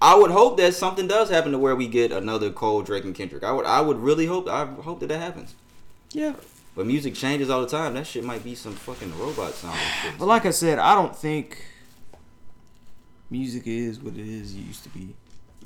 [0.02, 3.14] I would hope that something does happen to where we get another Cole, Drake, and
[3.14, 3.42] Kendrick.
[3.42, 4.48] I would, I would really hope.
[4.48, 5.54] I hope that that happens.
[6.12, 6.34] Yeah.
[6.76, 7.94] But music changes all the time.
[7.94, 9.78] That shit might be some fucking robot sound.
[10.18, 11.64] But like I said, I don't think
[13.30, 15.14] music is what it is it used to be.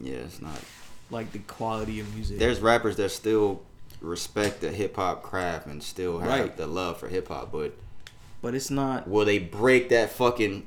[0.00, 0.60] yeah, it's not.
[1.10, 2.38] Like the quality of music.
[2.38, 3.62] There's rappers that still
[4.00, 6.56] respect the hip hop craft and still have Right.
[6.56, 7.74] the love for hip hop, but
[8.40, 9.08] but it's not.
[9.08, 10.66] will they break that fucking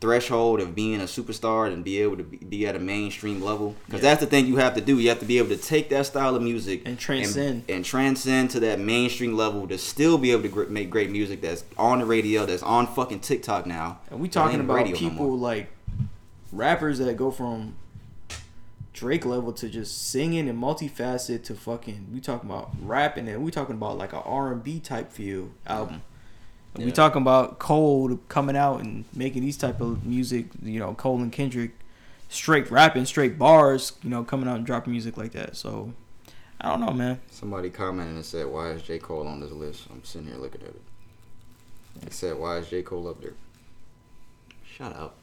[0.00, 3.76] threshold of being a superstar and be able to be, at a mainstream level?
[3.84, 4.10] Because Yeah.
[4.10, 4.98] that's the thing you have to do.
[4.98, 7.64] You have to be able to take that style of music And transcend.
[7.68, 11.42] and, transcend to that mainstream level to still be able to gr- make great music
[11.42, 13.98] that's on the radio, that's on fucking TikTok now.
[14.10, 15.36] And we talking about no people more.
[15.36, 15.68] like
[16.50, 17.76] rappers that go from
[18.92, 22.08] Drake level to just singing and multifaceted to fucking.
[22.12, 25.50] We talking about rapping and we talking about like a R and B type feel
[25.66, 26.02] album.
[26.74, 30.46] And We talking about Cole coming out and making these type of music.
[30.62, 31.72] You know, Cole and Kendrick
[32.28, 33.92] straight rapping, straight bars.
[34.02, 35.56] You know, coming out and dropping music like that.
[35.56, 35.92] So
[36.60, 37.20] I don't know, man.
[37.30, 40.62] Somebody commented and said, "Why is J Cole on this list?" I'm sitting here looking
[40.62, 40.82] at it.
[42.02, 43.34] They said, "Why is J Cole up there?"
[44.64, 45.16] Shut up.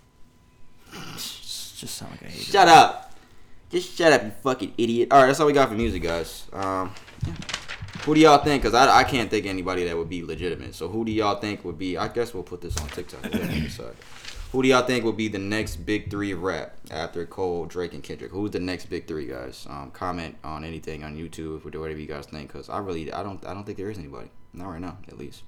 [1.14, 2.44] Just, just sound like a hater.
[2.44, 3.14] Shut up.
[3.69, 5.10] Just shut up, you fucking idiot.
[5.11, 6.45] All right, that's all we got for music, guys.
[6.53, 6.94] Um,
[7.26, 7.34] yeah.
[8.03, 8.64] Who do y'all think?
[8.64, 10.76] Because I, I can't think of anybody that would be legitimate.
[10.76, 11.98] So who do y'all think would be?
[11.98, 13.24] I guess we'll put this on TikTok.
[13.24, 13.95] We'll let you decide.
[14.53, 17.94] Who do y'all think would be the next big three of rap after Cole, Drake,
[17.94, 18.32] and Kendrick?
[18.32, 19.68] Who's the next big three, guys?
[19.69, 22.53] Um, comment on anything on YouTube or whatever you guys think.
[22.53, 24.30] Because I really, I don't, I don't think there is anybody.
[24.53, 25.44] Not right now, at least.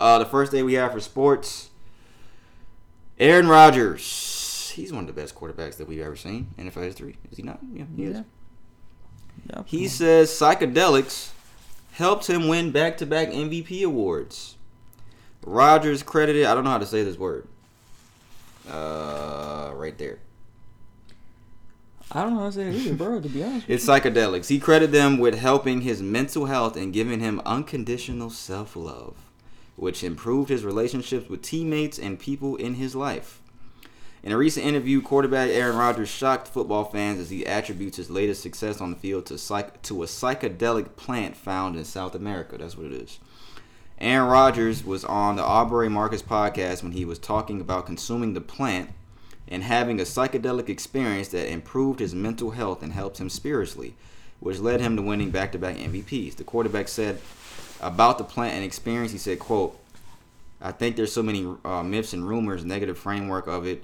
[0.00, 1.70] Uh, the first day we have for sports.
[3.20, 4.72] Aaron Rodgers.
[4.74, 7.18] He's one of the best quarterbacks that we've ever seen in NFL history.
[7.30, 7.60] Is he not?
[7.72, 8.16] Yeah, he is.
[8.16, 8.22] Yeah.
[9.50, 11.30] Yeah, He says psychedelics
[11.92, 14.56] helped him win back-to-back MVP awards.
[15.44, 16.46] Rodgers credited.
[16.46, 17.46] I don't know how to say this word.
[18.70, 20.18] Uh, right there.
[22.10, 23.20] I don't know how to say it either, bro.
[23.20, 24.48] To be honest, It's psychedelics.
[24.48, 29.16] He credited them with helping his mental health and giving him unconditional self-love,
[29.76, 33.41] which improved his relationships with teammates and people in his life.
[34.22, 38.40] In a recent interview, quarterback Aaron Rodgers shocked football fans as he attributes his latest
[38.40, 42.56] success on the field to psych- to a psychedelic plant found in South America.
[42.56, 43.18] That's what it is.
[44.00, 48.40] Aaron Rodgers was on the Aubrey Marcus podcast when he was talking about consuming the
[48.40, 48.90] plant
[49.48, 53.94] and having a psychedelic experience that improved his mental health and helped him spiritually,
[54.38, 56.36] which led him to winning back-to-back MVPs.
[56.36, 57.20] The quarterback said
[57.80, 59.76] about the plant and experience, he said, "quote
[60.60, 63.82] I think there's so many uh, myths and rumors, negative framework of it,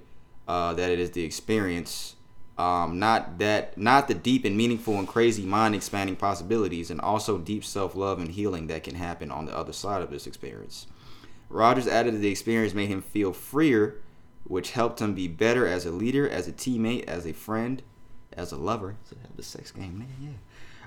[0.48, 2.16] uh, that it is the experience.
[2.56, 7.38] Um, not that, not the deep and meaningful and crazy mind expanding possibilities, and also
[7.38, 10.88] deep self love and healing that can happen on the other side of this experience.
[11.48, 14.00] Rodgers added that the experience made him feel freer,
[14.44, 17.82] which helped him be better as a leader, as a teammate, as a friend,
[18.32, 18.96] as a lover.
[19.04, 20.08] So have the sex game, man.
[20.20, 20.30] Yeah.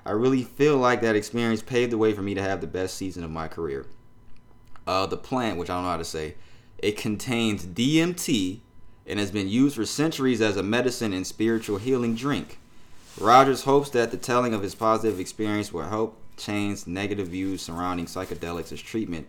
[0.04, 2.96] I really feel like that experience paved the way for me to have the best
[2.96, 3.86] season of my career.
[4.86, 6.34] Uh, the plant, which I don't know how to say,
[6.78, 8.60] it contains DMT
[9.06, 12.58] and has been used for centuries as a medicine and spiritual healing drink.
[13.18, 18.06] Rodgers hopes that the telling of his positive experience will help change negative views surrounding
[18.06, 19.28] psychedelics as treatment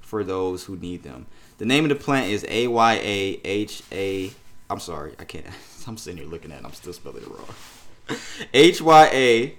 [0.00, 1.26] for those who need them.
[1.58, 4.32] The name of the plant is A Y A H A.
[4.68, 5.46] I'm sorry, I can't.
[5.86, 6.64] I'm sitting here looking at it.
[6.64, 8.18] I'm still spelling it wrong.
[8.54, 9.58] H Y A.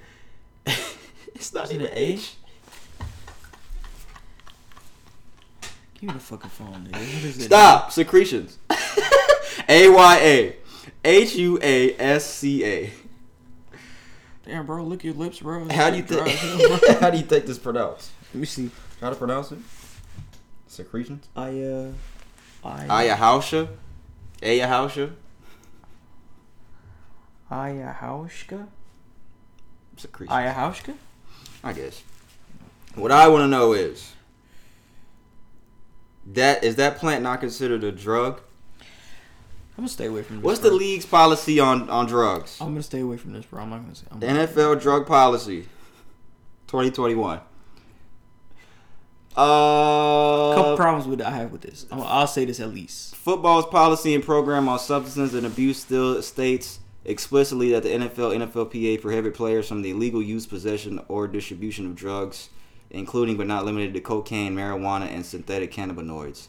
[1.34, 1.96] It's not it even A?
[1.96, 2.36] H.
[6.02, 6.94] Give me the fucking phone, nigga.
[6.94, 7.44] What is it?
[7.44, 8.58] Stop secretions.
[9.70, 10.56] A Y A
[11.06, 12.92] H U A S C A.
[14.44, 15.70] Damn, bro, lick your lips, bro.
[15.70, 16.28] How do you think?
[16.28, 17.00] as hell, bro.
[17.00, 18.10] how do you think this pronounced?
[18.34, 18.72] Let me see.
[19.00, 19.60] How to pronounce it?
[20.66, 21.28] Secretions.
[21.36, 21.92] I uh,
[22.64, 23.68] I Ayahuasca.
[24.42, 25.12] Ayahuasca.
[27.52, 28.68] Ayahuasca.
[29.98, 30.36] Secretions.
[30.36, 30.96] Ayahuasca.
[31.64, 32.02] I guess.
[32.96, 34.14] What I want to know is
[36.34, 38.42] that is that plant not considered a drug?
[39.78, 40.44] I'm gonna stay away from this.
[40.44, 42.58] What's the league's policy on on drugs?
[42.62, 43.62] I'm gonna stay away from this, bro.
[43.64, 44.06] I'm not gonna say.
[44.12, 45.64] I'm The NFL drug policy,
[46.68, 47.40] 2021.
[49.36, 51.86] Uh, couple problems with I have with this.
[51.90, 53.16] I'm, I'll say this at least.
[53.16, 59.02] Football's policy and program on substance and abuse still states explicitly that the NFL, NFLPA
[59.02, 62.50] prohibit players from the illegal use, possession, or distribution of drugs,
[62.92, 66.48] including but not limited to cocaine, marijuana, and synthetic cannabinoids.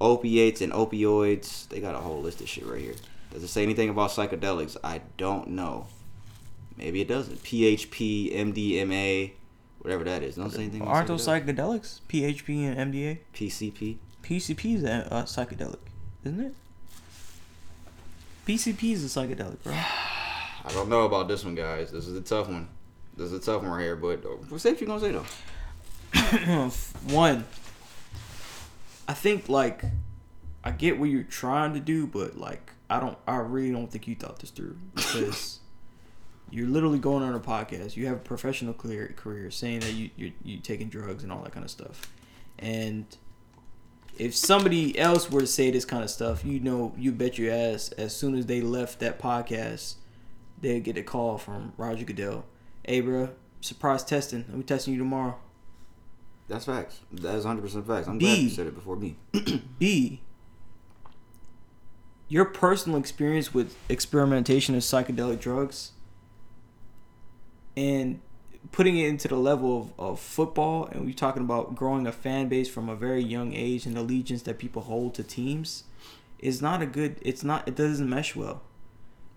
[0.00, 2.94] Opiates and opioids, they got a whole list of shit right here.
[3.32, 4.76] Does it say anything about psychedelics?
[4.82, 5.86] I don't know.
[6.76, 7.42] Maybe it doesn't.
[7.42, 9.32] PHP, MDMA,
[9.80, 10.36] whatever that is.
[10.36, 12.00] Don't say anything about Aren't those psychedelics.
[12.08, 13.18] PHP and MDA.
[13.34, 13.98] PCP.
[14.22, 15.78] PCP is a uh, psychedelic,
[16.24, 16.54] isn't it?
[18.46, 19.72] PCP is a psychedelic, bro.
[20.64, 21.90] I don't know about this one, guys.
[21.90, 22.68] This is a tough one.
[23.16, 25.24] This is a tough one right here, but uh, say what you gonna say though.
[27.08, 27.44] One,
[29.06, 29.84] I think like
[30.64, 34.06] I get what you're trying to do, but like I don't, I really don't think
[34.06, 35.60] you thought this through because
[36.50, 37.96] you're literally going on a podcast.
[37.96, 41.42] You have a professional career, career saying that you you you taking drugs and all
[41.42, 42.02] that kind of stuff,
[42.58, 43.04] and
[44.18, 47.54] if somebody else were to say this kind of stuff, you know, you bet your
[47.54, 49.94] ass as soon as they left that podcast,
[50.60, 52.44] they'd get a call from Roger Goodell.
[52.84, 53.30] Hey, bro,
[53.60, 54.44] surprise testing.
[54.52, 55.36] I'm testing you tomorrow.
[56.48, 57.00] That's facts.
[57.12, 58.08] That is 100 percent facts.
[58.08, 58.24] I'm B.
[58.26, 59.16] glad you said it before me.
[59.78, 60.20] B,
[62.28, 65.92] your personal experience with experimentation of psychedelic drugs
[67.76, 68.20] and
[68.72, 72.48] putting it into the level of, of football, and we're talking about growing a fan
[72.48, 75.84] base from a very young age and allegiance that people hold to teams,
[76.38, 77.16] is not a good.
[77.22, 77.66] It's not.
[77.66, 78.62] It doesn't mesh well,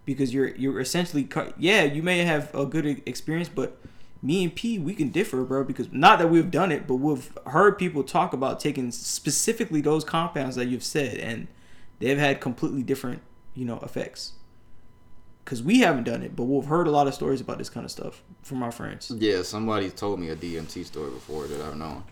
[0.06, 1.54] because you're you're essentially cut.
[1.60, 3.80] Yeah, you may have a good experience, but
[4.22, 5.64] me and P, we can differ, bro.
[5.64, 10.04] Because not that we've done it, but we've heard people talk about taking specifically those
[10.04, 11.48] compounds that you've said, and
[12.00, 13.22] they've had completely different,
[13.56, 14.34] you know, effects.
[15.44, 17.84] Because we haven't done it, but we've heard a lot of stories about this kind
[17.84, 19.12] of stuff from our friends.
[19.18, 22.04] Yeah, somebody told me a DMT story before that I've known.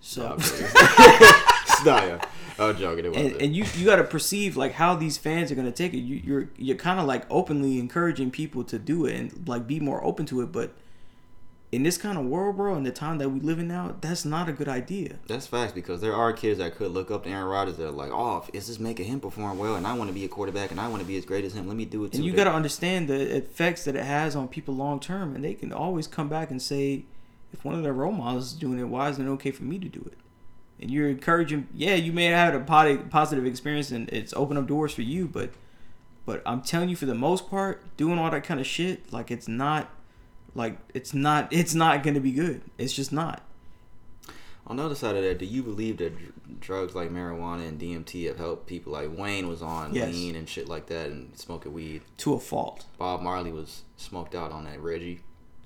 [0.00, 0.36] So, no,
[1.86, 2.20] yeah.
[2.58, 3.06] I'm joking.
[3.06, 5.92] It and, and you you got to perceive like how these fans are gonna take
[5.92, 5.98] it.
[5.98, 9.80] You, you're you're kind of like openly encouraging people to do it and like be
[9.80, 10.72] more open to it, but
[11.70, 14.24] in this kind of world, bro, in the time that we live in now, that's
[14.24, 15.16] not a good idea.
[15.26, 17.90] That's facts because there are kids that could look up to Aaron Rodgers that are
[17.90, 20.70] like, "Oh, is this making him perform well?" And I want to be a quarterback,
[20.70, 21.68] and I want to be as great as him.
[21.68, 22.18] Let me do it too.
[22.18, 25.44] And you got to understand the effects that it has on people long term, and
[25.44, 27.04] they can always come back and say,
[27.52, 29.78] if one of their role models is doing it, why isn't it okay for me
[29.78, 30.18] to do it?
[30.80, 31.68] And you're encouraging.
[31.74, 35.28] Yeah, you may have had a positive experience, and it's opened up doors for you,
[35.28, 35.50] but
[36.24, 39.30] but I'm telling you, for the most part, doing all that kind of shit, like
[39.30, 39.90] it's not,
[40.54, 42.62] like it's not, it's not gonna be good.
[42.78, 43.42] It's just not.
[44.66, 47.80] On the other side of that, do you believe that dr- drugs like marijuana and
[47.80, 48.92] DMT have helped people?
[48.92, 50.12] Like Wayne was on Yes.
[50.12, 52.02] lean and shit like that, and smoking weed.
[52.18, 52.84] To a fault.
[52.98, 55.20] Bob Marley was smoked out on that Reggie.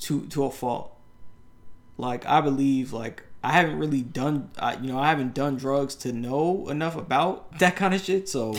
[0.07, 0.97] to to a fault.
[1.99, 5.97] Like I believe, like I haven't really done, I, you know, I haven't done drugs
[5.97, 8.29] to know enough about that kind of shit.
[8.29, 8.55] So,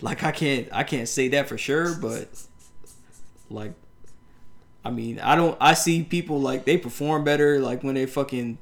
[0.00, 2.28] like I can't I can't say that for sure, but
[3.50, 3.72] like,
[4.84, 5.56] I mean, I don't.
[5.60, 8.58] I see people like they perform better, like when they fucking,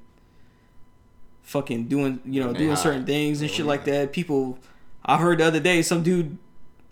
[1.42, 4.12] fucking doing, you know, doing certain things and shit like that.
[4.12, 4.58] People,
[5.04, 6.36] I heard the other day some dude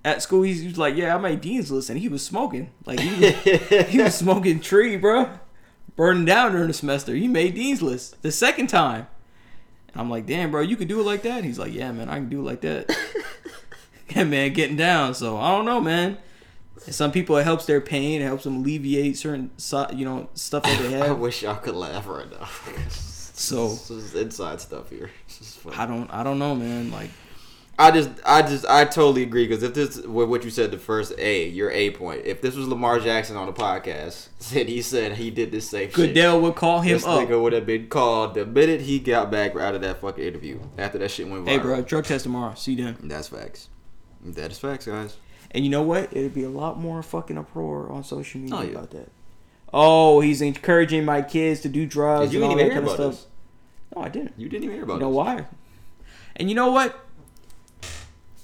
[0.04, 2.70] at school, he's, he was like, "Yeah, I made Dean's List," and he was smoking.
[2.86, 5.28] Like he was, he was smoking tree, bro,
[5.96, 7.14] burning down during the semester.
[7.14, 9.06] He made Dean's List the second time.
[9.92, 12.08] And I'm like, "Damn, bro, you could do it like that?" He's like, "Yeah, man,
[12.08, 12.96] I can do it like that."
[14.10, 15.14] yeah, man, getting down.
[15.14, 16.18] So I don't know, man.
[16.90, 18.20] Some people it helps their pain.
[18.20, 19.50] It helps them alleviate certain,
[19.94, 21.08] you know, stuff that they have.
[21.08, 22.48] I wish y'all could laugh right now.
[22.90, 25.10] So- this is inside stuff here.
[25.28, 25.76] This is funny.
[25.76, 26.90] I don't, I don't know, man.
[26.90, 27.10] Like,
[27.78, 30.78] I just, I just, I totally agree because if this, with what you said, the
[30.78, 32.22] first A, your A point.
[32.24, 35.86] If this was Lamar Jackson on the podcast, and he said he did this same
[35.86, 37.20] shit, Goodell would call him this up.
[37.28, 40.58] nigga would have been called the minute he got back out of that fucking interview
[40.76, 41.48] after that shit went viral.
[41.48, 42.54] Hey, bro, drug test tomorrow.
[42.56, 42.96] See you then.
[43.04, 43.68] That's facts.
[44.24, 45.16] That is facts, guys.
[45.52, 46.14] And you know what?
[46.14, 48.70] It'd be a lot more fucking uproar on social media Oh, yeah.
[48.70, 49.10] about that.
[49.72, 52.74] Oh, he's encouraging my kids to do drugs you and didn't all even that hear
[52.74, 53.12] kind of stuff.
[53.12, 53.26] this.
[53.96, 54.34] No, I didn't.
[54.36, 55.16] You didn't even hear about You know this.
[55.16, 55.46] why?
[56.36, 56.98] And you know what?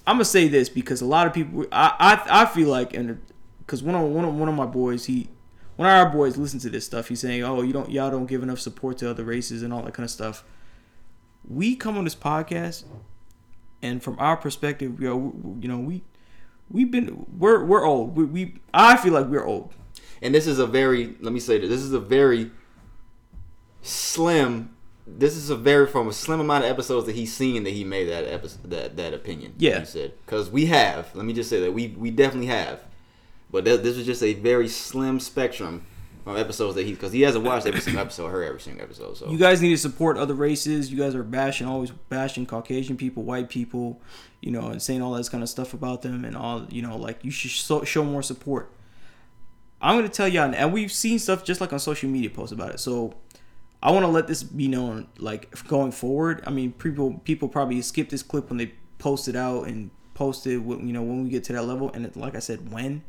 [0.06, 1.94] I'm gonna say this because a lot of people, I
[2.28, 3.20] I, I feel like, and
[3.60, 5.28] because one of one of one of my boys, he
[5.76, 7.08] one of our boys listens to this stuff.
[7.08, 9.82] He's saying, "Oh, you don't y'all don't give enough support to other races and all
[9.82, 10.44] that kind of stuff."
[11.48, 12.84] We come on this podcast,
[13.80, 16.02] and from our perspective, you know, you know, we
[16.70, 18.16] we've been we're we're old.
[18.16, 19.72] We, we I feel like we're old.
[20.22, 22.50] And this is a very, let me say this, this is a very
[23.82, 24.70] slim.
[25.06, 27.84] This is a very from a slim amount of episodes that he's seen that he
[27.84, 29.54] made that episode that that opinion.
[29.58, 29.80] Yeah.
[29.80, 31.14] he said because we have.
[31.14, 32.80] Let me just say that we we definitely have,
[33.50, 35.84] but th- this was just a very slim spectrum
[36.26, 39.16] of episodes that he because he hasn't watched every single episode, heard every single episode.
[39.16, 40.90] So You guys need to support other races.
[40.90, 44.00] You guys are bashing, always bashing Caucasian people, white people,
[44.40, 46.96] you know, and saying all this kind of stuff about them and all, you know,
[46.96, 48.70] like you should so, show more support.
[49.82, 52.70] I'm gonna tell y'all, and we've seen stuff just like on social media posts about
[52.70, 52.80] it.
[52.80, 53.14] So
[53.82, 56.42] I want to let this be known, like going forward.
[56.46, 60.46] I mean, people people probably skip this clip when they post it out and post
[60.46, 61.90] it, when- you know, when we get to that level.
[61.92, 63.02] And it, like I said, when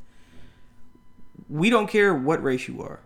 [1.47, 2.99] we don't care what race you are,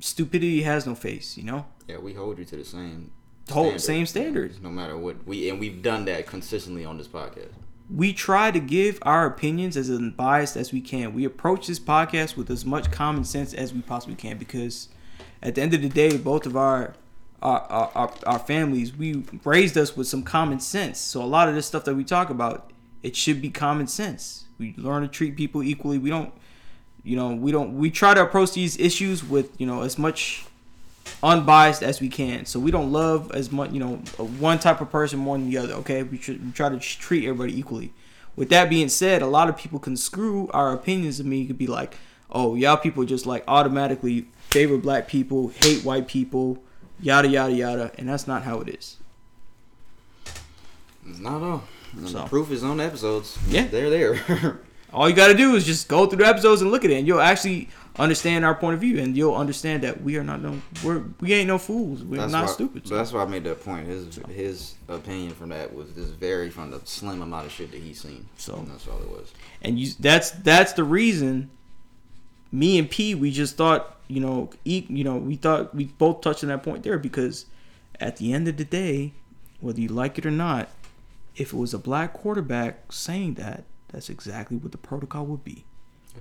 [0.00, 1.66] stupidity has no face, you know.
[1.88, 3.10] yeah, we hold you to the same.
[3.50, 4.60] Whole- same standards.
[4.60, 7.52] no matter what we and we've done that consistently on this podcast.
[7.88, 11.14] we try to give our opinions as unbiased as we can.
[11.14, 14.88] We approach this podcast with as much common sense as we possibly can because
[15.40, 16.94] at the end of the day, both of our
[17.42, 20.98] our, our, our, our families, we raised us with some common sense.
[20.98, 22.72] So a lot of this stuff that we talk about,
[23.04, 24.46] it should be common sense.
[24.58, 25.98] We learn to treat people equally.
[25.98, 26.32] We don't,
[27.06, 27.78] you know, we don't.
[27.78, 30.44] We try to approach these issues with you know as much
[31.22, 32.44] unbiased as we can.
[32.46, 33.96] So we don't love as much, you know,
[34.38, 35.74] one type of person more than the other.
[35.74, 37.92] Okay, we, tr- we try to treat everybody equally.
[38.34, 41.20] With that being said, a lot of people can screw our opinions.
[41.20, 41.96] of mean, you could be like,
[42.28, 46.58] "Oh, y'all people just like automatically favor black people, hate white people,
[47.00, 48.96] yada yada yada," and that's not how it is.
[51.08, 51.64] It's not all.
[52.04, 52.18] So.
[52.18, 53.38] The proof is on the episodes.
[53.48, 53.68] Yeah.
[53.68, 54.60] they're there.
[54.96, 56.94] All you got to do is just go through the episodes and look at it,
[56.96, 57.68] and you'll actually
[57.98, 61.34] understand our point of view, and you'll understand that we are not no, we're we
[61.34, 62.02] ain't no fools.
[62.02, 62.84] We're That's not why, stupid.
[62.84, 63.86] But that's why I made that point.
[63.86, 67.80] His his opinion from that was just very from the slim amount of shit that
[67.82, 68.26] he's seen.
[68.38, 69.34] So- And that's all it was.
[69.60, 71.50] and you that's that's the reason
[72.50, 76.22] me and P we just thought you know eat you know we thought we both
[76.22, 77.44] touched on that point there because
[78.00, 79.12] at the end of the day
[79.60, 80.70] whether you like it or not
[81.36, 85.64] if it was a black quarterback saying that that's exactly what the protocol would be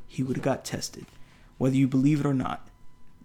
[0.07, 1.05] he would have got tested
[1.57, 2.67] whether you believe it or not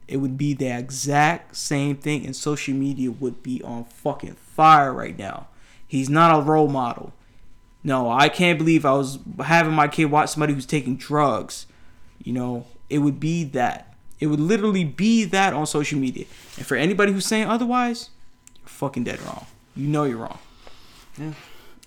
[0.08, 4.92] it would be the exact same thing and social media would be on fucking fire
[4.92, 5.48] right now
[5.86, 7.12] he's not a role model
[7.82, 11.66] no, I can't believe I was having my kid watch somebody who's taking drugs.
[12.22, 13.94] You know, it would be that.
[14.18, 16.26] It would literally be that on social media.
[16.58, 18.10] And for anybody who's saying otherwise,
[18.58, 19.46] you're fucking dead wrong.
[19.74, 20.38] You know you're wrong.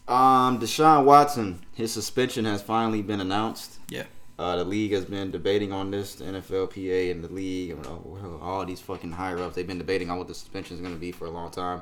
[0.08, 3.80] Um, Deshaun Watson, his suspension has finally been announced.
[3.90, 4.04] Yeah.
[4.38, 6.16] Uh, the league has been debating on this.
[6.16, 10.10] The NFLPA and the league, and all- all these fucking higher ups, they've been debating
[10.10, 11.82] on what the suspension is going to be for a long time.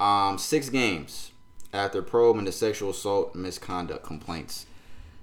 [0.00, 1.30] Um, six games
[1.72, 4.66] after probe into sexual assault misconduct complaints.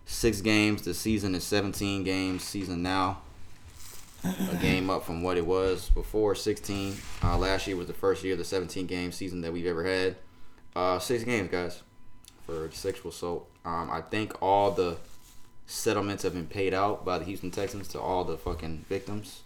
[0.06, 0.84] Six games.
[0.84, 2.44] The season is 17 games.
[2.44, 3.22] Season now.
[4.24, 6.96] A game up from what it was before 16.
[7.24, 9.84] Uh, last year was the first year of the 17 game season that we've ever
[9.84, 10.16] had.
[10.76, 11.82] Uh, six games, guys,
[12.46, 13.48] for sexual assault.
[13.66, 14.98] Um, I think all the
[15.68, 19.42] settlements have been paid out by the Houston Texans to all the fucking victims.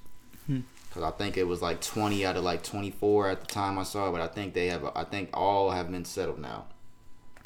[0.48, 3.84] Because I think it was like 20 out of like 24 at the time I
[3.84, 4.86] saw it, but I think they have.
[4.96, 6.66] I think all have been settled now,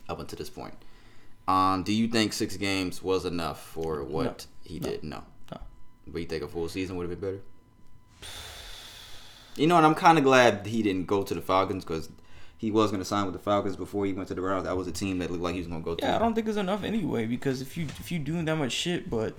[0.08, 0.76] up until this point.
[1.48, 4.70] Um, do you think six games was enough for what No.
[4.70, 4.90] he No.
[4.90, 5.04] did?
[5.04, 5.24] No.
[5.52, 5.58] No.
[6.08, 7.42] But you think a full season would have been better?
[9.56, 12.10] You know, and I'm kind of glad he didn't go to the Falcons because
[12.60, 14.66] he was going to sign with the Falcons before he went to the Browns.
[14.66, 16.06] That was a team that looked like he was going to go to.
[16.06, 17.26] Yeah, I don't think it's enough anyway.
[17.26, 19.34] Because if you if you doing that much shit, but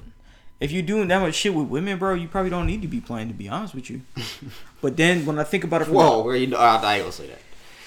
[0.59, 3.01] if you're doing that much shit with women, bro, you probably don't need to be
[3.01, 3.29] playing.
[3.29, 4.01] To be honest with you.
[4.81, 6.57] but then when I think about it from Whoa, where you know?
[6.57, 7.41] I, I ain't gonna say that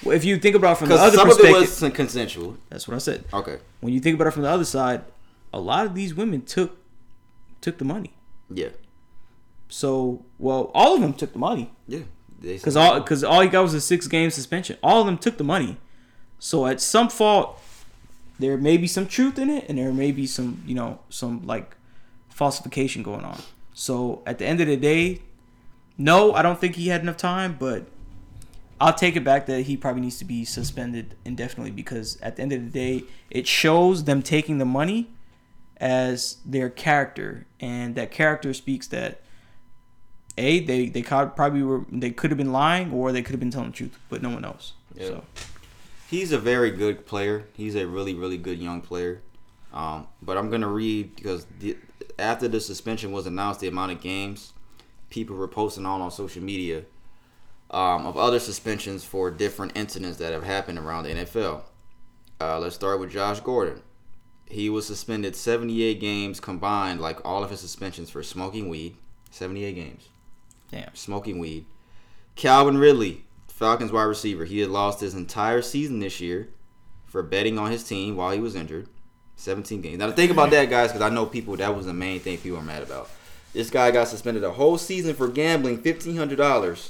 [0.03, 2.57] well, if you think about it from the other some of it perspective, was consensual.
[2.69, 3.23] that's what I said.
[3.33, 5.03] Okay, When you think about it from the other side,
[5.53, 6.77] a lot of these women took
[7.61, 8.13] took the money.
[8.49, 8.69] yeah,
[9.69, 11.71] So, well, all of them took the money.
[11.87, 12.01] yeah.
[12.43, 14.77] Because all because all he got was a six game suspension.
[14.83, 15.77] All of them took the money.
[16.39, 17.59] So at some fault,
[18.37, 21.45] there may be some truth in it, and there may be some you know some
[21.45, 21.75] like
[22.29, 23.39] falsification going on.
[23.73, 25.21] So at the end of the day,
[25.97, 27.85] no, I don't think he had enough time, but
[28.81, 32.41] I'll take it back that he probably needs to be suspended indefinitely because at the
[32.41, 35.09] end of the day, it shows them taking the money
[35.77, 39.22] as their character, and that character speaks that
[40.37, 43.51] a they they probably were they could have been lying or they could have been
[43.51, 44.73] telling the truth, but no one knows.
[44.95, 45.05] Yeah.
[45.05, 45.23] So
[46.09, 47.45] he's a very good player.
[47.53, 49.21] He's a really, really good young player.
[49.73, 51.77] Um, but I'm gonna read because the,
[52.17, 54.53] after the suspension was announced, the amount of games
[55.09, 56.83] people were posting on on social media
[57.69, 61.61] um, of other suspensions for different incidents that have happened around the NFL.
[62.41, 63.81] Uh, let's start with Josh Gordon.
[64.47, 68.97] He was suspended 78 games combined, like all of his suspensions for smoking weed.
[69.31, 70.09] 78 games
[70.73, 70.95] damn.
[70.95, 71.65] smoking weed.
[72.35, 76.49] Calvin Ridley, Falcons wide receiver, he had lost his entire season this year
[77.05, 78.87] for betting on his team while he was injured.
[79.35, 79.97] 17 games.
[79.99, 82.59] Now, think about that, guys, because I know people, that was the main thing people
[82.59, 83.09] are mad about.
[83.51, 86.89] This guy got suspended a whole season for gambling, $1,500.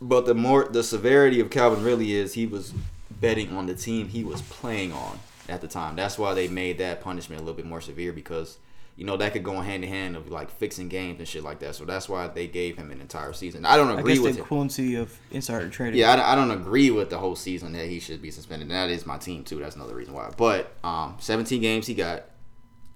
[0.00, 2.74] But the more, the severity of Calvin Ridley is he was
[3.10, 5.96] betting on the team he was playing on at the time.
[5.96, 8.58] That's why they made that punishment a little bit more severe because
[8.96, 11.58] you know that could go hand in hand of like fixing games and shit like
[11.58, 11.74] that.
[11.74, 13.66] So that's why they gave him an entire season.
[13.66, 14.94] I don't I agree guess with the it.
[14.96, 16.00] of insider trading.
[16.00, 18.68] Yeah, I, I don't agree with the whole season that he should be suspended.
[18.68, 19.58] And that is my team too.
[19.58, 20.30] That's another reason why.
[20.36, 22.24] But um, 17 games he got.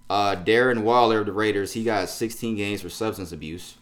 [0.08, 3.76] Uh, Darren Waller of the Raiders, he got 16 games for substance abuse.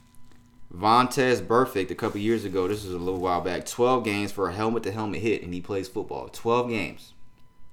[0.74, 4.48] Vontaze Burfict a couple years ago, this was a little while back, 12 games for
[4.50, 6.28] a helmet to helmet hit, and he plays football.
[6.28, 7.14] 12 games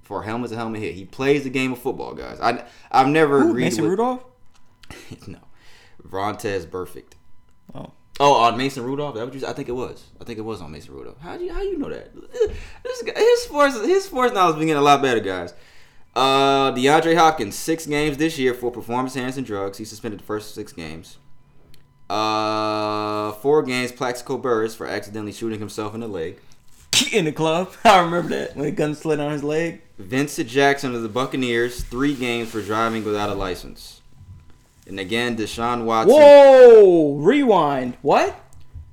[0.00, 0.94] for a helmet to helmet hit.
[0.94, 2.40] He plays the game of football, guys.
[2.40, 4.24] I I've never Who, agreed Mason with Rudolph.
[5.26, 5.38] no,
[6.06, 7.12] Vontaze Burfict.
[7.74, 9.14] Oh, Oh, on Mason Rudolph.
[9.14, 10.04] That what you, I think it was.
[10.20, 11.18] I think it was on Mason Rudolph.
[11.20, 12.12] How do you how you know that?
[12.82, 15.52] This guy, his sports his sports knowledge been getting a lot better, guys.
[16.14, 19.76] Uh, DeAndre Hopkins six games this year for performance enhancing drugs.
[19.76, 21.18] He suspended the first six games.
[22.08, 26.38] Uh, four games Plaxico Burress for accidentally shooting himself in the leg.
[27.12, 27.70] in the club.
[27.84, 29.82] I remember that when a gun slid on his leg.
[29.98, 33.95] Vincent Jackson of the Buccaneers three games for driving without a license.
[34.86, 36.14] And again, Deshaun Watson.
[36.16, 37.14] Whoa!
[37.16, 37.96] Rewind.
[38.02, 38.38] What?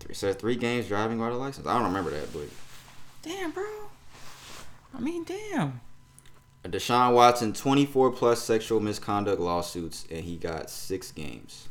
[0.09, 1.65] It says three games driving without a license.
[1.67, 2.43] I don't remember that, but
[3.23, 3.63] Damn, bro.
[4.95, 5.81] I mean, damn.
[6.65, 11.67] Deshaun Watson, 24 plus sexual misconduct lawsuits, and he got six games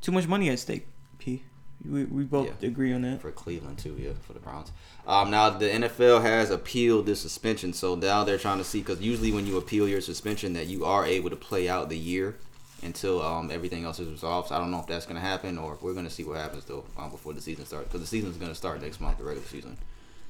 [0.00, 0.86] Too much money at stake.
[1.18, 1.42] P.
[1.88, 2.68] We, we both Yeah.
[2.68, 3.20] agree on that.
[3.20, 3.96] for Cleveland too.
[3.98, 4.70] Yeah, for the Browns.
[5.06, 9.00] Um, now the NFL has appealed this suspension, so now they're trying to see because
[9.00, 12.36] usually when you appeal your suspension, that you are able to play out the year
[12.84, 14.48] until um, everything else is resolved.
[14.48, 16.24] So I don't know if that's going to happen or if we're going to see
[16.24, 18.80] what happens though um, before the season starts because the season is going to start
[18.82, 19.76] next month, the regular season.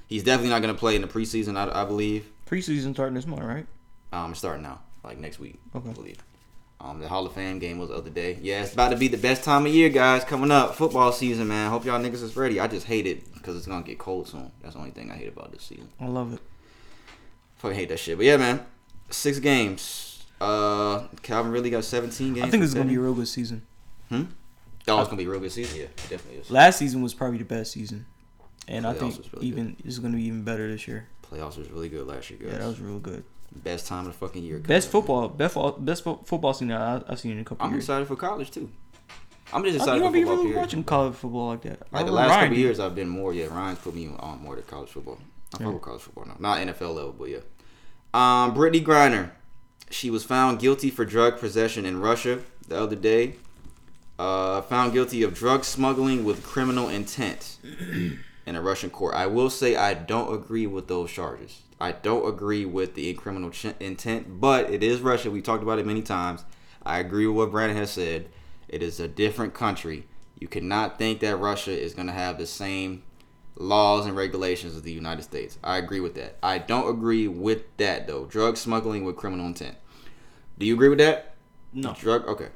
[0.07, 2.27] He's definitely not going to play in the preseason, I, I believe.
[2.47, 3.67] Preseason starting this month, right?
[4.13, 5.89] Um, starting now, like next week, Okay.
[5.89, 6.19] I believe.
[6.81, 8.39] Um, the Hall of Fame game was the other day.
[8.43, 10.23] Yeah, it's about to be the best time of year, guys.
[10.23, 11.71] Coming up, football season, man.
[11.71, 12.61] Hope y'all niggas is ready.
[12.61, 14.53] I just hate it because it's gonna get cold soon.
[14.61, 15.89] That's the only thing I hate about this season.
[15.99, 16.41] I love it.
[17.57, 18.19] Fucking hate that shit.
[18.19, 18.67] But yeah, man,
[19.09, 20.04] six games.
[20.41, 22.47] Uh, Calvin really got 17 games.
[22.47, 23.63] I think this is gonna be a real good season.
[24.09, 24.25] Hmm?
[24.89, 25.77] Oh, it's gonna be a real good season.
[25.79, 26.51] Yeah, it definitely is.
[26.51, 28.05] Last season was probably the best season,
[28.69, 31.07] and I think really even this is gonna be even better this year.
[31.31, 32.53] Playoffs was really good last year, guys.
[32.53, 33.25] Yeah, that was real good.
[33.55, 34.59] best time of the fucking year.
[34.59, 37.65] Best football, best best football season I, I've seen in a couple.
[37.65, 37.85] I'm years.
[37.85, 38.71] excited for college too.
[39.53, 40.37] I'm just excited you for don't be football.
[40.37, 40.61] really period.
[40.61, 41.81] watching college football like that.
[41.93, 43.33] Like the last Ryan couple years, I've been more.
[43.33, 45.19] Yeah, Ryan's put me on more to college football.
[45.59, 45.69] I Yeah.
[45.71, 47.39] with college football now, not NFL level, but yeah.
[48.13, 49.31] Um, Brittney Griner,
[49.91, 53.37] she was found guilty for drug possession in Russia the other day.
[54.19, 57.59] Uh, found guilty of drug smuggling with criminal intent
[58.47, 59.15] in a Russian court.
[59.15, 61.63] I will say I don't agree with those charges.
[61.81, 65.31] I don't agree with the criminal ch- intent, but it is Russia.
[65.31, 66.45] We talked about it many times.
[66.87, 68.29] I agree with what Brandon has said.
[68.69, 70.07] It is a different country.
[70.39, 73.03] You cannot think that Russia is going to have the same
[73.57, 75.59] laws and regulations of the United States.
[75.63, 76.37] I agree with that.
[76.43, 78.25] I don't agree with that though.
[78.27, 79.77] Drug smuggling with criminal intent.
[80.59, 81.35] Do you agree with that?
[81.73, 81.95] No.
[81.95, 82.27] Drug.
[82.27, 82.49] Okay.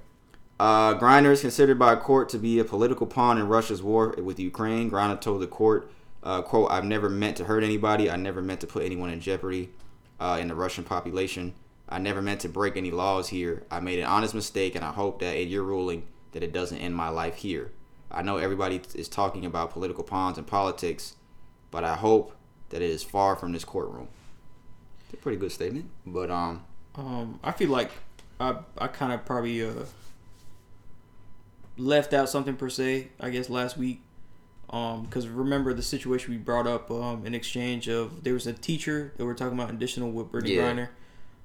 [0.61, 4.15] Uh, Griner is considered by a court to be a political pawn in Russia's war
[4.19, 4.91] with Ukraine.
[4.91, 8.11] Griner told the court Uh, quote, I've never meant to hurt anybody.
[8.11, 9.71] I never meant to put anyone in jeopardy
[10.19, 11.55] uh, in the Russian population.
[11.89, 13.63] I never meant to break any laws here.
[13.71, 16.03] I made an honest mistake, and I hope that in your ruling
[16.33, 17.71] that it doesn't end my life here.
[18.11, 21.15] I know everybody is talking about political pawns and politics,
[21.71, 22.35] but I hope
[22.71, 24.09] that it is far from this courtroom.
[25.05, 26.65] It's a pretty good statement, but um,
[26.95, 27.91] Um, I feel like
[28.41, 29.85] I I kind of probably uh
[31.77, 33.09] left out something per se.
[33.21, 34.01] I guess last week,
[34.71, 38.53] um, because remember the situation we brought up um in exchange of there was a
[38.53, 40.73] teacher that we're talking about additional with Brittney Yeah.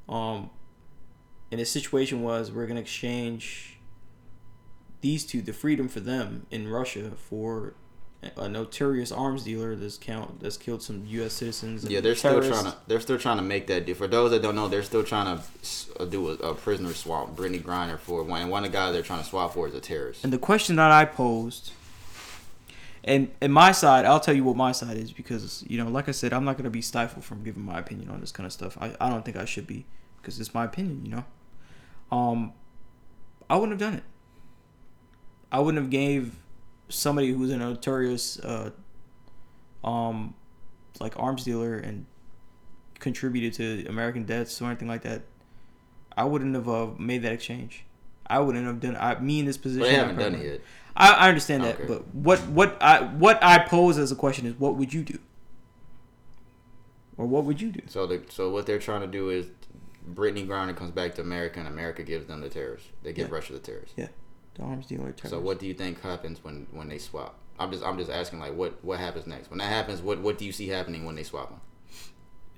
[0.08, 0.50] Griner, um,
[1.52, 3.73] and the situation was we're gonna exchange
[5.04, 7.76] these two the freedom for them in Russia for
[8.38, 11.34] a notorious arms dealer that's count that's killed some U.S.
[11.34, 11.84] citizens.
[11.84, 13.96] Yeah, they're still trying to they're still trying to make that deal.
[13.96, 17.36] For those that don't know, they're still trying to uh, do a, a prisoner swap.
[17.36, 19.76] Brittney Griner for one, and one of the guys they're trying to swap for is
[19.76, 20.24] a terrorist.
[20.24, 21.74] And the question that I posed,
[23.04, 26.08] and and my side, I'll tell you what my side is because you know, like
[26.08, 28.54] I said, I'm not gonna be stifled from giving my opinion on this kind of
[28.54, 28.78] stuff.
[28.80, 29.86] I, I don't think I should be
[30.22, 31.26] because it's my opinion, you know.
[32.10, 32.54] Um,
[33.50, 34.04] I wouldn't have done it.
[35.54, 36.36] I wouldn't have gave
[36.90, 38.72] somebody who's a notorious, uh,
[39.84, 40.34] um,
[41.00, 42.06] like arms dealer and
[43.00, 45.22] contributed to American deaths or anything like that.
[46.18, 47.86] I wouldn't have uh, made that exchange.
[48.28, 48.96] I wouldn't have done.
[48.96, 49.84] I me in this position.
[49.84, 50.62] They I haven't done it yet.
[50.96, 51.86] I, I understand that, Okay.
[51.88, 55.20] but what what I what I pose as a question is, what would you do?
[57.18, 57.82] Or what would you do?
[57.88, 59.48] So the so what they're trying to do is
[60.10, 62.88] Brittney Griner comes back to America and America gives them the terrorists.
[63.04, 63.36] They give Yeah.
[63.36, 63.94] Russia the terrorists.
[63.98, 64.08] Yeah,
[64.56, 65.14] the arms dealer.
[65.26, 67.36] So what do you think happens when when they swap?
[67.60, 70.02] I'm just I'm just asking like what what happens next when that happens?
[70.02, 71.62] What what do you see happening when they swap them?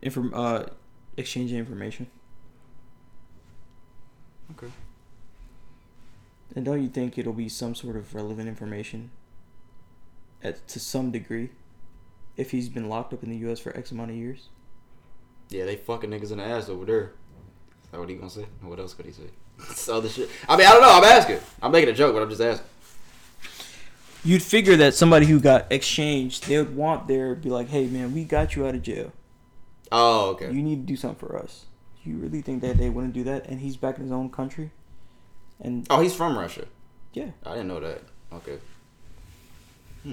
[0.02, 0.66] Inform uh,
[1.18, 2.08] exchanging information.
[4.52, 4.72] Okay.
[6.56, 9.12] And don't you think it'll be some sort of relevant information,
[10.42, 11.50] at to some degree,
[12.38, 13.60] if he's been locked up in the U.S.
[13.60, 14.50] for X amount of years?
[15.50, 17.14] Yeah, they fucking niggas in the ass over there.
[17.84, 18.46] Is that what he gonna say?
[18.62, 19.30] What else could he say?
[19.70, 20.30] It's other shit.
[20.48, 20.92] I mean, I don't know.
[20.92, 21.40] I'm asking.
[21.62, 22.68] I'm making a joke, but I'm just asking.
[24.24, 28.14] You'd figure that somebody who got exchanged, they would want their be like, "Hey, man,
[28.14, 29.12] we got you out of jail.
[29.92, 30.52] Oh, okay.
[30.52, 31.66] You need to do something for us."
[32.04, 33.46] Do you really think that they wouldn't do that?
[33.48, 34.72] And he's back in his own country,
[35.60, 36.66] and Oh, he's from Russia.
[37.14, 38.02] yeah, I didn't know that.
[38.34, 38.58] Okay.
[40.04, 40.10] Hmm.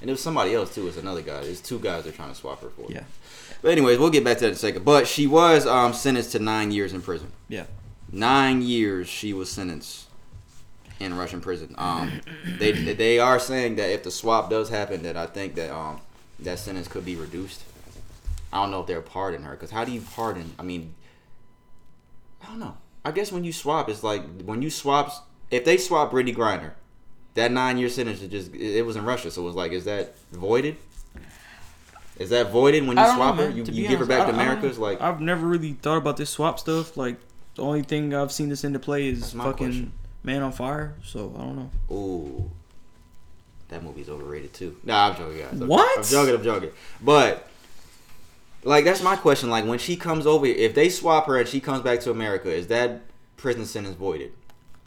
[0.00, 0.86] And there was somebody else too.
[0.88, 1.42] It's another guy.
[1.42, 2.90] There's two guys they're trying to swap her for.
[2.90, 3.04] yeah,
[3.60, 4.84] But anyways, we'll get back to that in a second.
[4.84, 7.32] But she was um, sentenced to nine years in prison.
[7.48, 7.64] yeah.
[8.14, 10.06] Nine years she was sentenced
[11.00, 11.74] in Russian prison.
[11.78, 12.20] Um,
[12.58, 16.00] they they are saying that if the swap does happen, that I think that um
[16.38, 17.62] that sentence could be reduced.
[18.52, 20.52] I don't know if they're pardoning her because how do you pardon?
[20.58, 20.94] I mean,
[22.42, 22.76] I don't know.
[23.04, 25.20] I guess when you swap, it's like when you swaps.
[25.50, 26.72] If they swap Brittney Griner,
[27.34, 29.86] that nine year sentence is just it was in Russia, so it was like, is
[29.86, 30.76] that voided?
[32.18, 33.50] Is that voided when you swap know, her?
[33.50, 34.80] You, you be give her back I to don't- I don't America?
[34.80, 36.96] Like I've never really thought about this swap stuff.
[36.96, 37.16] Like
[37.54, 39.92] the only thing I've seen this into play is fucking question.
[40.22, 40.94] Man on Fire.
[41.02, 41.70] So I don't know.
[41.94, 42.50] Ooh,
[43.68, 44.76] that movie's overrated too.
[44.84, 45.60] Nah, I'm joking, guys.
[45.60, 45.98] I'm, What?
[45.98, 46.34] I'm joking.
[46.34, 46.70] I'm joking.
[47.00, 47.48] But
[48.64, 49.50] like, that's my question.
[49.50, 52.48] Like, when she comes over, if they swap her and she comes back to America,
[52.52, 53.00] is that
[53.36, 54.32] prison sentence voided?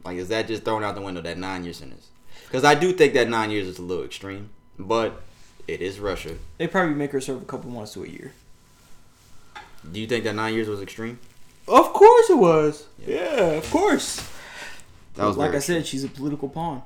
[0.05, 1.19] Like, is that just thrown out the window?
[1.21, 2.07] That nine year sentence?
[2.45, 5.21] Because I do think that nine years is a little extreme, but
[5.67, 6.35] it is Russia.
[6.57, 8.33] They probably make her serve a couple months to a year.
[9.91, 11.19] Do you think that nine years was extreme?
[11.67, 12.85] Of course it was.
[13.05, 14.27] Yeah, of course.
[15.15, 16.83] That was like I said, she's a political pawn.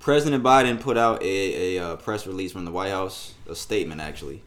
[0.00, 4.00] President Biden put out a, a uh, press release from the White House, a statement
[4.00, 4.42] actually.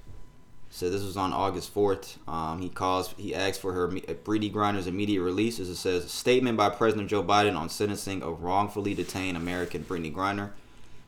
[0.71, 2.17] So this was on August 4th.
[2.27, 5.59] Um, he calls, he asked for her uh, Brittney Griner's immediate release.
[5.59, 10.11] As it says, statement by President Joe Biden on sentencing of wrongfully detained American Brittney
[10.11, 10.49] Griner.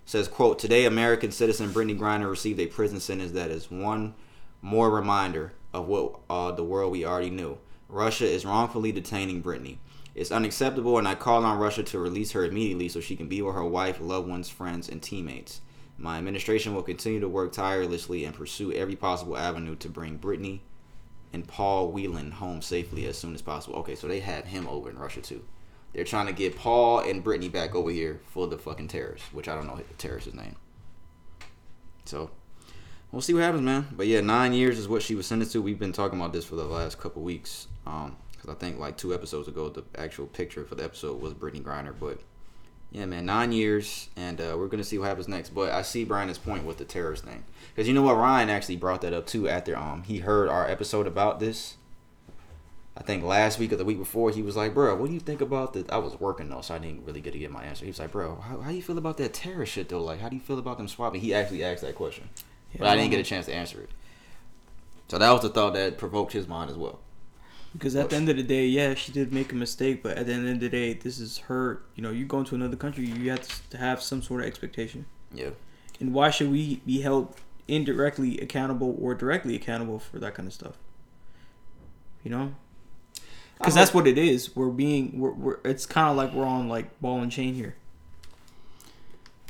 [0.07, 4.13] Says, quote, today American citizen Brittney Griner received a prison sentence that is one
[4.61, 7.57] more reminder of what uh, the world we already knew.
[7.89, 9.77] Russia is wrongfully detaining Brittney.
[10.13, 13.41] It's unacceptable, and I call on Russia to release her immediately so she can be
[13.41, 15.61] with her wife, loved ones, friends, and teammates.
[15.97, 20.59] My administration will continue to work tirelessly and pursue every possible avenue to bring Brittney
[21.33, 23.77] and Paul Whelan home safely as soon as possible.
[23.79, 25.43] Okay, so they have him over in Russia too.
[25.95, 29.47] They're trying to get Paul and Brittney back over here for the fucking terrorists, which
[29.47, 30.57] I don't know the terrorist's name.
[32.03, 32.31] So
[33.13, 33.87] we'll see what happens, man.
[33.93, 35.61] But yeah, nine years is what she was sentenced to.
[35.61, 37.67] We've been talking about this for the last couple weeks.
[37.87, 41.33] Um, because I think like two episodes ago, the actual picture for the episode was
[41.33, 41.93] Brittney Griner.
[41.97, 42.19] But
[42.91, 45.51] yeah, man, nine years, and uh, we're gonna see what happens next.
[45.51, 48.75] But I see Brian's point with the terrorist thing, because you know what, Ryan actually
[48.75, 51.77] brought that up too after um he heard our episode about this.
[52.97, 55.19] I think last week or the week before, he was like, "Bro, what do you
[55.19, 57.63] think about the?" I was working though, so I didn't really get to get my
[57.63, 57.83] answer.
[57.83, 60.01] He was like, "Bro, how, how do you feel about that terror shit though?
[60.01, 62.29] Like, how do you feel about them swapping?" He actually asked that question,
[62.77, 63.89] but I didn't get um, a chance to answer it.
[65.07, 66.99] So that was the thought that provoked his mind as well.
[67.73, 70.27] Because at the end of the day, yeah, she did make a mistake, but at
[70.27, 71.81] the end of the day, this is her.
[71.95, 75.05] You know, you go into another country, you have to have some sort of expectation.
[75.33, 75.49] Yeah.
[75.99, 77.35] And why should we be held
[77.67, 80.77] indirectly accountable or directly accountable for that kind of stuff?
[82.23, 82.55] You know,
[83.57, 84.55] because that's what it is.
[84.55, 87.75] We're being, we're, we're it's kind of like we're on like ball and chain here.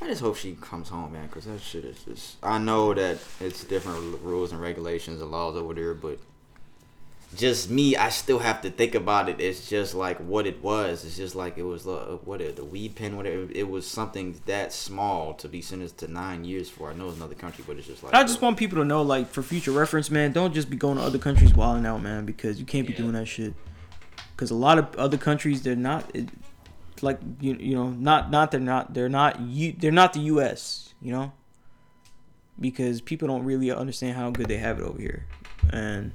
[0.01, 2.35] I just hope she comes home, man, because that shit is just.
[2.43, 6.19] I know that it's different rules and regulations and laws over there, but
[7.35, 9.39] just me, I still have to think about it.
[9.39, 11.05] It's just like what it was.
[11.05, 13.47] It's just like it was uh, what it, the weed pen, whatever.
[13.53, 16.89] It was something that small to be sentenced to nine years for.
[16.91, 18.13] I know it's another country, but it's just like.
[18.13, 20.97] I just want people to know, like, for future reference, man, don't just be going
[20.97, 22.99] to other countries wilding out, man, because you can't be Yeah.
[22.99, 23.53] doing that shit.
[24.35, 26.27] Because a lot of other countries, they're not, it,
[27.01, 30.93] like, you you know, not not they're not they're not you they're not the U.S.
[31.01, 31.31] You know,
[32.59, 35.25] because people don't really understand how good they have it over here,
[35.71, 36.11] and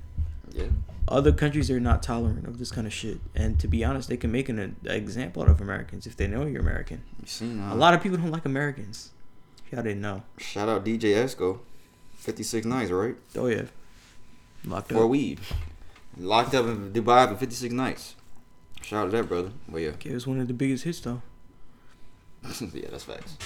[0.52, 0.64] Yeah.
[1.08, 3.20] other countries are not tolerant of this kind of shit.
[3.34, 6.26] And to be honest, they can make an, an example out of Americans if they
[6.26, 7.02] know you're American.
[7.20, 9.10] You seen uh, A lot of people don't like Americans.
[9.70, 10.22] Y'all didn't know.
[10.38, 11.60] Shout out DJ Esco,
[12.16, 13.16] fifty six nights, right?
[13.36, 13.62] Oh yeah,
[14.64, 15.10] locked For up.
[15.10, 15.38] weed,
[16.20, 18.14] locked up in Dubai for fifty six nights.
[18.82, 19.50] Shout out to that brother.
[19.68, 19.88] But yeah.
[19.90, 21.22] Okay, it was one of the biggest hits though.
[22.60, 23.36] yeah, that's facts.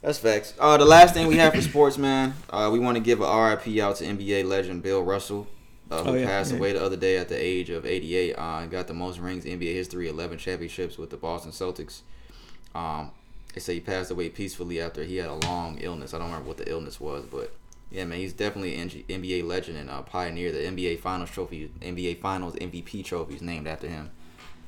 [0.00, 0.54] That's facts.
[0.58, 3.24] Uh, the last thing we have for sports, man, uh, we want to give a
[3.24, 5.46] RIP out to NBA legend Bill Russell,
[5.92, 6.58] uh, who Oh, yeah, passed yeah.
[6.58, 8.34] away the other day at the age of 88.
[8.36, 12.00] Uh, got the most rings in NBA history, 11 championships with the Boston Celtics.
[12.74, 13.12] Um,
[13.54, 16.14] they say he passed away peacefully after he had a long illness.
[16.14, 17.54] I don't remember what the illness was, but
[17.92, 20.50] yeah, man, he's definitely an NBA legend and a pioneer.
[20.50, 24.10] The NBA Finals trophy, NBA Finals MVP trophy is named after him.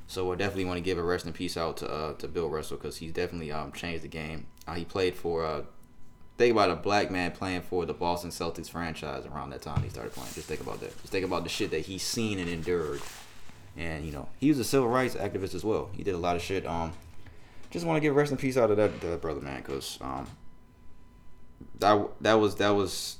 [0.07, 2.51] So I definitely want to give a rest in peace out to uh, to Bill
[2.51, 4.47] Russell because he's definitely um, changed the game.
[4.69, 5.63] Uh, he played for uh,
[6.37, 9.89] think about a black man playing for the Boston Celtics franchise around that time he
[9.89, 10.33] started playing.
[10.35, 10.91] Just think about that.
[11.01, 13.01] Just think about the shit that he's seen and endured.
[13.79, 15.89] And you know he was a civil rights activist as well.
[15.95, 16.67] He did a lot of shit.
[16.67, 16.93] Um,
[17.71, 20.29] just want to give rest in peace out of that, that brother man because um,
[21.79, 23.17] that that was that was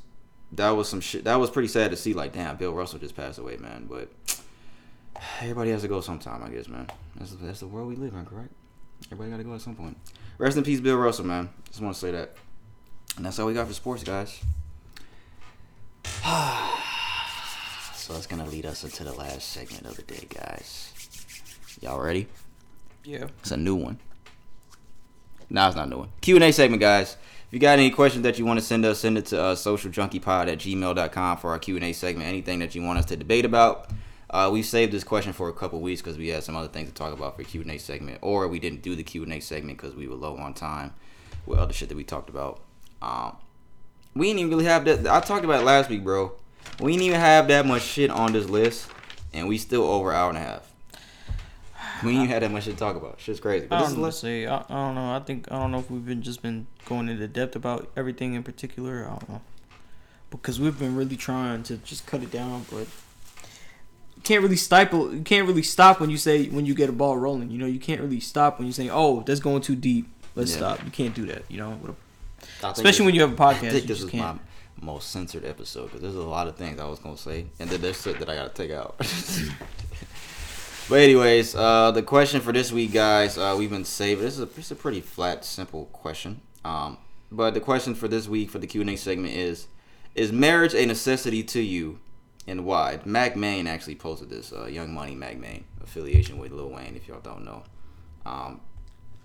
[0.53, 1.25] that was some shit.
[1.25, 2.15] That was pretty sad to see.
[2.15, 3.87] Like damn, Bill Russell just passed away, man.
[3.89, 4.11] But
[5.41, 6.89] everybody has to go sometime, I guess, man.
[7.17, 8.53] That's that's the world we live in, correct?
[9.07, 9.97] Everybody got to go at some point.
[10.39, 11.51] Rest in peace, Bill Russell, man.
[11.69, 12.37] Just want to say that.
[13.17, 14.41] And that's all we got for sports, guys.
[17.95, 20.93] so that's gonna lead us into the last segment of the day, guys.
[21.81, 22.27] Y'all ready?
[23.05, 23.27] Yeah.
[23.41, 23.99] It's a new one.
[25.51, 26.09] No, it's not a new one.
[26.21, 27.17] Q and A segment, guys.
[27.55, 29.55] If you got any questions that you want to send us, send it to uh,
[29.55, 32.27] socialjunkiepod at gmail.com for our Q and A segment.
[32.27, 33.91] Anything that you want us to debate about.
[34.29, 36.89] Uh, we saved this question for a couple weeks because we had some other things
[36.89, 39.33] to talk about for Q and A segment, or we didn't do the Q and
[39.33, 40.95] A segment because we were low on time
[41.47, 42.61] with other shit that we talked about.
[43.01, 43.37] Um,
[44.17, 45.07] we didn't even really have that.
[45.07, 46.33] I talked about it last week, bro.
[46.81, 48.91] We didn't even have that much shit on this list,
[49.33, 50.74] and we still over an hour and a half.
[52.03, 53.21] We even have that much to talk about.
[53.21, 53.67] Shit's crazy.
[53.67, 54.03] But I don't know.
[54.03, 55.15] less- what Say I, I don't know.
[55.15, 58.35] I think I don't know if we've been just been going into depth about everything
[58.35, 59.05] in particular.
[59.07, 59.41] I don't know
[60.31, 62.89] because we've been really trying to just cut it down, but
[64.17, 65.15] you can't really stifle.
[65.15, 67.51] You can't really stop when you say when you get a ball rolling.
[67.51, 70.09] You know, you can't really stop when you say, "Oh, that's going too deep.
[70.35, 70.57] Let's Yeah.
[70.59, 71.45] stop." You can't do that.
[71.49, 71.93] You know, with
[72.63, 73.69] a- especially when you have a podcast.
[73.69, 74.41] I think this is can't.
[74.81, 77.71] my most censored episode because there's a lot of things I was gonna say, and
[77.71, 78.97] then there's shit that I gotta take out.
[80.89, 84.25] but anyways, uh, the question for this week, guys, uh, we've been saving.
[84.25, 86.41] This is a, this is a pretty flat, simple question.
[86.65, 86.99] Um,
[87.33, 89.67] but the question for this week for the Q and A segment is:
[90.15, 92.01] Is marriage a necessity to you,
[92.47, 93.01] and why?
[93.05, 94.53] Mack Maine actually posted this.
[94.53, 96.97] Uh, Young Money Mack Maine affiliation with Lil Wayne.
[96.97, 97.63] If y'all don't know.
[98.27, 98.61] Um,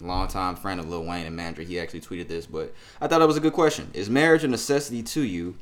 [0.01, 3.27] longtime friend of Lil Wayne and manager, he actually tweeted this, but I thought it
[3.27, 3.89] was a good question.
[3.93, 5.55] Is marriage a necessity to you,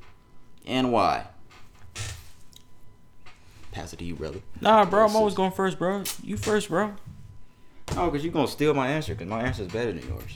[0.65, 1.27] and why?
[3.77, 4.39] Pass it to you, brother.
[4.59, 6.01] Nah, bro, I'm always going first, bro.
[6.23, 6.95] You first, bro.
[7.95, 10.31] Oh, because you're going to steal my answer, because my answer is better than yours.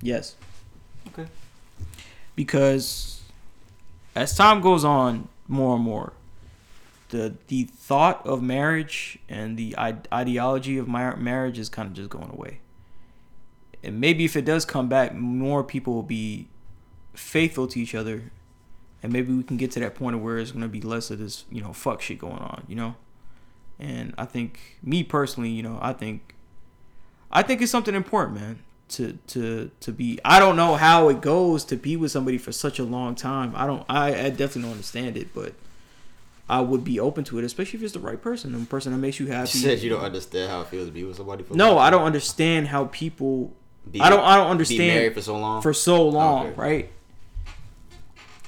[0.00, 0.36] Yes.
[1.08, 1.26] Okay.
[2.34, 3.20] Because
[4.14, 6.14] as time goes on, more and more,
[7.10, 9.76] the the thought of marriage and the
[10.10, 12.60] ideology of mar- marriage is kind of just going away.
[13.84, 16.48] And maybe if it does come back, more people will be
[17.12, 18.32] faithful to each other,
[19.02, 21.18] and maybe we can get to that point of where it's gonna be less of
[21.18, 22.94] this, you know, fuck shit going on, you know.
[23.78, 26.34] And I think, me personally, you know, I think,
[27.30, 28.58] I think it's something important, man
[28.88, 32.52] to to to be I don't know how it goes to be with somebody for
[32.52, 33.54] such a long time.
[33.56, 35.54] I don't I, I definitely don't understand it, but
[36.46, 38.98] I would be open to it, especially if it's the right person, the person that
[38.98, 39.48] makes you You happy.
[39.48, 42.02] said you don't understand how it feels to be with somebody for No, I don't
[42.02, 43.54] understand how people.
[43.90, 44.20] Be- I don't.
[44.20, 45.62] I don't Be understand married for so long.
[45.62, 46.60] for so long, Okay.
[46.60, 46.92] right?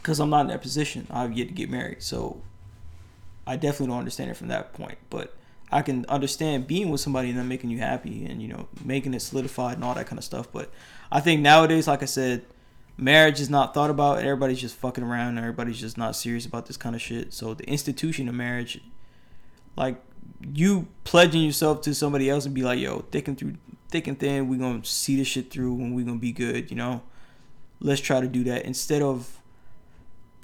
[0.05, 1.07] Because I'm not in that position.
[1.11, 2.43] I've yet to get married, so
[3.47, 4.99] I definitely don't understand it from that point.
[5.09, 5.35] But
[5.73, 9.15] I can understand being with somebody and them making you happy and you know making
[9.15, 10.53] it solidified and all that kind of stuff.
[10.53, 10.71] But
[11.11, 12.45] I think nowadays, like I said,
[12.99, 14.19] marriage is not thought about.
[14.19, 15.39] Everybody's just fucking around.
[15.39, 17.33] Everybody's just not serious about this kind of shit.
[17.33, 18.83] So the institution of marriage,
[19.75, 20.03] like
[20.53, 23.55] you pledging yourself to somebody else and be like, yo, thick and through,
[23.89, 26.71] thick and thin, we gonna see this shit through and we gonna be good.
[26.71, 27.03] You know,
[27.81, 29.41] let's try to do that instead of.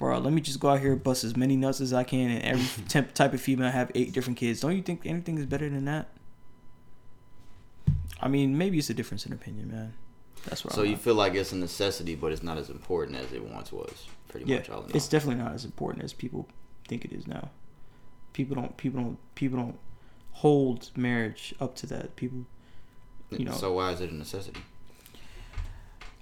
[0.01, 2.31] Bro, let me just go out here and bust as many nuts as I can,
[2.31, 4.59] and every temp- type of female have eight different kids.
[4.59, 6.07] Don't you think anything is better than that?
[8.19, 9.93] I mean, maybe it's a difference in opinion, man.
[10.45, 10.73] That's what.
[10.73, 11.01] So I'm you at.
[11.01, 14.07] feel like it's a necessity, but it's not as important as it once was.
[14.27, 14.95] Pretty yeah, much all in all.
[14.95, 16.49] it's definitely not as important as people
[16.87, 17.51] think it is now.
[18.33, 18.75] People don't.
[18.77, 19.35] People don't.
[19.35, 19.77] People don't
[20.31, 22.15] hold marriage up to that.
[22.15, 22.47] People.
[23.29, 23.51] You know.
[23.51, 24.61] so why is it a necessity?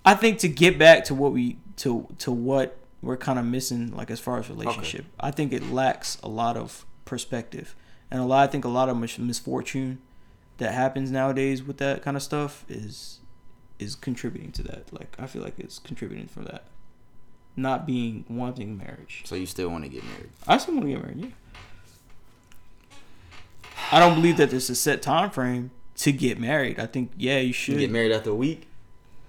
[0.03, 3.95] I think to get back to what we to to what we're kind of missing,
[3.95, 7.76] like as far as relationship, I think it lacks a lot of perspective,
[8.11, 8.43] and a lot.
[8.43, 9.99] I think a lot of mis- misfortune
[10.57, 13.19] that happens nowadays with that kind of stuff is
[13.80, 14.91] is contributing to that.
[14.91, 16.65] Like I feel like it's contributing from that,
[17.55, 19.21] not being wanting marriage.
[19.26, 20.30] So you still want to get married?
[20.47, 21.19] I still want to get married.
[21.19, 21.30] Yeah.
[23.91, 26.80] I don't believe that there's a set time frame to get married.
[26.80, 27.80] I think yeah, you You should.
[27.80, 28.67] get married after a week,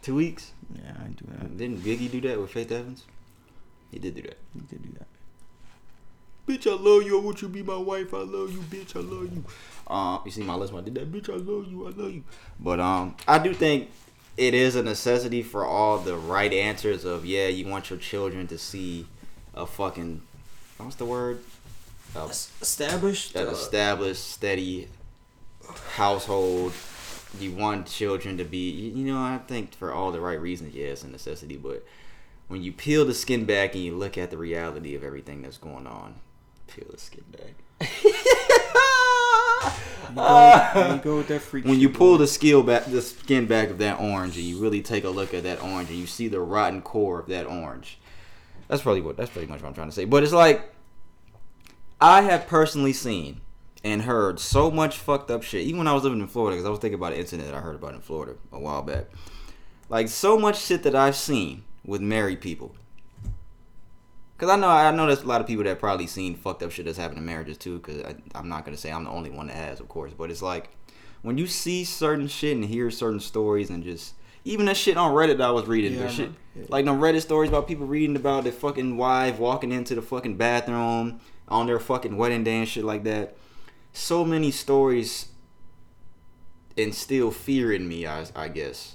[0.02, 0.52] two weeks.
[0.74, 1.56] Yeah, I do that.
[1.56, 3.04] Didn't Biggie do that with Faith Evans?
[3.90, 4.38] He did do that.
[4.54, 5.06] You did do that.
[6.46, 7.18] Bitch, I love you.
[7.20, 8.12] I want you to be my wife.
[8.14, 8.96] I love you, bitch.
[8.96, 9.44] I love you.
[9.86, 11.12] Um, you see my list when I did that.
[11.12, 11.86] Bitch, I love you.
[11.86, 12.24] I love you.
[12.58, 13.90] But um, I do think
[14.36, 18.46] it is a necessity for all the right answers of yeah, you want your children
[18.48, 19.06] to see
[19.54, 20.22] a fucking
[20.78, 21.40] what's the word?
[22.16, 23.36] A, Established.
[23.36, 24.88] an uh, established, steady
[25.94, 26.72] household.
[27.38, 30.74] You want children to be, you you know, I think for all the right reasons,
[30.74, 31.56] yeah, it's a necessity.
[31.56, 31.84] But
[32.50, 35.56] when you peel the skin back and you look at the reality of everything that's
[35.56, 36.16] going on,
[36.66, 37.54] peel the skin back.
[38.02, 38.12] you
[40.16, 41.64] go, you go with that freak.
[41.64, 44.82] when you pull the skill back, the skin back of that orange, and you really
[44.82, 48.00] take a look at that orange, and you see the rotten core of that orange.
[48.66, 49.16] That's probably what.
[49.16, 50.04] That's pretty much what I'm trying to say.
[50.04, 50.74] But it's like
[52.00, 53.42] I have personally seen
[53.84, 55.66] and heard so much fucked up shit.
[55.66, 57.56] Even when I was living in Florida, because I was thinking about an incident that
[57.56, 59.04] I heard about in Florida a while back.
[59.88, 62.74] Like so much shit that I've seen with married people.
[64.38, 66.70] Cause I know I know there's a lot of people that probably seen fucked up
[66.70, 67.78] shit that's happened in marriages too.
[67.80, 70.12] Cause I, I'm not gonna say I'm the only one that has, of course.
[70.16, 70.70] But it's like
[71.20, 74.14] when you see certain shit and hear certain stories and just
[74.46, 76.30] even that shit on Reddit that I was reading, Yeah, shit.
[76.56, 76.64] Yeah.
[76.70, 80.36] like the Reddit stories about people reading about their fucking wife walking into the fucking
[80.38, 83.36] bathroom on their fucking wedding day and shit like that.
[83.92, 85.26] So many stories
[86.78, 88.94] instill fear in me, I, I guess,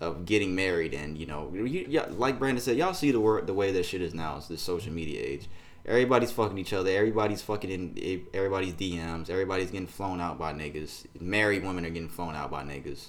[0.00, 3.46] of getting married and you know, you, yeah, like Brandon said, y'all see the word
[3.46, 4.36] the way that shit is now.
[4.36, 5.48] It's the social media age.
[5.86, 6.90] Everybody's fucking each other.
[6.90, 9.28] Everybody's fucking in everybody's DMs.
[9.28, 11.04] Everybody's getting flown out by niggas.
[11.20, 13.08] Married women are getting flown out by niggas.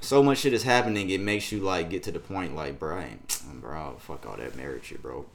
[0.00, 1.10] So much shit is happening.
[1.10, 4.36] It makes you like get to the point like, bro, I ain't, bro, fuck all
[4.36, 5.26] that marriage shit, bro.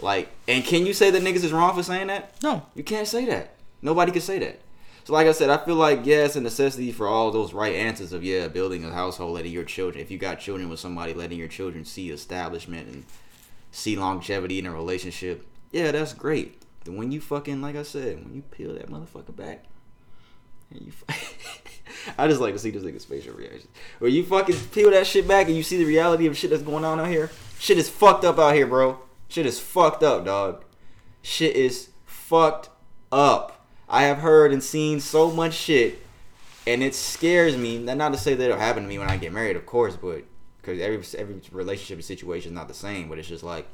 [0.00, 2.42] Like, and can you say that niggas is wrong for saying that?
[2.42, 2.66] No.
[2.74, 3.54] You can't say that.
[3.82, 4.60] Nobody can say that.
[5.04, 7.74] So, like I said, I feel like yeah, it's a necessity for all those right
[7.74, 10.02] answers of yeah, building a household, letting your children.
[10.02, 13.04] If you got children with somebody, letting your children see establishment and
[13.70, 15.46] see longevity in a relationship.
[15.72, 16.62] Yeah, that's great.
[16.84, 19.64] Then when you fucking like I said, when you peel that motherfucker back,
[20.70, 20.92] and you.
[22.18, 23.68] I just like to see this nigga's facial reaction.
[23.98, 26.62] When you fucking peel that shit back and you see the reality of shit that's
[26.62, 28.98] going on out here, shit is fucked up out here, bro.
[29.28, 30.64] Shit is fucked up, dog.
[31.22, 32.70] Shit is fucked
[33.12, 33.53] up.
[33.88, 36.04] I have heard and seen so much shit,
[36.66, 37.78] and it scares me.
[37.78, 40.24] Not to say that it'll happen to me when I get married, of course, but
[40.60, 43.08] because every every relationship and situation is not the same.
[43.08, 43.68] But it's just like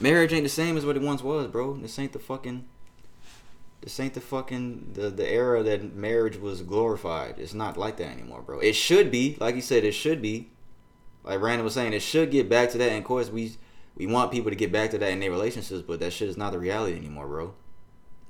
[0.00, 1.74] marriage ain't the same as what it once was, bro.
[1.74, 2.64] This ain't the fucking.
[3.80, 7.36] This ain't the fucking the the era that marriage was glorified.
[7.38, 8.60] It's not like that anymore, bro.
[8.60, 10.50] It should be, like you said, it should be.
[11.24, 12.90] Like Brandon was saying, it should get back to that.
[12.90, 13.56] And of course, we
[13.96, 16.36] we want people to get back to that in their relationships, but that shit is
[16.36, 17.54] not the reality anymore, bro.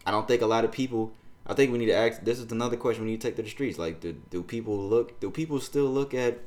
[0.07, 1.13] I don't think a lot of people.
[1.47, 2.23] I think we need to ask.
[2.23, 3.79] This is another question we need to take to the streets.
[3.79, 5.21] Like, do do people look?
[5.21, 6.39] Do people still look at?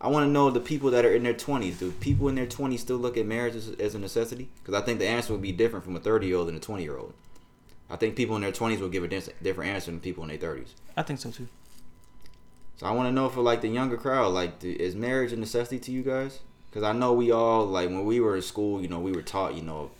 [0.00, 1.78] I want to know the people that are in their twenties.
[1.78, 4.48] Do people in their twenties still look at marriage as, as a necessity?
[4.58, 6.60] Because I think the answer would be different from a thirty year old and a
[6.60, 7.14] twenty year old.
[7.88, 10.38] I think people in their twenties will give a different answer than people in their
[10.38, 10.74] thirties.
[10.96, 11.46] I think so too.
[12.78, 15.36] So I want to know for like the younger crowd, like, do, is marriage a
[15.36, 16.40] necessity to you guys?
[16.68, 19.22] Because I know we all like when we were in school, you know, we were
[19.22, 19.90] taught, you know,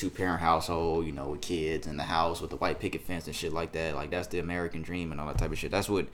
[0.00, 3.26] two parent household, you know, with kids in the house with the white picket fence
[3.26, 3.94] and shit like that.
[3.94, 5.70] Like that's the American dream and all that type of shit.
[5.70, 6.06] That's what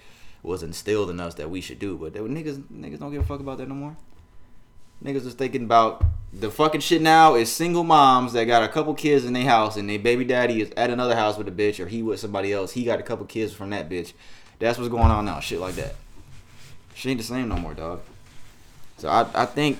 [0.43, 1.97] was instilled in us that we should do.
[1.97, 3.97] But they, niggas niggas don't give a fuck about that no more.
[5.05, 8.93] Niggas is thinking about the fucking shit now is single moms that got a couple
[8.95, 11.79] kids in their house and their baby daddy is at another house with a bitch
[11.79, 12.73] or he with somebody else.
[12.73, 14.15] He got a couple kids from that bitch.
[14.59, 15.39] That's what's going on now.
[15.39, 15.95] Shit like that.
[16.95, 18.01] She ain't the same no more, dog.
[18.97, 19.79] So I I think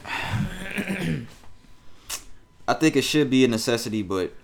[2.69, 4.35] I think it should be a necessity, but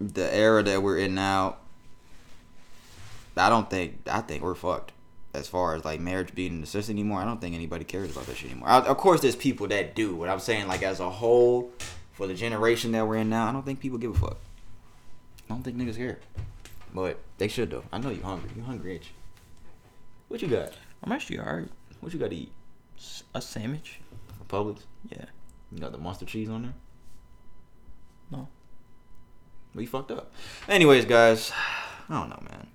[0.00, 1.56] the era that we're in now,
[3.36, 4.92] I don't think I think we're fucked
[5.34, 7.20] as far as like marriage being a necessity anymore.
[7.20, 8.68] I don't think anybody cares about that shit anymore.
[8.68, 10.14] I, of course, there's people that do.
[10.14, 11.70] What I'm saying, like as a whole,
[12.12, 14.36] for the generation that we're in now, I don't think people give a fuck.
[15.48, 16.18] I don't think niggas care,
[16.94, 17.84] but they should though.
[17.92, 18.50] I know you hungry.
[18.54, 19.10] You hungry, ain't you?
[20.28, 20.72] What you got?
[21.02, 21.68] I'm actually alright.
[22.00, 22.52] What you got to eat?
[23.34, 24.00] A sandwich?
[24.36, 24.80] From Publix?
[25.10, 25.24] Yeah.
[25.70, 26.74] You got the monster cheese on there?
[28.32, 28.48] No.
[29.74, 30.32] We fucked up.
[30.68, 31.52] Anyways, guys,
[32.08, 32.66] I don't know, man.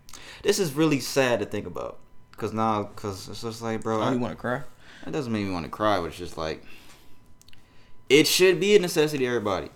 [0.43, 1.97] This is really sad to think about.
[2.37, 4.61] Cause now, cause it's just like, bro, Oh, I, you want to cry?
[5.05, 6.63] it doesn't make me want to cry, but it's just like,
[8.09, 9.69] it should be a necessity to everybody,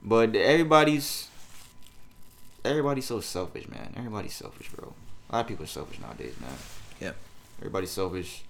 [0.00, 1.28] but everybody's,
[2.64, 3.92] everybody's so selfish, man.
[3.96, 4.94] Everybody's selfish, bro.
[5.30, 6.50] A lot of people are selfish nowadays, man.
[7.00, 7.12] Yeah.
[7.58, 8.44] Everybody's selfish,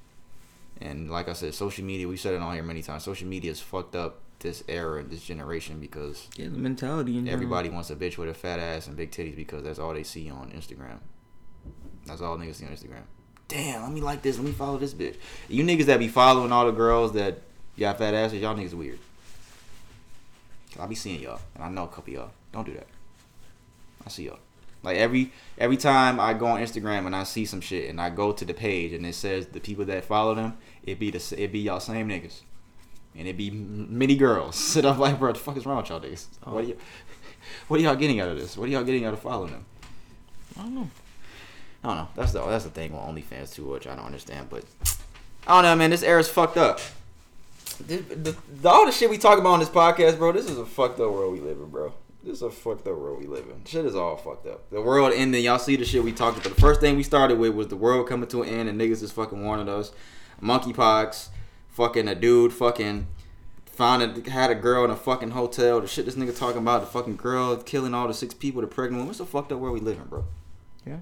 [0.80, 2.06] and like I said, social media.
[2.06, 3.04] We said it on here many times.
[3.04, 7.34] Social media is fucked up this era, this generation, because Yeah, the mentality in general.
[7.34, 10.04] Everybody wants a bitch with a fat ass and big titties because that's all they
[10.04, 10.98] see on Instagram.
[12.06, 13.02] That's all niggas see on Instagram.
[13.48, 14.36] Damn, let me like this.
[14.36, 15.16] Let me follow this bitch.
[15.48, 17.38] You niggas that be following all the girls that
[17.78, 18.98] got fat asses, y'all niggas weird.
[20.78, 22.30] I be seeing y'all, and I know a couple of y'all.
[22.52, 22.86] Don't do that.
[24.06, 24.38] I see y'all.
[24.82, 28.10] Like every every time I go on Instagram and I see some shit and I
[28.10, 31.34] go to the page and it says the people that follow them, it be the
[31.38, 32.42] it be y'all same niggas,
[33.16, 34.56] and it be many girls.
[34.74, 36.26] Sit up like, bro, what the fuck is wrong with y'all niggas?
[36.46, 36.54] Oh.
[36.54, 36.76] What are you,
[37.68, 38.56] what are y'all getting out of this?
[38.56, 39.64] What are y'all getting out of following them?
[40.58, 40.90] I don't know.
[41.82, 42.08] I don't know.
[42.14, 44.48] That's the that's the thing with OnlyFans too, which I don't understand.
[44.48, 44.64] But
[45.46, 45.90] I don't know, man.
[45.90, 46.80] This era's fucked up.
[47.86, 50.32] The, the, the, all the shit we talk about on this podcast, bro.
[50.32, 51.92] This is a fucked up world we live in, bro.
[52.22, 53.64] This is a fucked up world we live in.
[53.66, 54.70] Shit is all fucked up.
[54.70, 55.44] The world ending.
[55.44, 56.54] Y'all see the shit we talked about.
[56.54, 59.02] The first thing we started with was the world coming to an end, and niggas
[59.02, 59.92] is fucking warning us.
[60.40, 61.28] Monkeypox.
[61.74, 62.52] Fucking a dude.
[62.52, 63.06] Fucking
[63.66, 65.80] found a, had a girl in a fucking hotel.
[65.80, 66.80] The shit this nigga talking about.
[66.80, 68.60] The fucking girl killing all the six people.
[68.62, 69.06] The pregnant one.
[69.08, 70.24] What's the fucked up world we living, bro?
[70.86, 70.98] Yeah.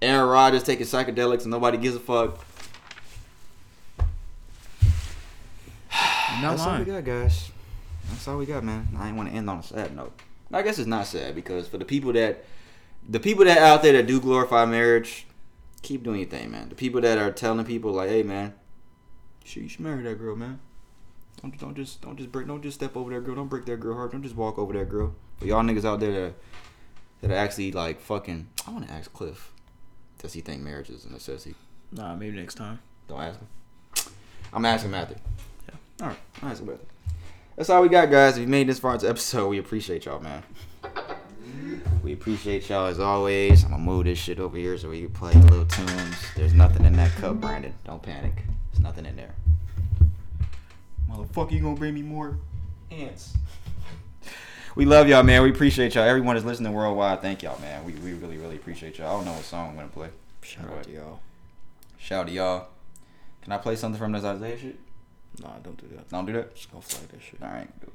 [0.00, 2.44] Aaron Rodgers taking psychedelics and nobody gives a fuck.
[6.40, 7.50] Not That's all we got, guys.
[8.08, 8.88] That's all we got, man.
[8.98, 10.18] I ain't want to end on a sad note.
[10.52, 12.44] I guess it's not sad because for the people that,
[13.08, 15.26] the people that out there that do glorify marriage,
[15.82, 16.68] keep doing your thing, man.
[16.68, 18.54] The people that are telling people like, hey, man,
[19.46, 20.60] shit, you should marry that girl, man.
[21.42, 23.34] Don't don't just don't just break don't just step over that girl.
[23.34, 24.12] Don't break that girl heart.
[24.12, 25.14] Don't just walk over that girl.
[25.38, 26.34] But y'all niggas out there that
[27.20, 28.48] that are actually like fucking.
[28.66, 29.52] I want to ask Cliff.
[30.18, 31.54] Does he think marriage is a necessity?
[31.92, 32.80] Nah, maybe next time.
[33.08, 34.12] Don't ask him.
[34.52, 35.16] I'm asking Matthew.
[35.68, 35.74] Yeah.
[36.00, 36.18] All right.
[36.42, 36.86] I'll ask him Matthew.
[37.56, 38.36] That's all we got, guys.
[38.36, 40.42] If you made this far into episode, we appreciate y'all, man.
[42.02, 43.64] We appreciate y'all as always.
[43.64, 46.16] I'm gonna move this shit over here so we can play little tunes.
[46.36, 47.74] There's nothing in that cup, Brandon.
[47.84, 48.44] Don't panic.
[48.76, 49.34] There's nothing in there.
[51.10, 52.36] Motherfucker, you gonna bring me more
[52.90, 53.32] ants?
[54.74, 55.42] We love y'all, man.
[55.42, 56.04] We appreciate y'all.
[56.04, 57.22] Everyone is listening worldwide.
[57.22, 57.86] Thank y'all, man.
[57.86, 59.08] We, we really, really appreciate y'all.
[59.08, 60.08] I don't know what song I'm gonna play.
[60.42, 61.20] Shout Go out to y'all.
[61.98, 62.68] Shout out to y'all.
[63.40, 64.78] Can I play something from this Isaiah shit?
[65.40, 66.10] Nah, don't do that.
[66.10, 66.54] Don't do that.
[66.54, 67.42] Just go flag that shit.
[67.42, 67.92] All right, do it.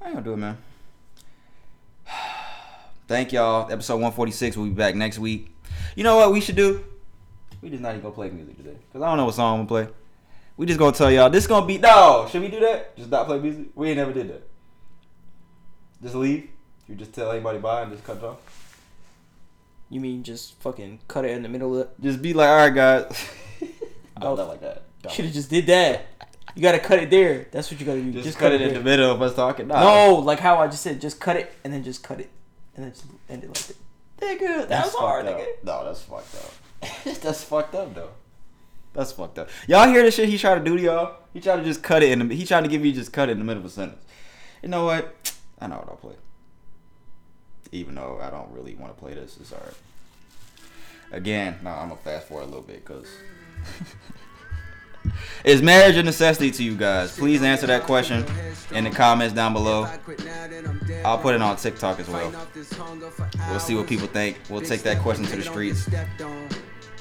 [0.00, 0.58] I ain't gonna do it, man.
[3.08, 3.72] Thank y'all.
[3.72, 4.56] Episode 146.
[4.56, 5.52] We'll be back next week.
[5.96, 6.84] You know what we should do?
[7.64, 8.76] We just not even gonna play music today.
[8.92, 9.94] Cause I don't know what song I'm gonna play.
[10.58, 12.28] We just gonna tell y'all this gonna be no.
[12.30, 12.94] Should we do that?
[12.94, 13.68] Just not play music?
[13.74, 14.46] We ain't never did that.
[16.02, 16.50] Just leave.
[16.86, 18.36] You just tell anybody bye and just cut it off.
[19.88, 22.00] You mean just fucking cut it in the middle of it?
[22.02, 23.30] Just be like, all right, guys.
[24.20, 24.82] Not like that.
[25.10, 26.04] Should have just did that.
[26.54, 27.46] You gotta cut it there.
[27.50, 28.12] That's what you gotta do.
[28.22, 28.78] Just, cut it in there.
[28.78, 29.68] the middle of us talking.
[29.68, 29.80] Nah.
[29.80, 32.28] No, like how I just said, just cut it and then just cut it
[32.76, 33.76] and then just end it like that.
[34.20, 35.46] Nigga, that That's was hard, fucked up.
[35.46, 35.64] nigga.
[35.64, 36.52] No, that's fucked up.
[37.04, 38.10] that's fucked up though.
[38.92, 39.48] That's fucked up.
[39.66, 41.16] Y'all hear the shit he tried to do to y'all?
[41.32, 42.34] He tried to just cut it in the.
[42.34, 44.02] He tried to give you just cut it in the middle of a sentence.
[44.62, 45.34] You know what?
[45.60, 46.14] I know what I'll play.
[47.72, 49.74] Even though I don't really want to play this, it's alright.
[51.10, 53.08] Again, no, I'm gonna fast forward a little bit because.
[55.44, 57.16] Is marriage a necessity to you guys?
[57.16, 58.24] Please answer that question
[58.72, 59.86] in the comments down below.
[61.04, 62.32] I'll put it on TikTok as well.
[63.50, 64.38] We'll see what people think.
[64.48, 65.88] We'll take that question to the streets.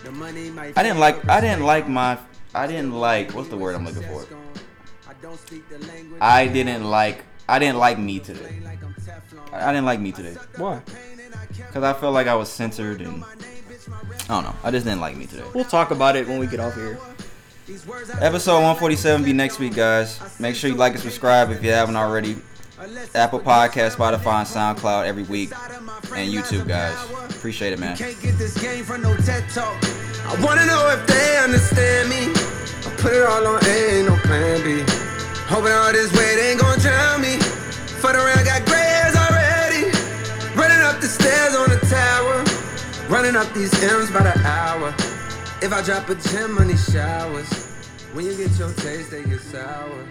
[0.05, 1.27] I didn't like.
[1.29, 2.17] I didn't like my.
[2.53, 3.33] I didn't like.
[3.33, 4.25] What's the word I'm looking for?
[6.19, 7.23] I didn't like.
[7.47, 8.61] I didn't like me today.
[9.51, 10.81] I, I didn't like me today Why?
[11.49, 14.55] because I felt like I was censored and I don't know.
[14.63, 15.43] I just didn't like me today.
[15.53, 16.97] We'll talk about it when we get off here.
[18.19, 20.19] Episode 147 be next week, guys.
[20.39, 22.37] Make sure you like and subscribe if you haven't already.
[23.15, 25.51] Apple Podcast, Spotify, and SoundCloud every week,
[26.15, 26.93] and YouTube, guys.
[27.33, 27.95] Appreciate it, man.
[27.95, 29.77] Can't get this game from no TED talk.
[30.25, 32.27] I wanna know if they understand me.
[32.85, 34.83] I put it all on A, ain't no plan B.
[35.47, 37.37] Hoping all this weight ain't gonna drown me.
[38.03, 39.85] Fuck around, got gray hairs already.
[40.53, 42.43] Running up the stairs on the tower.
[43.07, 44.89] Running up these M's by the hour.
[45.61, 47.47] If I drop a gem on these showers.
[48.11, 50.05] When you get your taste, they get sour.